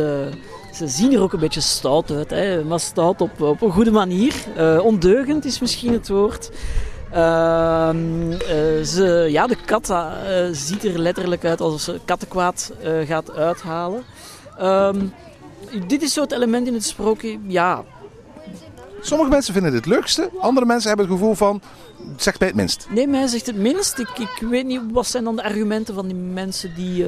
ze 0.78 0.88
zien 0.88 1.14
er 1.14 1.22
ook 1.22 1.34
een 1.34 1.40
beetje 1.40 1.62
stout 1.62 2.12
uit. 2.12 2.30
Hè? 2.30 2.64
Maar 2.64 2.80
stout 2.80 3.22
op, 3.22 3.42
op 3.42 3.62
een 3.62 3.72
goede 3.72 3.92
manier. 3.92 4.34
Eh, 4.56 4.80
ondeugend 4.84 5.46
is 5.46 5.60
misschien 5.60 5.94
het 5.94 6.08
woord. 6.08 6.52
Ehm, 7.12 8.32
eh, 8.32 8.84
ze, 8.84 9.28
ja, 9.30 9.48
de 9.48 9.58
kat 9.66 9.90
eh, 9.90 10.06
ziet 10.52 10.84
er 10.84 11.00
letterlijk 11.00 11.46
uit 11.46 11.62
alsof 11.62 11.82
ze 11.82 12.00
kattenkwaad 12.06 12.72
gaat 13.06 13.36
uithalen. 13.36 14.04
Ehm, 14.58 15.06
dit 15.88 16.02
is 16.02 16.14
zo 16.14 16.22
het 16.22 16.32
element 16.32 16.68
in 16.68 16.74
het 16.74 16.86
sprookje. 16.86 17.40
Ja, 17.48 17.84
Sommige 19.02 19.30
mensen 19.30 19.54
vinden 19.54 19.74
het 19.74 19.86
het 19.86 19.94
leukste, 19.94 20.30
andere 20.40 20.66
mensen 20.66 20.88
hebben 20.88 21.08
het 21.08 21.16
gevoel 21.16 21.36
van, 21.36 21.62
zeg 22.18 22.40
mij 22.40 22.48
het 22.48 22.58
minst. 22.58 22.88
nee, 22.90 23.08
mij 23.08 23.28
zegt 23.28 23.46
het 23.46 23.56
minst. 23.56 24.00
Ik, 24.00 24.10
ik 24.18 24.48
weet 24.50 24.66
niet, 24.66 24.82
wat 24.92 25.08
zijn 25.08 25.24
dan 25.24 25.36
de 25.36 25.44
argumenten 25.44 25.94
van 25.94 26.08
die 26.08 26.16
mensen 26.16 26.76
die... 26.76 27.06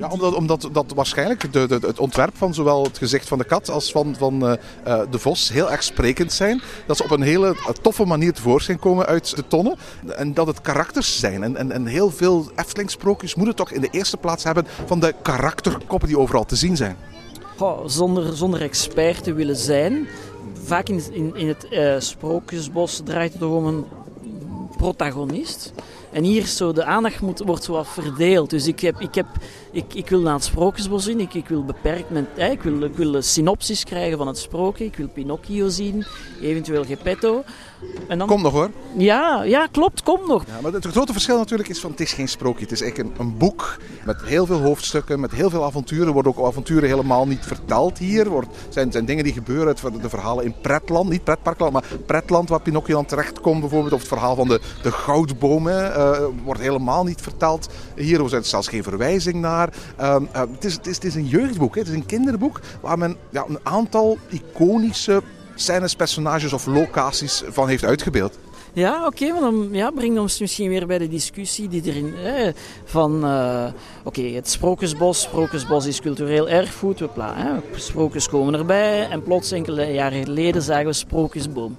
Ja, 0.00 0.08
omdat, 0.08 0.34
omdat 0.34 0.68
dat 0.72 0.92
waarschijnlijk 0.94 1.52
de, 1.52 1.66
de, 1.66 1.78
het 1.86 1.98
ontwerp 1.98 2.36
van 2.36 2.54
zowel 2.54 2.82
het 2.82 2.98
gezicht 2.98 3.28
van 3.28 3.38
de 3.38 3.44
kat 3.44 3.70
als 3.70 3.90
van, 3.90 4.14
van 4.18 4.46
eh, 4.46 4.52
eh, 4.84 5.00
de 5.10 5.18
vos 5.18 5.48
heel 5.48 5.70
erg 5.70 5.82
sprekend 5.82 6.32
zijn. 6.32 6.62
Dat 6.86 6.96
ze 6.96 7.04
op 7.04 7.10
een 7.10 7.22
hele 7.22 7.48
eh, 7.48 7.68
toffe 7.82 8.04
manier 8.04 8.32
tevoorschijn 8.32 8.78
komen 8.78 9.06
uit 9.06 9.36
de 9.36 9.46
tonnen. 9.46 9.76
En 10.16 10.34
dat 10.34 10.46
het 10.46 10.60
karakters 10.60 11.18
zijn. 11.18 11.42
En, 11.42 11.56
en, 11.56 11.72
en 11.72 11.86
heel 11.86 12.10
veel 12.10 12.50
Efteling-sprookjes 12.56 13.34
moeten 13.34 13.54
toch 13.54 13.70
in 13.70 13.80
de 13.80 13.88
eerste 13.90 14.16
plaats 14.16 14.44
hebben 14.44 14.66
van 14.86 15.00
de 15.00 15.14
karakterkoppen 15.22 16.08
die 16.08 16.18
overal 16.18 16.44
te 16.44 16.56
zien 16.56 16.76
zijn. 16.76 16.96
Zonder, 17.86 18.36
zonder 18.36 18.62
expert 18.62 19.24
te 19.24 19.32
willen 19.32 19.56
zijn. 19.56 20.08
Vaak 20.64 20.88
in, 20.88 21.02
in, 21.12 21.36
in 21.36 21.48
het 21.48 21.68
eh, 21.68 21.94
Sprookjesbos 21.98 23.00
draait 23.04 23.32
het 23.32 23.42
om 23.42 23.66
een 23.66 23.84
protagonist. 24.76 25.72
En 26.12 26.24
hier 26.24 26.42
is 26.42 26.56
zo, 26.56 26.72
de 26.72 26.84
aandacht 26.84 27.20
moet, 27.20 27.38
wordt 27.38 27.64
zo 27.64 27.72
wat 27.72 27.88
verdeeld. 27.88 28.50
Dus 28.50 28.66
ik, 28.66 28.80
heb, 28.80 29.00
ik, 29.00 29.14
heb, 29.14 29.26
ik, 29.72 29.94
ik 29.94 30.08
wil 30.08 30.20
naar 30.20 30.34
het 30.34 30.44
Sprookjesbos 30.44 31.06
in. 31.06 31.20
Ik, 31.20 31.34
ik 31.34 31.48
wil 31.48 31.64
beperkt 31.64 32.10
met, 32.10 32.24
eh, 32.36 32.50
ik, 32.50 32.62
wil, 32.62 32.82
ik 32.82 32.94
wil 32.94 33.14
een 33.14 33.22
synopsis 33.22 33.84
krijgen 33.84 34.18
van 34.18 34.26
het 34.26 34.38
sprookje. 34.38 34.84
Ik 34.84 34.96
wil 34.96 35.08
Pinocchio 35.08 35.68
zien, 35.68 36.04
eventueel 36.40 36.84
Geppetto. 36.84 37.44
En 38.08 38.18
dan, 38.18 38.28
Kom 38.28 38.42
nog 38.42 38.52
hoor. 38.52 38.70
Ja, 38.96 39.42
ja, 39.42 39.66
klopt, 39.66 40.02
kom 40.02 40.20
nog. 40.28 40.44
Ja, 40.46 40.60
maar 40.62 40.72
het 40.72 40.86
grote 40.86 41.12
verschil 41.12 41.38
natuurlijk 41.38 41.68
is 41.68 41.80
van 41.80 41.90
het 41.90 42.00
is 42.00 42.12
geen 42.12 42.28
sprookje. 42.28 42.62
Het 42.62 42.72
is 42.72 42.82
eigenlijk 42.82 43.18
een, 43.18 43.26
een 43.26 43.38
boek 43.38 43.76
met 44.04 44.22
heel 44.22 44.46
veel 44.46 44.60
hoofdstukken, 44.60 45.20
met 45.20 45.32
heel 45.32 45.50
veel 45.50 45.64
avonturen. 45.64 46.06
Er 46.06 46.12
worden 46.12 46.36
ook 46.36 46.46
avonturen 46.46 46.88
helemaal 46.88 47.26
niet 47.26 47.44
verteld 47.44 47.98
hier. 47.98 48.36
Er 48.36 48.44
zijn, 48.68 48.92
zijn 48.92 49.04
dingen 49.04 49.24
die 49.24 49.32
gebeuren 49.32 49.66
uit 49.66 50.02
de 50.02 50.08
verhalen 50.08 50.44
in 50.44 50.54
pretland. 50.60 51.08
Niet 51.08 51.24
pretparkland, 51.24 51.72
maar 51.72 51.84
pretland 52.06 52.48
waar 52.48 52.60
Pinocchio 52.60 52.94
dan 52.94 53.06
terechtkomt 53.06 53.60
bijvoorbeeld. 53.60 53.92
Of 53.92 53.98
het 53.98 54.08
verhaal 54.08 54.34
van 54.34 54.48
de, 54.48 54.60
de 54.82 54.92
goudbomen 54.92 55.99
eh, 56.00 56.24
wordt 56.44 56.60
helemaal 56.60 57.04
niet 57.04 57.20
verteld. 57.20 57.68
Hier 57.96 58.28
zijn 58.28 58.44
zelfs 58.44 58.68
geen 58.68 58.82
verwijzing 58.82 59.34
naar. 59.34 59.72
Ehm, 59.96 60.24
eh, 60.32 60.40
het, 60.40 60.64
is, 60.64 60.74
het, 60.74 60.86
is, 60.86 60.94
het 60.94 61.04
is 61.04 61.14
een 61.14 61.26
jeugdboek, 61.26 61.74
hè. 61.74 61.80
het 61.80 61.90
is 61.90 61.96
een 61.96 62.06
kinderboek 62.06 62.60
waar 62.80 62.98
men 62.98 63.16
ja, 63.30 63.44
een 63.48 63.58
aantal 63.62 64.18
iconische 64.28 65.22
scènes, 65.54 65.94
personages 65.94 66.52
of 66.52 66.66
locaties 66.66 67.42
van 67.48 67.68
heeft 67.68 67.84
uitgebeeld. 67.84 68.38
Ja, 68.72 69.06
oké, 69.06 69.32
maar 69.32 69.40
dan 69.40 69.68
ja, 69.72 69.90
brengt 69.90 70.18
ons 70.18 70.40
misschien 70.40 70.68
weer 70.68 70.86
bij 70.86 70.98
de 70.98 71.08
discussie 71.08 71.68
die 71.68 71.82
erin 71.84 72.14
eh, 72.24 72.52
van 72.84 73.14
oké, 74.04 74.22
het 74.22 74.50
Sprookjesbos. 74.50 75.20
Sprookjesbos 75.20 75.86
is 75.86 76.00
cultureel 76.00 76.48
erfgoed. 76.48 77.02
Sprookjes 77.74 78.28
komen 78.28 78.54
erbij 78.54 79.08
en 79.08 79.22
plots 79.22 79.52
enkele 79.52 79.92
jaren 79.92 80.24
geleden 80.24 80.62
zagen 80.62 80.86
we 80.86 80.92
Sprookjesboom. 80.92 81.76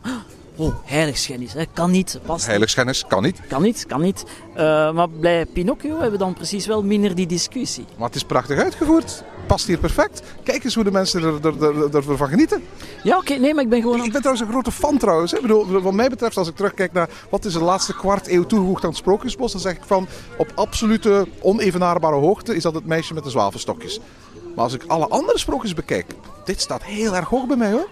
Oh, 0.62 0.74
heiligschennis, 0.84 1.54
hè, 1.54 1.64
kan 1.74 1.92
niet, 1.92 2.20
past 2.26 2.46
Heiligschennis 2.46 3.06
kan 3.08 3.24
niet, 3.24 3.40
Kan 3.48 3.62
niet, 3.62 3.86
kan 3.88 4.02
niet. 4.02 4.24
Eh, 4.54 4.92
maar 4.92 5.10
bij 5.10 5.46
Pinocchio 5.46 5.92
hebben 5.92 6.12
we 6.12 6.18
dan 6.18 6.34
precies 6.34 6.66
wel 6.66 6.84
minder 6.84 7.16
die 7.16 7.28
discussie. 7.28 7.86
maar 7.98 8.08
het 8.08 8.16
is 8.16 8.24
prachtig 8.24 8.58
uitgevoerd. 8.60 9.24
Past 9.48 9.68
hier 9.68 9.78
perfect. 9.78 10.22
Kijk 10.44 10.64
eens 10.64 10.76
hoe 10.76 10.84
de 10.84 10.92
mensen 10.92 11.24
er, 11.24 11.46
er, 11.48 11.64
er, 11.64 11.96
er- 11.96 12.10
ervan 12.10 12.28
genieten. 12.28 12.64
Ja, 13.04 13.18
oké, 13.18 13.34
nee, 13.34 13.54
maar 13.54 13.64
ik 13.64 13.70
ben 13.70 13.82
gewoon... 13.82 14.04
Ik 14.04 14.12
ben 14.12 14.22
trouwens 14.22 14.42
een 14.46 14.52
grote 14.52 14.72
fan 14.72 14.98
trouwens. 14.98 15.32
hè. 15.32 15.38
Ik 15.38 15.44
bedoel, 15.44 15.82
wat 15.82 15.94
mij 15.94 16.10
betreft, 16.10 16.38
als 16.38 16.48
ik 16.48 16.56
terugkijk 16.56 16.94
naar 16.94 17.10
wat 17.30 17.46
is 17.46 17.54
de 17.54 17.60
laatste 17.64 17.94
kwart 17.96 18.28
eeuw 18.28 18.44
toegevoegd 18.46 18.84
aan 18.84 18.90
het 18.90 18.98
Sprookjesbos, 19.00 19.52
dan 19.52 19.62
zeg 19.62 19.74
ik 19.76 19.82
van 19.86 20.08
op 20.38 20.52
absolute 20.56 21.28
onevenaarbare 21.42 22.16
hoogte 22.16 22.56
is 22.56 22.64
dat 22.64 22.74
het 22.74 22.86
meisje 22.86 23.14
met 23.14 23.24
de 23.24 23.30
zwavelstokjes. 23.30 24.00
Maar 24.56 24.64
als 24.64 24.74
ik 24.74 24.84
alle 24.88 25.08
andere 25.08 25.38
sprookjes 25.40 25.74
bekijk, 25.74 26.06
dit 26.46 26.62
staat 26.62 26.84
heel 26.84 27.16
erg 27.16 27.28
hoog 27.30 27.46
bij 27.48 27.58
mij 27.58 27.72
hoor. 27.72 27.88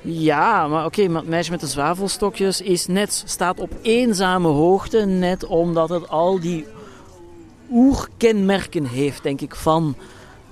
Ja, 0.00 0.66
maar 0.66 0.84
oké, 0.84 1.08
maar 1.08 1.20
het 1.20 1.30
meisje 1.30 1.50
met 1.50 1.60
de 1.60 1.66
zwavelstokjes 1.66 2.60
is 2.60 2.86
net, 2.86 3.22
staat 3.26 3.60
op 3.60 3.72
eenzame 3.82 4.48
hoogte, 4.48 4.98
net 5.04 5.44
omdat 5.44 5.88
het 5.88 6.08
al 6.08 6.40
die 6.40 6.66
oerkenmerken 7.70 8.84
heeft, 8.84 9.22
denk 9.22 9.40
ik, 9.40 9.54
van 9.54 9.96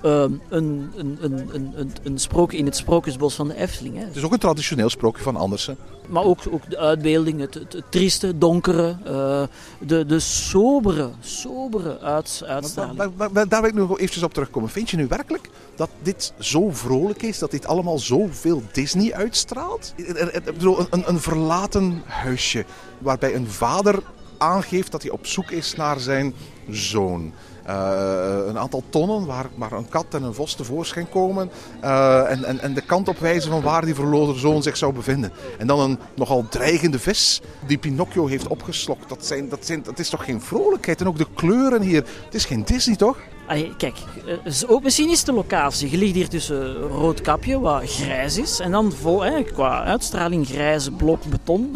ehm, 0.01 0.31
een, 0.49 0.91
een, 0.95 1.17
een, 1.21 1.49
een, 1.75 1.91
een, 2.03 2.19
sprookje 2.19 2.57
in 2.57 2.65
het 2.65 2.75
Sprookjesbos 2.75 3.35
van 3.35 3.47
de 3.47 3.55
Efteling. 3.55 3.97
Hè. 3.97 4.05
Het 4.05 4.15
is 4.15 4.23
ook 4.23 4.31
een 4.31 4.39
traditioneel 4.39 4.89
sprookje 4.89 5.23
van 5.23 5.35
Andersen. 5.35 5.77
Maar 6.07 6.23
ook, 6.23 6.39
ook 6.51 6.69
de 6.69 6.77
uitbeelding, 6.77 7.39
het, 7.39 7.53
het, 7.53 7.73
het 7.73 7.91
trieste, 7.91 8.37
donkere, 8.37 8.97
eh, 9.05 9.43
de, 9.79 10.05
de 10.05 10.19
sobere, 10.19 11.09
sobere 11.19 11.99
uit, 11.99 12.41
uitstraling. 12.45 12.97
Maar, 12.97 13.09
maar- 13.15 13.31
maar 13.31 13.47
daar 13.47 13.61
wil 13.61 13.69
ik 13.69 13.75
nog 13.75 13.97
eventjes 13.99 14.23
op 14.23 14.33
terugkomen. 14.33 14.69
Vind 14.69 14.89
je 14.89 14.97
nu 14.97 15.07
werkelijk 15.07 15.49
dat 15.75 15.89
dit 16.01 16.33
zo 16.39 16.69
vrolijk 16.71 17.21
is, 17.21 17.39
dat 17.39 17.51
dit 17.51 17.65
allemaal 17.67 17.99
zoveel 17.99 18.63
Disney 18.71 19.13
uitstraalt? 19.13 19.93
Ik 19.95 20.43
bedoel, 20.43 20.79
een, 20.79 20.87
een, 20.89 21.03
een 21.09 21.19
verlaten 21.19 22.01
huisje 22.05 22.65
waarbij 22.97 23.35
een 23.35 23.47
vader 23.47 23.99
aangeeft 24.37 24.91
dat 24.91 25.01
hij 25.01 25.11
op 25.11 25.25
zoek 25.25 25.51
is 25.51 25.75
naar 25.75 25.99
zijn 25.99 26.33
zoon. 26.69 27.33
Eh, 27.67 28.47
een 28.47 28.57
aantal 28.57 28.83
tonnen 28.89 29.25
waar, 29.25 29.45
waar 29.55 29.71
een 29.71 29.89
kat 29.89 30.05
en 30.09 30.23
een 30.23 30.33
vos 30.33 30.53
tevoorschijn 30.53 31.09
komen. 31.09 31.49
eh, 31.81 32.31
en, 32.31 32.43
en, 32.43 32.59
en 32.59 32.73
de 32.73 32.81
kant 32.81 33.07
op 33.07 33.19
wijzen 33.19 33.51
van 33.51 33.61
waar 33.61 33.85
die 33.85 33.95
verloren 33.95 34.39
zoon 34.39 34.63
zich 34.63 34.77
zou 34.77 34.93
bevinden. 34.93 35.31
En 35.57 35.67
dan 35.67 35.79
een 35.79 35.99
nogal 36.15 36.45
dreigende 36.49 36.99
vis 36.99 37.41
die 37.65 37.77
Pinocchio 37.77 38.27
heeft 38.27 38.47
opgeslokt. 38.47 39.09
Dat, 39.09 39.25
zijn, 39.25 39.49
dat, 39.49 39.65
zijn, 39.65 39.83
dat 39.83 39.99
is 39.99 40.09
toch 40.09 40.25
geen 40.25 40.41
vrolijkheid? 40.41 41.01
En 41.01 41.07
ook 41.07 41.17
de 41.17 41.27
kleuren 41.35 41.81
hier. 41.81 42.03
Het 42.25 42.35
is 42.35 42.45
geen 42.45 42.63
Disney 42.65 42.95
toch? 42.95 43.17
Allee, 43.47 43.75
kijk, 43.77 43.97
eh, 44.25 44.53
ook, 44.67 44.83
misschien 44.83 45.09
is 45.09 45.23
de 45.23 45.31
locatie. 45.33 45.91
Je 45.91 45.97
ligt 45.97 46.15
hier 46.15 46.29
tussen 46.29 46.73
Roodkapje, 46.73 47.59
wat 47.59 47.91
grijs 47.91 48.37
is. 48.37 48.59
En 48.59 48.71
dan 48.71 48.91
vol, 48.91 49.21
hè, 49.21 49.43
qua 49.43 49.83
uitstraling 49.83 50.47
grijze 50.47 50.91
blok 50.91 51.23
beton. 51.25 51.75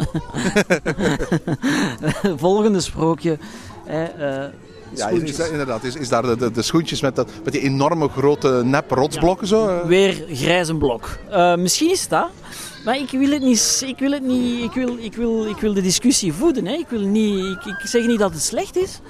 Volgende 2.36 2.80
sprookje. 2.80 3.38
Hè, 3.84 4.04
eh, 4.04 4.48
Ja, 4.94 5.08
is, 5.08 5.38
inderdaad. 5.38 5.84
Is, 5.84 5.96
is 5.96 6.08
daar 6.08 6.22
de, 6.22 6.36
de, 6.36 6.50
de 6.50 6.62
schoentjes 6.62 7.00
met, 7.00 7.16
dat, 7.16 7.30
met 7.44 7.52
die 7.52 7.62
enorme 7.62 8.08
grote 8.08 8.60
nep 8.64 8.90
rotsblokken 8.90 9.46
zo? 9.46 9.68
eh? 9.68 9.86
Weer 9.86 10.24
grijze 10.32 10.74
blok. 10.74 11.18
Eh, 11.30 11.56
misschien 11.56 11.90
is 11.90 12.08
dat. 12.08 12.28
Maar 12.84 12.96
ik 12.98 13.10
wil 13.10 13.30
het 13.30 13.42
niet. 13.42 13.82
Ik 13.86 13.98
wil, 13.98 14.10
het 14.12 14.22
niet, 14.22 14.62
ik 14.62 14.72
wil, 14.72 14.96
ik 14.98 15.14
wil, 15.14 15.46
ik 15.46 15.56
wil 15.56 15.72
de 15.74 15.82
discussie 15.82 16.32
voeden. 16.32 16.66
Hè. 16.66 16.72
Ik, 16.72 16.88
wil 16.88 17.00
niet, 17.00 17.44
ik, 17.44 17.64
ik 17.64 17.86
zeg 17.86 18.06
niet 18.06 18.18
dat 18.18 18.32
het 18.32 18.42
slecht 18.42 18.76
is. 18.76 19.00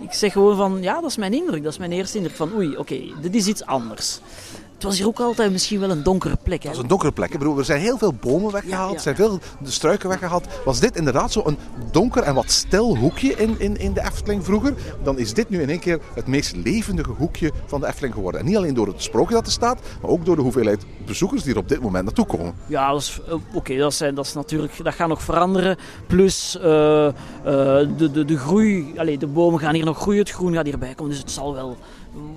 Ik 0.00 0.12
zeg 0.12 0.32
gewoon 0.32 0.56
van, 0.56 0.82
ja, 0.82 1.00
dat 1.00 1.10
is 1.10 1.16
mijn 1.16 1.34
indruk. 1.34 1.62
Dat 1.62 1.72
is 1.72 1.78
mijn 1.78 1.92
eerste 1.92 2.16
indruk 2.16 2.36
van, 2.36 2.50
oei, 2.56 2.76
oké, 2.76 3.00
dit 3.20 3.34
is 3.34 3.46
iets 3.46 3.64
anders. 3.64 4.20
Het 4.78 4.86
was 4.86 4.98
hier 4.98 5.06
ook 5.06 5.20
altijd 5.20 5.52
misschien 5.52 5.80
wel 5.80 5.90
een 5.90 6.02
donkere 6.02 6.36
plek. 6.42 6.62
Hè. 6.62 6.68
Dat 6.68 6.76
is 6.76 6.82
een 6.82 6.88
donkere 6.88 7.12
plek. 7.12 7.32
Ik 7.32 7.38
bedoel, 7.38 7.58
er 7.58 7.64
zijn 7.64 7.80
heel 7.80 7.98
veel 7.98 8.12
bomen 8.14 8.52
weggehaald, 8.52 8.80
Ja, 8.86 8.88
ja. 8.90 8.94
er 8.94 9.00
zijn 9.00 9.16
veel 9.16 9.38
de 9.62 9.70
struiken 9.70 10.08
weggehaald. 10.08 10.46
Was 10.64 10.80
dit 10.80 10.96
inderdaad 10.96 11.32
zo 11.32 11.42
een 11.44 11.58
donker 11.90 12.22
en 12.22 12.34
wat 12.34 12.50
stil 12.50 12.96
hoekje 12.96 13.32
in, 13.34 13.54
in, 13.58 13.76
in 13.76 13.92
de 13.92 14.00
Efteling 14.00 14.44
vroeger, 14.44 14.74
dan 15.02 15.18
is 15.18 15.34
dit 15.34 15.48
nu 15.48 15.62
in 15.62 15.68
één 15.70 15.78
keer 15.78 16.00
het 16.14 16.26
meest 16.26 16.56
levendige 16.56 17.10
hoekje 17.10 17.52
van 17.66 17.80
de 17.80 17.86
Efteling 17.86 18.14
geworden. 18.14 18.40
En 18.40 18.46
niet 18.46 18.56
alleen 18.56 18.74
door 18.74 18.86
het 18.86 19.02
sprookje 19.02 19.34
dat 19.34 19.46
er 19.46 19.52
staat, 19.52 19.78
maar 20.02 20.10
ook 20.10 20.24
door 20.24 20.36
de 20.36 20.42
hoeveelheid 20.42 20.84
bezoekers 21.06 21.42
die 21.42 21.52
er 21.52 21.58
op 21.58 21.68
dit 21.68 21.80
moment 21.80 22.04
naartoe 22.04 22.26
komen. 22.26 22.54
Ja, 22.66 22.90
dat 22.92 23.00
is, 23.00 23.20
eh, 23.28 23.34
oké, 23.52 23.76
dat, 23.76 23.94
zijn- 23.94 24.14
dat 24.14 24.26
is 24.26 24.34
natuurlijk, 24.34 24.84
dat 24.84 24.94
gaat 24.94 25.08
nog 25.08 25.22
veranderen. 25.22 25.76
Plus 26.06 26.58
eh, 26.58 27.06
eh, 27.06 27.12
de, 27.96 28.10
de, 28.12 28.24
de 28.24 28.38
groei, 28.38 28.92
allee, 28.96 29.18
de 29.18 29.26
bomen 29.26 29.60
gaan 29.60 29.74
hier 29.74 29.84
nog 29.84 29.98
groeien, 29.98 30.20
het 30.20 30.30
groen 30.30 30.54
gaat 30.54 30.66
hierbij 30.66 30.94
komen. 30.94 31.10
Dus 31.12 31.20
het 31.20 31.30
zal 31.30 31.54
wel 31.54 31.76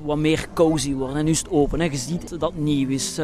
wat 0.04 0.18
meer 0.18 0.48
cozy 0.54 0.94
worden. 0.94 1.18
En 1.18 1.26
nu 1.26 1.32
is 1.32 1.40
het 1.40 1.50
open, 1.50 1.80
hè. 1.80 1.86
je 1.86 1.98
ziet 1.98 2.30
dat 2.30 2.52
het 2.52 2.58
nieuw 2.58 2.90
is. 2.90 3.20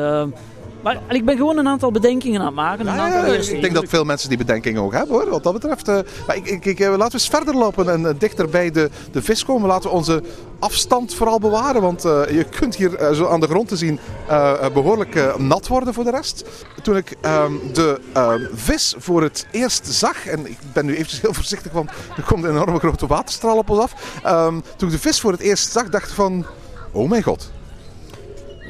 Maar 0.83 1.01
ik 1.09 1.25
ben 1.25 1.37
gewoon 1.37 1.57
een 1.57 1.67
aantal 1.67 1.91
bedenkingen 1.91 2.39
aan 2.39 2.45
het 2.45 2.55
maken. 2.55 2.87
Een 2.87 2.95
Ja, 2.95 3.01
aantal 3.05 3.25
ja, 3.25 3.35
eerste 3.35 3.55
ik 3.55 3.61
denk 3.61 3.73
dat 3.73 3.85
veel 3.87 4.03
mensen 4.03 4.29
die 4.29 4.37
bedenkingen 4.37 4.81
ook 4.81 4.93
hebben 4.93 5.15
hoor, 5.15 5.29
wat 5.29 5.43
dat 5.43 5.53
betreft. 5.53 5.87
eh. 5.87 5.99
maar 6.27 6.35
ik, 6.35 6.47
ik, 6.47 6.65
ik, 6.65 6.79
eh, 6.79 6.87
laten 6.89 7.05
we 7.07 7.13
eens 7.13 7.27
verder 7.29 7.55
lopen 7.55 7.89
en 7.89 8.05
eh, 8.05 8.13
dichter 8.17 8.49
bij 8.49 8.71
de, 8.71 8.89
de 9.11 9.21
vis 9.21 9.45
komen. 9.45 9.67
Laten 9.67 9.89
we 9.89 9.95
onze 9.95 10.23
afstand 10.59 11.13
vooral 11.13 11.39
bewaren, 11.39 11.81
want 11.81 12.01
je 12.01 12.45
kunt 12.59 12.75
hier 12.75 13.13
zo 13.13 13.27
aan 13.27 13.39
de 13.39 13.47
grond 13.47 13.67
te 13.67 13.75
zien 13.75 13.99
eh, 14.27 14.51
eh, 14.65 14.73
behoorlijk 14.73 15.15
eh, 15.15 15.35
nat 15.35 15.67
worden 15.67 15.93
voor 15.93 16.03
de 16.03 16.11
rest. 16.11 16.43
Toen 16.83 16.97
ik 16.97 17.15
ehm, 17.21 17.53
de 17.73 18.01
ehm, 18.13 18.41
vis 18.53 18.95
voor 18.97 19.21
het 19.21 19.47
eerst 19.51 19.85
zag, 19.87 20.27
en 20.27 20.47
ik 20.47 20.57
ben 20.73 20.85
nu 20.85 20.93
eventjes 20.93 21.21
heel 21.21 21.33
voorzichtig, 21.33 21.71
want 21.71 21.89
er 22.17 22.23
komt 22.23 22.43
een 22.43 22.49
enorme 22.49 22.79
grote 22.79 23.07
waterstraal 23.07 23.57
op 23.57 23.69
ons 23.69 23.79
af. 23.79 23.93
Ehm, 24.23 24.59
toen 24.77 24.87
ik 24.87 24.93
de 24.95 25.01
vis 25.01 25.19
voor 25.19 25.31
het 25.31 25.41
eerst 25.41 25.71
zag, 25.71 25.89
dacht 25.89 26.07
ik 26.09 26.15
van, 26.15 26.45
oh 26.91 27.09
mijn 27.09 27.23
god. 27.23 27.51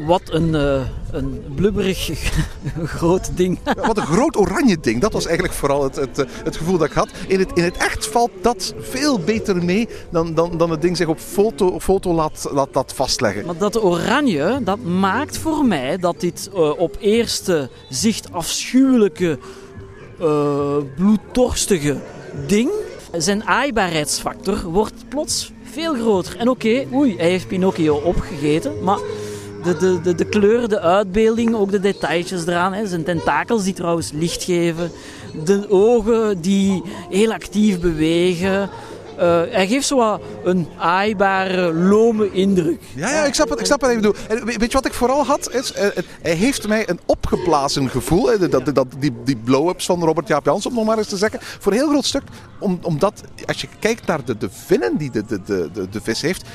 Wat 0.05 0.21
een, 0.25 0.55
eh, 0.55 0.81
een 1.11 1.43
blubberig 1.55 2.09
groot 2.97 3.37
ding. 3.37 3.59
Ja, 3.65 3.73
Wat 3.87 3.97
een 3.97 4.05
groot 4.05 4.37
oranje 4.37 4.77
ding. 4.79 5.01
Dat 5.01 5.13
was 5.13 5.25
eigenlijk 5.25 5.55
vooral 5.55 5.83
het, 5.83 5.95
het, 5.95 6.19
eh, 6.19 6.25
het 6.43 6.57
gevoel 6.57 6.77
dat 6.77 6.87
ik 6.87 6.93
had. 6.93 7.09
In 7.27 7.39
het, 7.39 7.51
in 7.53 7.63
het 7.63 7.77
echt 7.77 8.07
valt 8.07 8.31
dat 8.41 8.73
veel 8.79 9.19
beter 9.19 9.63
mee 9.63 9.87
dan, 10.09 10.33
dan, 10.33 10.57
dan 10.57 10.69
het 10.69 10.81
ding 10.81 10.97
zich 10.97 11.07
op 11.07 11.19
foto, 11.19 11.79
foto 11.79 12.13
laat, 12.13 12.47
laat, 12.51 12.69
laat 12.73 12.93
vastleggen. 12.93 13.45
Maar 13.45 13.57
dat 13.57 13.83
oranje, 13.83 14.59
dat 14.63 14.83
maakt 14.83 15.37
voor 15.37 15.65
mij 15.65 15.97
dat 15.97 16.19
dit 16.19 16.49
eh, 16.53 16.79
op 16.79 16.97
eerste 16.99 17.69
zicht 17.89 18.31
afschuwelijke, 18.31 19.39
eh, 20.19 20.77
bloeddorstige 20.95 21.97
ding, 22.47 22.69
zijn 23.11 23.43
aaibaarheidsfactor 23.43 24.63
wordt 24.63 25.09
plots 25.09 25.51
veel 25.71 25.93
groter. 25.93 26.37
En 26.37 26.49
oké, 26.49 26.85
oei, 26.93 27.17
hij 27.17 27.29
heeft 27.29 27.47
Pinocchio 27.47 27.95
opgegeten, 27.95 28.83
maar 28.83 28.99
de, 29.63 29.77
de, 29.77 30.01
de, 30.01 30.15
de 30.15 30.25
kleur, 30.25 30.67
de 30.67 30.79
uitbeelding, 30.79 31.55
ook 31.55 31.71
de 31.71 31.79
detailtjes 31.79 32.47
eraan, 32.47 32.73
hè, 32.73 32.87
zijn 32.87 33.03
tentakels 33.03 33.63
die 33.63 33.73
trouwens 33.73 34.11
licht 34.11 34.43
geven, 34.43 34.91
de 35.43 35.65
ogen 35.69 36.41
die 36.41 36.83
heel 37.09 37.33
actief 37.33 37.79
bewegen. 37.79 38.69
Eh, 39.17 39.41
hij 39.49 39.67
geeft 39.67 39.87
zo 39.87 39.95
wat 39.95 40.21
een 40.43 40.67
aaibare, 40.77 41.73
lome 41.73 42.31
indruk. 42.31 42.81
Ja, 42.95 43.09
ja, 43.09 43.25
ik 43.25 43.33
snap 43.33 43.49
het, 43.49 43.59
ik 43.59 43.65
snap 43.65 43.81
je 43.81 43.95
bedoelt. 43.95 44.17
En 44.27 44.45
weet 44.45 44.61
je 44.61 44.77
wat 44.77 44.85
ik 44.85 44.93
vooral 44.93 45.25
had? 45.25 45.53
Is, 45.53 45.73
eh, 45.73 45.87
hij 46.21 46.33
heeft 46.33 46.67
mij 46.67 46.89
een 46.89 46.99
opgeblazen 47.05 47.89
gevoel. 47.89 48.29
Dat, 48.49 48.75
dat, 48.75 48.87
die, 48.99 49.13
die 49.23 49.35
blow-ups 49.35 49.85
van 49.85 50.03
Robert 50.03 50.27
Jaap 50.27 50.45
Jans, 50.45 50.65
om 50.65 50.73
nog 50.73 50.85
maar 50.85 50.97
eens 50.97 51.07
te 51.07 51.17
zeggen. 51.17 51.39
Voor 51.41 51.71
een 51.71 51.77
heel 51.77 51.89
groot 51.89 52.05
stuk. 52.05 52.23
Om, 52.59 52.79
omdat, 52.81 53.21
als 53.45 53.61
je 53.61 53.67
kijkt 53.79 54.05
naar 54.05 54.25
de, 54.25 54.37
de 54.37 54.49
vinnen 54.51 54.97
die 54.97 55.11
de, 55.11 55.25
de, 55.25 55.41
de, 55.45 55.89
de 55.89 56.01
vis 56.01 56.21
heeft... 56.21 56.45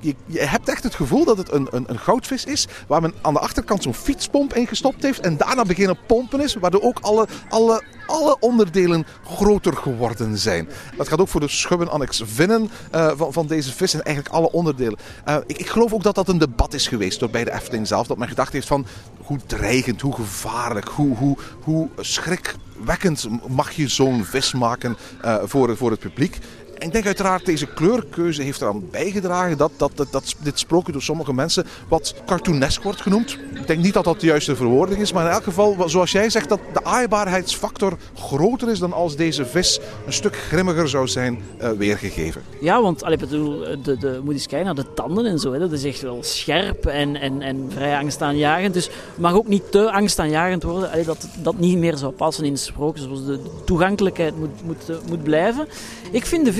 Je, 0.00 0.14
hebt 0.32 0.68
echt 0.68 0.82
het 0.82 0.94
gevoel 0.94 1.24
dat 1.24 1.38
het 1.38 1.52
een, 1.52 1.68
een, 1.70 1.84
een 1.86 1.98
goudvis 1.98 2.44
is, 2.44 2.68
waar 2.86 3.00
men 3.00 3.14
aan 3.22 3.32
de 3.32 3.40
achterkant 3.40 3.82
zo'n 3.82 3.94
fietspomp 3.94 4.54
in 4.54 4.66
gestopt 4.66 5.02
heeft 5.02 5.20
en 5.20 5.36
daarna 5.36 5.62
beginnen 5.62 5.98
pompen 6.06 6.40
is, 6.40 6.54
waardoor 6.54 6.82
ook 6.82 6.98
alle, 7.00 7.26
alle, 7.48 7.82
alle 8.06 8.36
onderdelen 8.40 9.06
groter 9.24 9.76
geworden 9.76 10.38
zijn. 10.38 10.68
Dat 10.96 11.08
gaat 11.08 11.20
ook 11.20 11.28
voor 11.28 11.40
de 11.40 11.48
schubben 11.48 11.90
annex 11.90 12.22
vinnen 12.24 12.70
eh, 12.90 13.10
van, 13.16 13.32
van 13.32 13.46
deze 13.46 13.72
vis 13.72 13.94
en 13.94 14.02
eigenlijk 14.02 14.34
alle 14.34 14.52
onderdelen. 14.52 14.98
Eh, 15.24 15.36
ik, 15.46 15.58
ik 15.58 15.68
geloof 15.68 15.92
ook 15.92 16.02
dat 16.02 16.14
dat 16.14 16.28
een 16.28 16.38
debat 16.38 16.74
is 16.74 16.88
geweest 16.88 17.20
door 17.20 17.30
bij 17.30 17.44
de 17.44 17.52
Efteling 17.52 17.86
zelf, 17.86 18.06
dat 18.06 18.18
men 18.18 18.28
gedacht 18.28 18.52
heeft 18.52 18.66
van 18.66 18.86
hoe 19.24 19.38
dreigend, 19.46 20.00
hoe 20.00 20.14
gevaarlijk, 20.14 20.88
hoe, 20.88 21.16
hoe, 21.16 21.36
hoe 21.62 21.88
schrikwekkend 21.96 23.28
mag 23.48 23.70
je 23.70 23.88
zo'n 23.88 24.24
vis 24.24 24.52
maken 24.52 24.96
eh, 25.22 25.36
voor, 25.44 25.76
voor 25.76 25.90
het 25.90 26.00
publiek. 26.00 26.38
Ik 26.78 26.92
denk 26.92 27.06
uiteraard, 27.06 27.46
deze 27.46 27.66
kleurkeuze 27.66 28.42
heeft 28.42 28.60
eraan 28.60 28.90
bijgedragen 28.90 29.56
dat, 29.56 29.70
dat, 29.76 29.92
dat, 29.94 30.08
dat 30.10 30.34
dit 30.42 30.58
sprookje 30.58 30.92
door 30.92 31.02
sommige 31.02 31.32
mensen 31.32 31.66
wat 31.88 32.14
cartoonesk 32.26 32.82
wordt 32.82 33.00
genoemd. 33.00 33.38
Ik 33.54 33.66
denk 33.66 33.82
niet 33.82 33.94
dat 33.94 34.04
dat 34.04 34.20
de 34.20 34.26
juiste 34.26 34.56
verwoording 34.56 35.00
is, 35.00 35.12
maar 35.12 35.26
in 35.26 35.32
elk 35.32 35.44
geval, 35.44 35.88
zoals 35.88 36.12
jij 36.12 36.30
zegt, 36.30 36.48
dat 36.48 36.60
de 36.72 36.84
aaibaarheidsfactor 36.84 37.96
groter 38.14 38.70
is 38.70 38.78
dan 38.78 38.92
als 38.92 39.16
deze 39.16 39.46
vis 39.46 39.80
een 40.06 40.12
stuk 40.12 40.36
grimmiger 40.36 40.88
zou 40.88 41.08
zijn 41.08 41.42
eh, 41.58 41.70
weergegeven. 41.70 42.42
Ja, 42.60 42.82
want 42.82 43.02
allee, 43.02 43.16
bedoel, 43.16 43.58
de, 43.82 43.98
de, 43.98 44.20
moet 44.24 44.34
eens 44.34 44.46
kijken 44.46 44.66
naar 44.66 44.84
de 44.84 44.94
tanden 44.94 45.26
en 45.26 45.38
zo. 45.38 45.52
Hè. 45.52 45.58
Dat 45.58 45.72
is 45.72 45.84
echt 45.84 46.00
wel 46.00 46.18
scherp 46.22 46.86
en, 46.86 47.16
en, 47.16 47.42
en 47.42 47.66
vrij 47.68 47.98
angstaanjagend. 47.98 48.74
Dus 48.74 48.86
het 48.86 49.18
mag 49.18 49.34
ook 49.34 49.48
niet 49.48 49.70
te 49.70 49.90
angstaanjagend 49.90 50.62
worden. 50.62 50.90
Allee, 50.90 51.04
dat 51.04 51.28
dat 51.42 51.58
niet 51.58 51.78
meer 51.78 51.96
zou 51.96 52.12
passen 52.12 52.44
in 52.44 52.58
sprookjes. 52.58 53.08
Dus 53.08 53.24
de 53.24 53.40
toegankelijkheid 53.64 54.38
moet, 54.38 54.64
moet, 54.64 54.88
eh, 54.88 54.96
moet 55.08 55.22
blijven. 55.22 55.68
Ik 56.10 56.26
vind 56.26 56.44
de 56.44 56.52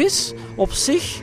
op 0.57 0.73
zich... 0.73 1.21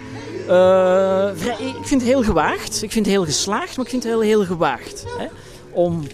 eh, 0.47 1.29
vrij, 1.35 1.55
ik 1.59 1.85
vind 1.85 2.01
het 2.01 2.09
heel 2.09 2.23
gewaagd. 2.23 2.83
Ik 2.83 2.91
vind 2.91 3.05
het 3.05 3.15
heel 3.15 3.25
geslaagd, 3.25 3.75
maar 3.75 3.85
ik 3.85 3.91
vind 3.91 4.03
het 4.03 4.11
heel, 4.11 4.21
heel 4.21 4.45
gewaagd. 4.45 5.05
Hè. 5.17 5.25
Om... 5.71 6.07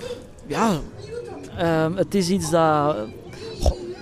Ja... 0.47 0.79
ehm, 1.57 1.95
het 1.95 2.15
is 2.15 2.29
iets 2.29 2.49
dat... 2.49 2.95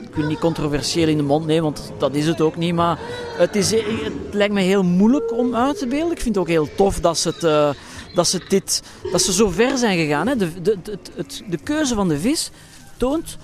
Ik 0.01 0.21
wil 0.21 0.29
niet 0.29 0.39
controversieel 0.39 1.07
in 1.07 1.17
de 1.17 1.23
mond 1.23 1.45
nemen, 1.45 1.63
want 1.63 1.91
dat 1.97 2.15
is 2.15 2.27
het 2.27 2.41
ook 2.41 2.55
niet. 2.55 2.73
Maar 2.73 2.99
het, 3.37 3.55
is, 3.55 3.71
het 3.71 4.13
lijkt 4.31 4.53
me 4.53 4.61
heel 4.61 4.83
moeilijk 4.83 5.31
om 5.31 5.55
uit 5.55 5.77
te 5.77 5.87
beelden. 5.87 6.11
Ik 6.11 6.21
vind 6.21 6.35
het 6.35 6.43
ook 6.43 6.49
heel 6.49 6.69
tof 6.75 6.99
dat 6.99 7.17
ze, 7.17 7.29
het, 7.29 7.43
eh, 7.43 7.69
dat 8.13 8.27
ze, 8.27 8.41
dit, 8.47 8.83
dat 9.11 9.21
ze 9.21 9.33
zo 9.33 9.49
ver 9.49 9.77
zijn 9.77 9.97
gegaan. 9.97 10.27
Hè. 10.27 10.35
De, 10.35 10.61
de, 10.61 10.77
de 11.49 11.57
keuze 11.63 11.95
van 11.95 12.07
de 12.07 12.19
vis 12.19 12.51
toont 12.97 13.37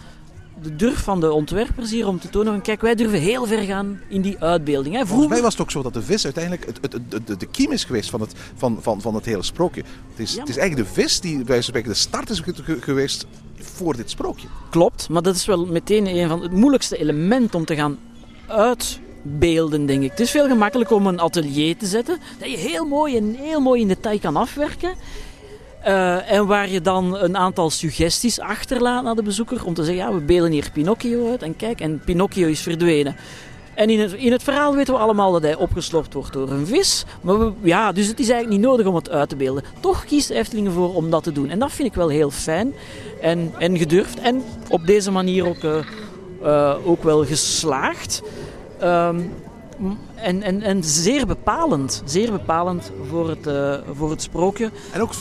de 0.62 0.76
durf 0.76 1.03
van 1.03 1.20
de 1.20 1.32
ontwerpers 1.32 1.91
hier 1.91 2.07
om 2.07 2.20
te 2.20 2.30
tonen 2.30 2.62
kijk, 2.62 2.82
wij 2.82 2.95
durven 2.95 3.20
heel 3.20 3.45
ver 3.45 3.62
gaan 3.64 3.99
in 4.09 4.22
die 4.22 4.36
uitbeelding. 4.39 4.95
Hè. 4.95 5.05
Volgens 5.05 5.09
Vroeger, 5.09 5.30
mij 5.30 5.41
was 5.41 5.51
het 5.51 5.62
ook 5.62 5.72
zo 5.72 5.82
dat 5.82 5.93
de 5.93 6.01
vis 6.01 6.24
uiteindelijk 6.24 6.66
het, 6.66 6.78
het, 6.82 6.93
het, 6.93 7.28
de, 7.28 7.38
de 7.38 7.45
kiem 7.45 7.72
is 7.72 7.84
geweest 7.84 8.09
van 8.09 8.22
het, 8.22 8.34
van, 8.55 8.78
van, 8.82 9.01
van 9.01 9.16
het 9.16 9.26
hele 9.26 9.43
sprookje. 9.43 9.84
Het 10.09 10.20
is, 10.20 10.34
Ja, 10.34 10.39
het 10.39 10.49
is 10.49 10.57
eigenlijk 10.57 10.88
de 10.89 11.01
vis 11.01 11.20
die 11.20 11.43
bij 11.43 11.62
spreken 11.62 11.89
de 11.89 11.95
start 11.95 12.30
is 12.30 12.39
ge- 12.39 12.53
ge- 12.64 12.82
geweest 12.82 13.26
voor 13.55 13.95
dit 13.95 14.09
sprookje. 14.09 14.47
Klopt, 14.70 15.09
maar 15.09 15.22
dat 15.22 15.36
is 15.36 15.45
wel 15.45 15.66
meteen 15.66 16.07
een 16.07 16.28
van 16.28 16.41
het 16.41 16.51
moeilijkste 16.51 16.97
element 16.97 17.55
om 17.55 17.66
te 17.66 17.76
gaan 17.76 17.97
uitbeelden, 18.47 19.86
denk 19.86 20.03
ik. 20.03 20.09
Het 20.09 20.20
is 20.20 20.32
veel 20.32 20.47
gemakkelijker 20.47 20.95
om 20.95 21.07
een 21.07 21.20
atelier 21.20 21.78
te 21.78 21.86
zetten, 21.86 22.18
dat 22.39 22.51
je 22.51 22.57
heel 22.57 22.86
mooi 22.86 23.18
en 23.18 23.36
heel 23.36 23.59
mooi 23.59 23.82
in 23.82 23.88
detail 23.88 24.20
kan 24.20 24.36
afwerken. 24.36 24.93
Eh, 25.84 26.32
en 26.32 26.47
waar 26.47 26.69
je 26.69 26.82
dan 26.82 27.17
een 27.17 27.38
aantal 27.38 27.69
suggesties 27.69 28.39
achterlaat 28.39 29.03
naar 29.03 29.15
de 29.15 29.23
bezoeker 29.23 29.65
om 29.65 29.73
te 29.73 29.84
zeggen, 29.84 30.05
ja, 30.05 30.13
we 30.13 30.19
beelden 30.19 30.51
hier 30.51 30.69
Pinocchio 30.73 31.29
uit 31.29 31.41
en 31.41 31.55
kijk, 31.55 31.82
en 31.82 32.01
Pinocchio 32.05 32.47
is 32.47 32.61
verdwenen. 32.61 33.15
En 33.73 33.89
in 33.89 33.99
het, 33.99 34.13
in 34.13 34.32
het 34.32 34.43
verhaal 34.43 34.75
weten 34.75 34.93
we 34.93 34.99
allemaal 34.99 35.32
dat 35.32 35.41
hij 35.41 35.55
opgeslokt 35.55 36.13
wordt 36.13 36.34
door 36.34 36.51
een 36.51 36.67
vis. 36.67 37.05
Maar 37.21 37.51
ja, 37.61 37.91
dus 37.91 38.07
het 38.07 38.19
is 38.19 38.29
eigenlijk 38.29 38.59
niet 38.59 38.69
nodig 38.69 38.86
om 38.86 38.95
het 38.95 39.09
uit 39.09 39.29
te 39.29 39.36
beelden. 39.36 39.63
Toch 39.79 40.05
kiest 40.05 40.29
Efteling 40.29 40.67
ervoor 40.67 40.95
om 40.95 41.09
dat 41.09 41.23
te 41.23 41.32
doen. 41.32 41.49
En 41.49 41.59
dat 41.59 41.71
vind 41.71 41.88
ik 41.88 41.93
wel 41.93 42.07
heel 42.07 42.32
fijn 42.32 42.73
en, 43.21 43.53
en 43.57 43.77
gedurfd. 43.77 44.19
En 44.19 44.43
op 44.69 44.86
deze 44.86 45.11
manier 45.11 45.47
ook, 45.47 45.63
eh, 45.63 45.77
eh, 46.43 46.88
ook 46.88 47.03
wel 47.03 47.25
geslaagd. 47.25 48.21
Ehm, 48.79 49.19
en, 50.15 50.43
en, 50.43 50.61
en 50.61 50.84
zeer 50.84 51.25
bepalend. 51.25 52.01
Zeer 52.05 52.32
bepalend 52.32 52.91
voor 53.09 53.29
het, 53.29 53.47
eh, 53.47 53.73
voor 53.93 54.09
het 54.09 54.21
sprookje. 54.21 54.71
En 54.91 55.01
ook, 55.01 55.13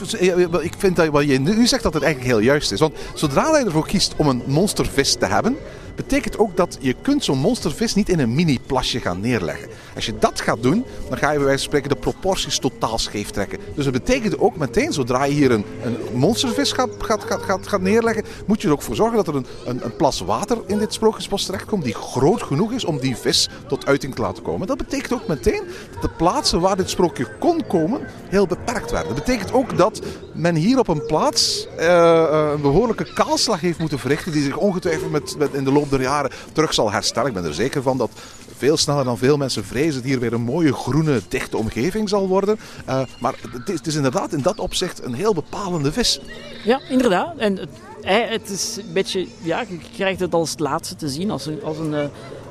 ik 0.61 0.74
vind 0.78 0.96
dat 0.96 1.08
wat 1.08 1.28
je 1.28 1.38
nu 1.38 1.66
zegt 1.66 1.82
dat 1.82 1.94
het 1.94 2.02
eigenlijk 2.02 2.34
heel 2.34 2.44
juist 2.44 2.72
is. 2.72 2.80
Want 2.80 2.94
zodra 3.14 3.50
hij 3.50 3.64
ervoor 3.64 3.86
kiest 3.86 4.14
om 4.16 4.28
een 4.28 4.42
monstervis 4.46 5.14
te 5.14 5.26
hebben, 5.26 5.56
betekent 5.95 6.38
ook 6.38 6.57
dat 6.57 6.78
je 6.80 6.95
kunt 7.03 7.24
zo'n 7.24 7.38
monstervis 7.38 7.95
niet 7.95 8.09
in 8.09 8.18
een 8.18 8.34
mini-plasje 8.34 9.01
gaan 9.01 9.20
neerleggen. 9.20 9.68
Als 9.95 10.07
je 10.07 10.18
dat 10.18 10.41
gaat 10.41 10.62
doen, 10.62 10.84
dan 11.09 11.18
ga 11.18 11.30
je 11.30 11.36
bij 11.36 11.47
wijze 11.47 11.62
van 11.62 11.68
spreken 11.68 11.88
de 11.88 12.11
proporties 12.11 12.59
totaal 12.59 12.99
scheef 12.99 13.30
trekken. 13.30 13.59
Dus 13.74 13.84
dat 13.84 13.93
betekent 13.93 14.38
ook 14.38 14.57
meteen, 14.57 14.93
zodra 14.93 15.24
je 15.24 15.32
hier 15.32 15.51
een, 15.51 15.64
een 15.84 15.97
monstervis 16.12 16.72
gaat, 16.72 16.91
gaat, 16.99 17.24
gaat, 17.24 17.66
gaat, 17.66 17.80
neerleggen, 17.80 18.24
moet 18.47 18.62
je 18.62 18.68
er 18.68 18.74
ook 18.74 18.82
voor 18.82 18.95
zorgen 18.95 19.16
dat 19.16 19.28
er 19.28 19.34
een, 19.34 19.47
een, 19.64 19.84
een 19.84 19.97
plas 19.97 20.20
water 20.20 20.59
in 20.66 20.78
dit 20.78 20.93
sprookjesbos 20.93 21.45
terechtkomt 21.45 21.84
die 21.84 21.95
groot 21.95 22.43
genoeg 22.43 22.72
is 22.72 22.84
om 22.84 22.99
die 22.99 23.16
vis 23.16 23.49
tot 23.68 23.86
uiting 23.86 24.14
te 24.14 24.20
laten 24.20 24.43
komen. 24.43 24.66
Dat 24.66 24.76
betekent 24.76 25.12
ook 25.12 25.26
meteen 25.26 25.62
dat 25.93 26.03
de 26.03 26.09
plaatsen 26.16 26.61
waar 26.61 26.76
dit 26.76 26.91
sprookje 26.91 27.26
kon 27.38 27.66
komen 27.66 28.01
heel 28.28 28.47
beperkt 28.47 28.91
werden. 28.91 29.14
Dat 29.14 29.24
betekent 29.24 29.53
ook 29.53 29.76
dat 29.76 30.01
men 30.32 30.55
hier 30.55 30.78
op 30.78 30.88
een 30.88 31.07
plaats 31.07 31.66
eh, 31.76 32.22
eh, 32.22 32.51
een 32.53 32.61
behoorlijke 32.61 33.12
kaalslag 33.12 33.61
heeft 33.61 33.78
moeten 33.78 33.99
verrichten 33.99 34.32
die 34.32 34.43
zich 34.43 34.57
ongetwijfeld 34.57 35.11
met, 35.11 35.34
met 35.38 35.55
in 35.55 35.64
de 35.64 35.72
loop 35.72 35.89
der 35.91 36.01
jaren 36.01 36.30
terug 36.53 36.74
zal 36.74 36.91
herstellen. 36.91 37.28
Ik 37.28 37.34
ben 37.34 37.45
er 37.45 37.55
zeker 37.55 37.82
van 37.82 37.99
dat 37.99 38.11
veel 38.57 38.76
sneller 38.76 39.05
dan 39.05 39.18
veel 39.18 39.36
mensen 39.36 39.64
vrezen 39.64 40.03
hier 40.03 40.20
weer 40.20 40.32
een 40.32 40.43
mooie 40.43 40.72
groene, 40.72 41.20
dichte 41.28 41.57
omgeving 41.57 42.09
zal 42.09 42.28
worden. 42.28 42.59
Eh, 42.86 43.03
maar 43.20 43.34
het 43.51 43.68
is, 43.68 43.74
het 43.74 43.86
is 43.86 43.95
inderdaad 43.95 44.32
in 44.32 44.43
dat 44.43 44.59
opzicht 44.59 45.05
een 45.05 45.14
heel 45.14 45.34
bepalende 45.34 45.93
vis. 45.93 46.20
Ja, 46.64 46.80
inderdaad. 46.88 47.36
En 47.36 47.57
het, 47.57 47.68
het 48.03 48.49
is 48.49 48.76
een 48.76 48.93
beetje, 48.93 49.26
ja, 49.43 49.64
je 49.68 49.78
krijgt 49.95 50.20
het 50.20 50.34
als 50.34 50.51
het 50.51 50.61
laatste 50.61 50.97
te 50.97 51.09
zien, 51.09 51.30
als 51.30 51.47
een, 51.47 51.62
als 51.62 51.78
een, 51.78 51.95
eh, 51.95 52.05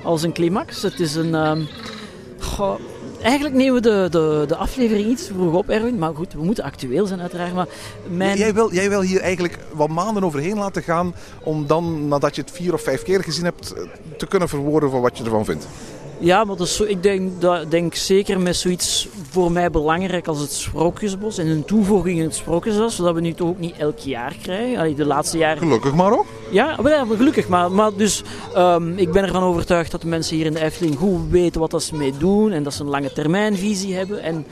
als 0.03 0.23
een 0.23 0.33
climax. 0.33 0.81
Het 0.81 0.99
is 0.99 1.15
een. 1.15 1.35
ehm, 1.35 1.61
goh, 2.39 2.79
eigenlijk 3.21 3.55
nemen 3.55 3.73
we 3.73 3.81
de, 3.81 4.07
de, 4.11 4.45
de 4.47 4.55
aflevering 4.55 5.07
iets 5.07 5.27
vroeg 5.27 5.53
op, 5.53 5.69
Erwin. 5.69 5.97
Maar 5.97 6.15
goed, 6.15 6.33
we 6.33 6.43
moeten 6.43 6.63
actueel 6.63 7.05
zijn, 7.05 7.21
uiteraard. 7.21 7.53
Maar 7.53 8.37
Jij, 8.37 8.53
wil, 8.53 8.73
jij 8.73 8.89
wil 8.89 9.01
hier 9.01 9.21
eigenlijk 9.21 9.57
wat 9.73 9.89
maanden 9.89 10.23
overheen 10.23 10.57
laten 10.57 10.83
gaan 10.83 11.13
om 11.43 11.67
dan, 11.67 12.07
nadat 12.07 12.35
je 12.35 12.41
het 12.41 12.51
vier 12.51 12.73
of 12.73 12.81
vijf 12.81 13.03
keer 13.03 13.23
gezien 13.23 13.43
hebt, 13.43 13.73
eh, 13.73 13.83
te 14.17 14.27
kunnen 14.27 14.49
verwoorden 14.49 14.89
van 14.91 15.01
wat 15.01 15.17
je 15.17 15.23
ervan 15.23 15.45
vindt. 15.45 15.67
Ja, 16.19 16.43
maar 16.43 16.67
zo, 16.67 16.83
ik 16.83 17.03
denk, 17.03 17.41
dat, 17.41 17.71
denk 17.71 17.95
zeker 17.95 18.39
met 18.39 18.55
zoiets 18.55 19.07
voor 19.29 19.51
mij 19.51 19.71
belangrijk 19.71 20.27
als 20.27 20.39
het 20.39 20.51
Sprookjesbos 20.51 21.37
en 21.37 21.47
een 21.47 21.65
toevoeging 21.65 22.17
in 22.17 22.23
het 22.23 22.35
Sprookjesbos, 22.35 22.95
zodat 22.95 23.13
we 23.13 23.21
nu 23.21 23.33
toch 23.33 23.49
ook 23.49 23.59
niet 23.59 23.77
elk 23.77 23.97
jaar 23.97 24.35
krijgen. 24.41 24.77
Allee, 24.77 24.95
de 24.95 25.05
laatste 25.05 25.37
jaren 25.37 25.57
Gelukkig 25.57 25.93
maar 25.93 26.11
ook. 26.11 26.25
Ja, 26.51 26.75
maar 26.81 26.91
ja, 26.91 27.05
gelukkig. 27.05 27.47
Maar, 27.47 27.71
maar 27.71 27.93
dus, 27.95 28.23
ehm, 28.53 28.97
ik 28.97 29.11
ben 29.11 29.23
ervan 29.23 29.43
overtuigd 29.43 29.91
dat 29.91 30.01
de 30.01 30.07
mensen 30.07 30.35
hier 30.35 30.45
in 30.45 30.53
de 30.53 30.61
Efteling 30.61 30.97
goed 30.97 31.29
weten 31.29 31.61
wat 31.61 31.71
dat 31.71 31.83
ze 31.83 31.95
mee 31.95 32.13
doen. 32.17 32.51
En 32.51 32.63
dat 32.63 32.73
ze 32.73 32.81
een 32.81 32.89
lange 32.89 33.13
termijnvisie 33.13 33.95
hebben. 33.95 34.21
En 34.21 34.45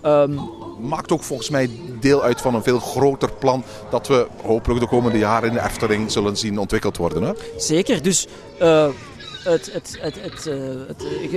ehm, 0.00 0.34
Maakt 0.82 1.12
ook 1.12 1.22
volgens 1.22 1.50
mij 1.50 1.70
deel 2.00 2.22
uit 2.22 2.40
van 2.40 2.54
een 2.54 2.62
veel 2.62 2.78
groter 2.78 3.32
plan 3.32 3.64
dat 3.90 4.06
we 4.08 4.26
hopelijk 4.42 4.80
de 4.80 4.88
komende 4.88 5.18
jaren 5.18 5.48
in 5.48 5.54
de 5.54 5.62
Efteling 5.62 6.12
zullen 6.12 6.36
zien 6.36 6.58
ontwikkeld 6.58 6.96
worden. 6.96 7.22
Hè? 7.22 7.32
zeker. 7.56 8.02
Dus 8.02 8.26
eh, 8.58 8.88
het, 9.44 9.72
het, 9.72 9.96
het, 10.00 10.22
het, 10.22 10.46
eh, 10.46 10.72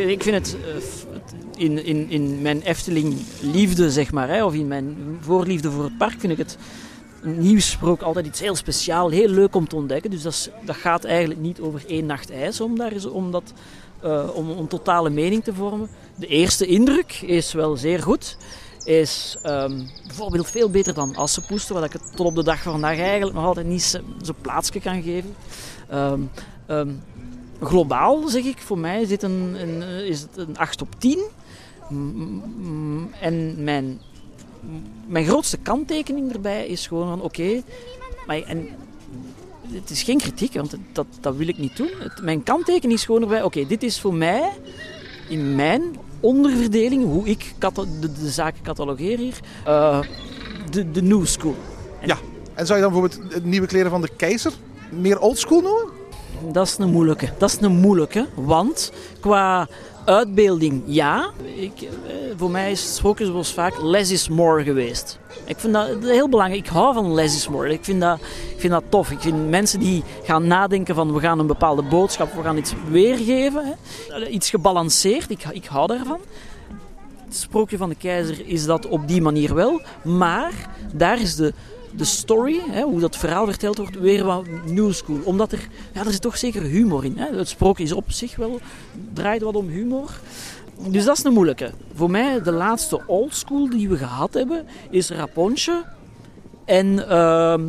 eh, 0.04 0.10
ik- 0.10 0.24
vind 0.24 0.36
het, 0.36 0.58
eh, 0.68 0.74
het 1.14 1.34
in, 1.56 1.86
in, 1.86 2.10
in 2.10 2.42
mijn 2.42 2.62
Efteling 2.62 3.16
liefde, 3.42 3.92
zeg 3.92 4.12
maar, 4.12 4.30
hè, 4.30 4.44
of 4.46 4.54
in 4.54 4.68
mijn 4.68 4.98
voorliefde 5.22 5.72
voor 5.72 5.84
het 5.84 5.98
park, 5.98 6.20
vind 6.20 6.32
ik 6.34 6.38
het 6.38 6.58
nieuw 7.24 7.60
sprook 7.60 8.02
altijd 8.02 8.26
iets 8.26 8.40
heel 8.40 8.56
speciaal, 8.56 9.10
heel 9.10 9.28
leuk 9.30 9.56
om 9.56 9.68
te 9.68 9.76
ontdekken. 9.76 10.12
Dus 10.12 10.22
dat, 10.22 10.34
is, 10.34 10.50
dat 10.66 10.76
gaat 10.76 11.04
eigenlijk 11.04 11.40
niet 11.40 11.60
over 11.60 11.84
één 11.88 12.06
nacht 12.06 12.32
ijs 12.32 12.62
om, 12.62 12.78
daar 12.78 12.92
eens, 12.92 13.06
om, 13.06 13.32
dat, 13.32 13.54
om 14.34 14.50
een 14.50 14.68
totale 14.68 15.10
mening 15.10 15.44
te 15.44 15.54
vormen. 15.54 15.90
De 16.16 16.28
eerste 16.28 16.66
indruk 16.66 17.14
is 17.22 17.54
wel 17.54 17.78
zeer 17.78 18.02
goed. 18.02 18.38
Is 18.84 19.38
ehm, 19.42 19.82
bijvoorbeeld 20.08 20.50
veel 20.50 20.70
beter 20.70 20.94
dan 20.94 21.16
Assepoester, 21.16 21.74
waar 21.74 21.84
ik 21.84 21.92
tot 22.16 22.26
op 22.26 22.36
de 22.36 22.44
dag 22.44 22.62
van 22.62 22.72
vandaag 22.72 22.98
eigenlijk 23.00 23.34
nog 23.36 23.46
altijd 23.46 23.68
niet 23.68 23.84
zo- 23.84 24.00
zo'n 24.22 24.36
plaatsje 24.42 24.80
kan 24.80 25.02
geven. 25.04 25.36
Ehm, 25.90 26.22
globaal 27.62 28.28
zeg 28.28 28.44
ik, 28.44 28.58
voor 28.58 28.78
mij 28.78 29.02
is, 29.02 29.08
dit 29.08 29.24
een, 29.24 29.56
een, 29.62 29.82
eh, 29.82 30.08
is 30.08 30.22
het 30.22 30.38
een 30.38 30.58
8 30.58 30.82
op 30.82 30.96
10. 30.98 31.20
Mm, 31.90 32.44
mm, 32.58 33.10
En 33.22 33.64
mijn, 33.64 34.00
mijn 35.08 35.26
grootste 35.26 35.58
kanttekening 35.58 36.34
erbij 36.34 36.68
is 36.68 36.88
gewoon 36.88 37.08
van 37.08 37.22
oké, 37.22 37.62
maar 38.28 38.42
en 38.42 38.68
het 39.72 39.90
is 39.90 40.04
geen 40.04 40.18
kritiek, 40.18 40.54
want 40.54 40.76
dat, 40.92 41.06
dat 41.20 41.36
wil 41.36 41.48
ik 41.48 41.58
niet 41.58 41.78
doen. 41.78 41.90
Mijn 42.22 42.44
kanttekening 42.44 42.94
is 43.00 43.06
gewoon 43.06 43.22
erbij, 43.22 43.44
oké, 43.44 43.68
dit 43.68 43.84
is 43.84 44.00
voor 44.00 44.14
mij 44.14 44.52
in 45.30 45.56
mijn 45.56 45.82
onderverdeling, 46.20 47.04
hoe 47.04 47.28
ik 47.28 47.54
de, 47.60 48.14
de 48.20 48.30
zaken 48.30 48.64
catalogeer 48.64 49.18
hier, 49.18 49.40
eh, 49.66 50.00
de, 50.70 50.92
de 50.92 51.02
new 51.02 51.26
school. 51.26 51.56
Ja. 52.06 52.18
En 52.54 52.66
zou 52.66 52.80
je 52.80 52.86
dan 52.86 52.94
bijvoorbeeld 52.94 53.32
de 53.32 53.48
nieuwe 53.48 53.68
kleren 53.68 53.92
van 53.92 54.02
de 54.02 54.10
keizer 54.16 54.54
meer 54.90 55.20
oldschool 55.20 55.62
noemen? 55.62 55.95
Dat 56.52 56.68
is 56.68 56.78
een 56.78 56.92
moeilijke. 56.92 57.30
Dat 57.38 57.50
is 57.50 57.62
een 57.62 57.76
moeilijke, 57.76 58.26
want 58.36 58.92
qua 59.20 59.68
uitbeelding 60.06 60.84
ja. 60.86 61.30
Ik, 61.56 61.82
eh, 61.82 62.14
voor 62.38 62.52
mij 62.52 62.72
is 62.72 62.96
Sprookjesbos 62.96 63.54
vaak 63.54 63.82
less 63.82 64.12
is 64.12 64.30
more 64.30 64.64
geweest. 64.64 65.20
Ik 65.46 65.60
vind 65.60 65.74
dat 65.74 65.88
heel 66.02 66.30
belangrijk. 66.30 66.66
Ik 66.66 66.72
hou 66.72 66.94
van 66.94 67.14
less 67.14 67.36
is 67.36 67.48
more. 67.48 67.70
Ik 67.70 67.84
vind 67.84 68.02
dat, 68.02 68.20
ik 68.50 68.56
vind 68.60 68.74
dat 68.74 68.84
tof. 68.90 69.12
Ik 69.12 69.20
vind 69.20 69.50
mensen 69.50 69.80
die 69.80 70.04
gaan 70.24 70.48
nadenken 70.48 70.96
van 70.96 71.14
we 71.14 71.20
gaan 71.20 71.40
een 71.40 71.48
bepaalde 71.48 71.84
boodschap, 71.84 72.34
we 72.34 72.42
gaan 72.42 72.58
iets 72.58 72.74
weergeven. 72.90 73.66
Hè. 73.66 74.28
Iets 74.28 74.50
gebalanceerd. 74.50 75.30
Ik, 75.30 75.46
ik 75.52 75.66
hou 75.66 75.88
daarvan. 75.88 76.20
Het 77.26 77.36
sprookje 77.36 77.78
van 77.78 77.90
de 77.90 77.96
keizer 77.96 78.48
is 78.48 78.66
dat 78.66 78.88
op 78.88 79.08
die 79.08 79.22
manier 79.22 79.56
wel. 79.56 79.82
Maar 80.04 80.54
daar 80.94 81.22
is 81.22 81.36
de, 81.36 81.54
de 81.98 82.04
story, 82.04 82.62
hè, 82.70 82.82
hoe 82.82 83.00
dat 83.00 83.18
verhaal 83.18 83.46
verteld 83.46 83.78
wordt, 83.78 84.00
weer 84.00 84.24
wat 84.24 84.46
new 84.66 84.94
school. 84.94 85.20
Omdat 85.24 85.52
er, 85.52 85.68
ja, 85.94 86.06
er 86.06 86.12
zit 86.12 86.22
toch 86.22 86.38
zeker 86.38 86.62
humor 86.62 87.06
in. 87.06 87.18
Hè. 87.18 87.38
Het 87.38 87.48
sprookje 87.48 87.84
is 87.84 87.92
op 87.92 88.12
zich 88.12 88.36
wel, 88.36 88.60
draait 89.14 89.42
wat 89.42 89.56
om 89.56 89.68
humor. 89.68 90.20
dus 90.88 91.06
dat 91.06 91.18
is 91.18 91.24
een 91.24 91.34
moeilijke. 91.34 91.72
Voor 91.94 92.10
mij, 92.10 92.42
de 92.42 92.52
laatste 92.52 93.02
oldschool 93.08 93.70
die 93.70 93.90
we 93.90 93.98
gehad 93.98 94.34
hebben, 94.34 94.66
is 94.90 95.10
Rapunzel 95.10 95.84
en 96.66 97.10
ehm, 97.10 97.64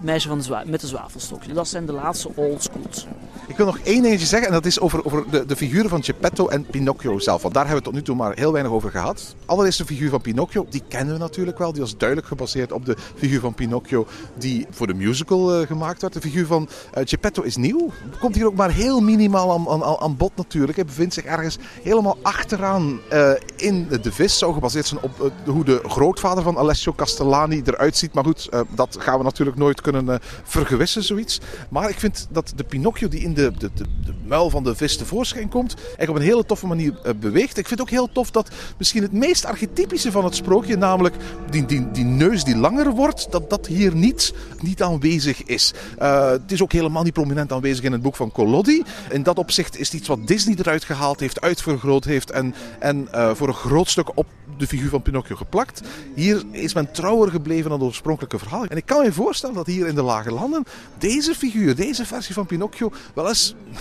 Meisje 0.00 0.28
van 0.28 0.38
de 0.38 0.62
met 0.66 0.80
de 0.80 0.86
zwavelstokje. 0.86 1.52
Dat 1.52 1.68
zijn 1.68 1.86
de 1.86 1.92
laatste 1.92 2.30
oldschools. 2.34 3.06
Ik 3.50 3.56
wil 3.56 3.66
nog 3.66 3.78
één 3.78 4.02
dingetje 4.02 4.26
zeggen 4.26 4.48
en 4.48 4.54
dat 4.54 4.66
is 4.66 4.80
over, 4.80 5.04
over 5.04 5.24
de, 5.30 5.46
de 5.46 5.56
figuren 5.56 5.90
van 5.90 6.04
Geppetto 6.04 6.48
en 6.48 6.66
Pinocchio 6.66 7.18
zelf. 7.18 7.42
Want 7.42 7.54
daar 7.54 7.66
hebben 7.66 7.82
we 7.82 7.88
tot 7.90 7.98
nu 7.98 8.04
toe 8.04 8.16
maar 8.16 8.32
heel 8.34 8.52
weinig 8.52 8.72
over 8.72 8.90
gehad. 8.90 9.34
Allereerst 9.46 9.78
de 9.78 9.84
figuur 9.84 10.10
van 10.10 10.20
Pinocchio, 10.20 10.66
die 10.70 10.82
kennen 10.88 11.14
we 11.14 11.20
natuurlijk 11.20 11.58
wel. 11.58 11.72
Die 11.72 11.80
was 11.80 11.96
duidelijk 11.96 12.28
gebaseerd 12.28 12.72
op 12.72 12.86
de 12.86 12.96
figuur 13.14 13.40
van 13.40 13.54
Pinocchio 13.54 14.06
die 14.38 14.66
voor 14.70 14.86
de 14.86 14.94
musical 14.94 15.54
eh, 15.54 15.66
gemaakt 15.66 16.00
werd. 16.00 16.12
De 16.12 16.20
figuur 16.20 16.46
van 16.46 16.68
eh, 16.92 17.02
Geppetto 17.06 17.42
is 17.42 17.56
nieuw. 17.56 17.90
Komt 18.20 18.34
hier 18.34 18.46
ook 18.46 18.54
maar 18.54 18.70
heel 18.70 19.00
minimaal 19.00 19.52
aan, 19.52 19.82
aan, 19.82 19.96
aan 19.98 20.16
bod 20.16 20.32
natuurlijk. 20.36 20.76
Hij 20.76 20.86
bevindt 20.86 21.14
zich 21.14 21.24
ergens 21.24 21.58
helemaal 21.82 22.18
achteraan 22.22 23.00
eh, 23.08 23.30
in 23.56 23.88
de 24.02 24.12
vis. 24.12 24.38
Zou 24.38 24.52
gebaseerd 24.52 24.86
zijn 24.86 25.00
op 25.02 25.32
hoe 25.44 25.64
de 25.64 25.80
grootvader 25.86 26.42
van 26.42 26.58
Alessio 26.58 26.92
Castellani 26.96 27.62
eruit 27.64 27.96
ziet. 27.96 28.14
Maar 28.14 28.24
goed, 28.24 28.48
dat 28.74 28.96
gaan 29.00 29.18
we 29.18 29.24
natuurlijk 29.24 29.56
nooit 29.56 29.80
kunnen 29.80 30.18
vergewissen, 30.44 31.02
zoiets. 31.02 31.40
Maar 31.70 31.88
ik 31.88 31.98
vind 31.98 32.26
dat 32.30 32.52
de 32.56 32.64
Pinocchio 32.64 33.08
die 33.08 33.20
in 33.20 33.34
de, 33.34 33.39
de, 33.40 33.70
de, 33.74 33.84
de 34.04 34.12
muil 34.24 34.50
van 34.50 34.64
de 34.64 34.74
vis 34.74 34.96
tevoorschijn 34.96 35.48
komt, 35.48 35.74
eigenlijk 35.74 36.10
op 36.10 36.16
een 36.16 36.22
hele 36.22 36.44
toffe 36.44 36.66
manier 36.66 36.98
eh, 37.02 37.12
beweegt. 37.14 37.58
Ik 37.58 37.68
vind 37.68 37.80
ook 37.80 37.90
heel 37.90 38.12
tof 38.12 38.30
dat 38.30 38.50
misschien 38.78 39.02
het 39.02 39.12
meest 39.12 39.44
archetypische 39.44 40.10
van 40.10 40.24
het 40.24 40.34
sprookje, 40.34 40.76
namelijk 40.76 41.14
die, 41.50 41.66
die, 41.66 41.90
die 41.90 42.04
neus 42.04 42.44
die 42.44 42.56
langer 42.56 42.90
wordt, 42.90 43.26
dat 43.30 43.50
dat 43.50 43.66
hier 43.66 43.94
niet, 43.94 44.34
niet 44.60 44.82
aanwezig 44.82 45.44
is. 45.44 45.72
Eh, 45.98 46.30
het 46.30 46.52
is 46.52 46.62
ook 46.62 46.72
helemaal 46.72 47.02
niet 47.02 47.12
prominent 47.12 47.52
aanwezig 47.52 47.84
in 47.84 47.92
het 47.92 48.02
boek 48.02 48.16
van 48.16 48.32
Collodi. 48.32 48.82
In 49.10 49.22
dat 49.22 49.38
opzicht 49.38 49.78
is 49.78 49.86
het 49.90 50.00
iets 50.00 50.08
wat 50.08 50.26
Disney 50.26 50.56
eruit 50.58 50.84
gehaald 50.84 51.20
heeft, 51.20 51.40
uitvergroot 51.40 52.04
heeft 52.04 52.30
en, 52.30 52.54
en 52.78 53.08
eh, 53.12 53.34
voor 53.34 53.48
een 53.48 53.54
groot 53.54 53.88
stuk 53.88 54.16
op 54.16 54.26
de 54.58 54.66
figuur 54.66 54.88
van 54.88 55.02
Pinocchio 55.02 55.36
geplakt. 55.36 55.80
Hier 56.14 56.42
is 56.50 56.74
men 56.74 56.92
trouwer 56.92 57.30
gebleven 57.30 57.70
aan 57.70 57.78
het 57.78 57.86
oorspronkelijke 57.86 58.38
verhaal. 58.38 58.64
En 58.64 58.76
ik 58.76 58.86
kan 58.86 59.02
me 59.02 59.12
voorstellen 59.12 59.54
dat 59.54 59.66
hier 59.66 59.86
in 59.86 59.94
de 59.94 60.02
lage 60.02 60.32
landen 60.32 60.64
deze 60.98 61.34
figuur, 61.34 61.76
deze 61.76 62.06
versie 62.06 62.34
van 62.34 62.46
Pinocchio, 62.46 62.92
wel 63.14 63.28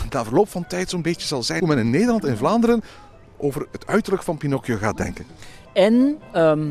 na 0.09 0.23
verloop 0.23 0.49
van 0.49 0.67
tijd 0.67 0.89
zo'n 0.89 1.01
beetje 1.01 1.27
zal 1.27 1.43
zijn 1.43 1.59
hoe 1.59 1.67
men 1.67 1.77
in 1.77 1.89
Nederland 1.89 2.25
en 2.25 2.37
Vlaanderen 2.37 2.81
over 3.37 3.67
het 3.71 3.87
uiterlijk 3.87 4.23
van 4.23 4.37
Pinocchio 4.37 4.77
gaat 4.77 4.97
denken. 4.97 5.25
En 5.73 6.17
ehm, 6.31 6.67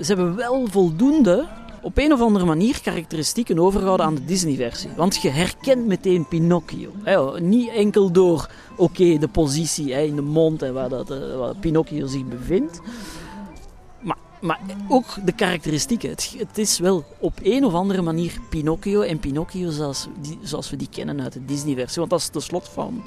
ze 0.00 0.06
hebben 0.06 0.36
wel 0.36 0.66
voldoende, 0.70 1.48
op 1.82 1.98
een 1.98 2.12
of 2.12 2.20
andere 2.20 2.44
manier, 2.44 2.80
karakteristieken 2.82 3.58
overgehouden 3.58 4.06
aan 4.06 4.14
de 4.14 4.24
Disney-versie. 4.24 4.90
Want 4.96 5.22
je 5.22 5.30
herkent 5.30 5.86
meteen 5.86 6.28
Pinocchio. 6.28 6.90
Niet 7.38 7.70
enkel 7.70 8.10
door, 8.10 8.50
oké, 8.76 9.18
de 9.18 9.28
positie 9.28 9.92
in 9.92 10.16
de 10.16 10.22
mond 10.22 10.62
en 10.62 10.74
waar, 10.74 10.88
dat, 10.88 11.10
eh, 11.10 11.36
waar 11.36 11.54
Pinocchio 11.56 12.06
zich 12.06 12.24
bevindt. 12.24 12.80
Maar, 14.40 14.60
ook 14.88 15.06
de 15.24 15.32
karakteristieken. 15.32 16.10
Het, 16.10 16.58
is 16.58 16.78
wel 16.78 17.04
op 17.18 17.38
een 17.42 17.64
of 17.64 17.74
andere 17.74 18.02
manier 18.02 18.38
Pinocchio. 18.48 19.00
En 19.00 19.18
Pinocchio 19.18 19.70
zoals, 19.70 20.06
die, 20.20 20.38
zoals 20.42 20.70
we 20.70 20.76
die 20.76 20.88
kennen 20.90 21.20
uit 21.22 21.32
de 21.32 21.44
Disney-versie. 21.44 21.98
Want 21.98 22.10
dat 22.10 22.20
is 22.20 22.30
de 22.30 22.40
slot 22.40 22.68
van, 22.68 23.04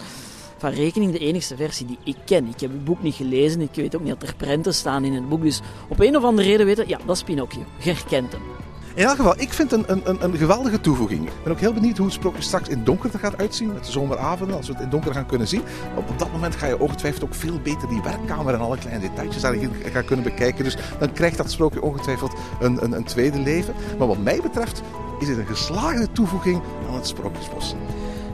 van 0.58 0.70
rekening 0.70 1.12
de 1.12 1.20
enigste 1.20 1.56
versie 1.56 1.86
die 1.86 1.98
ik 2.04 2.18
ken. 2.26 2.48
Ik 2.48 2.60
heb 2.60 2.72
het 2.72 2.86
boek 2.86 3.04
niet 3.04 3.16
gelezen. 3.16 3.62
Ik 3.62 3.76
weet 3.76 3.96
ook 3.96 4.04
niet 4.04 4.20
dat 4.20 4.30
er 4.30 4.36
prenten 4.36 4.74
staan 4.74 5.04
in 5.04 5.14
het 5.14 5.30
boek. 5.30 5.42
Dus 5.42 5.62
op 5.90 6.00
een 6.00 6.18
of 6.18 6.24
andere 6.24 6.48
reden 6.48 6.66
weten, 6.66 6.88
ja, 6.88 7.00
dat 7.06 7.16
is 7.16 7.24
Pinocchio. 7.24 7.64
Je 7.78 7.92
herkent 7.92 8.32
hem. 8.32 8.63
In 8.96 9.04
elk 9.06 9.16
geval, 9.16 9.34
ik 9.38 9.54
vind 9.54 9.72
een, 9.72 9.84
een, 9.88 10.24
een 10.24 10.38
geweldige 10.38 10.82
toevoeging. 10.82 11.28
Ik 11.28 11.44
ben 11.44 11.54
ook 11.54 11.60
heel 11.60 11.74
benieuwd 11.74 11.98
hoe 11.98 12.06
het 12.06 12.16
sprookje 12.16 12.42
straks 12.42 12.70
in 12.70 12.84
donker 12.84 13.10
er 13.14 13.20
gaat 13.20 13.38
uitzien. 13.38 13.74
Met 13.74 13.86
de 13.86 13.92
zomeravonden, 13.92 14.56
als 14.56 14.68
we 14.68 14.74
het 14.74 14.82
in 14.82 14.90
donker 14.90 15.14
gaan 15.14 15.26
kunnen 15.26 15.48
zien. 15.48 15.62
Op, 15.96 16.20
dat 16.20 16.32
moment 16.32 16.56
ga 16.56 16.68
je 16.68 16.80
ongetwijfeld 16.80 17.24
ook 17.24 17.36
veel 17.36 17.60
beter 17.60 17.88
die 17.88 18.02
werkkamer 18.02 18.54
en 18.54 18.60
alle 18.60 18.78
kleine 18.78 19.08
detailtjes 19.08 19.42
daarin 19.42 19.72
gaan 19.94 20.06
kunnen 20.06 20.26
bekijken. 20.26 20.64
Dus 20.64 20.78
dan 21.00 21.12
krijgt 21.12 21.38
dat 21.38 21.52
sprookje 21.52 21.82
ongetwijfeld 21.82 22.34
een, 22.60 22.84
een, 22.84 22.92
een 22.92 23.04
tweede 23.04 23.40
leven. 23.40 23.74
Maar 23.98 24.08
wat 24.08 24.24
mij 24.24 24.40
betreft 24.42 24.82
is 25.20 25.28
het 25.28 25.38
een 25.38 25.48
geslaagde 25.48 26.12
toevoeging 26.12 26.62
aan 26.88 26.96
het 26.96 27.08
Sprookjesbos. 27.08 27.76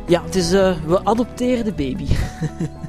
Ja, 0.05 0.23
het 0.23 0.35
is, 0.35 0.51
eh, 0.51 0.75
we 0.85 1.05
adopteren 1.05 1.65
de 1.65 1.73
baby. 1.73 2.07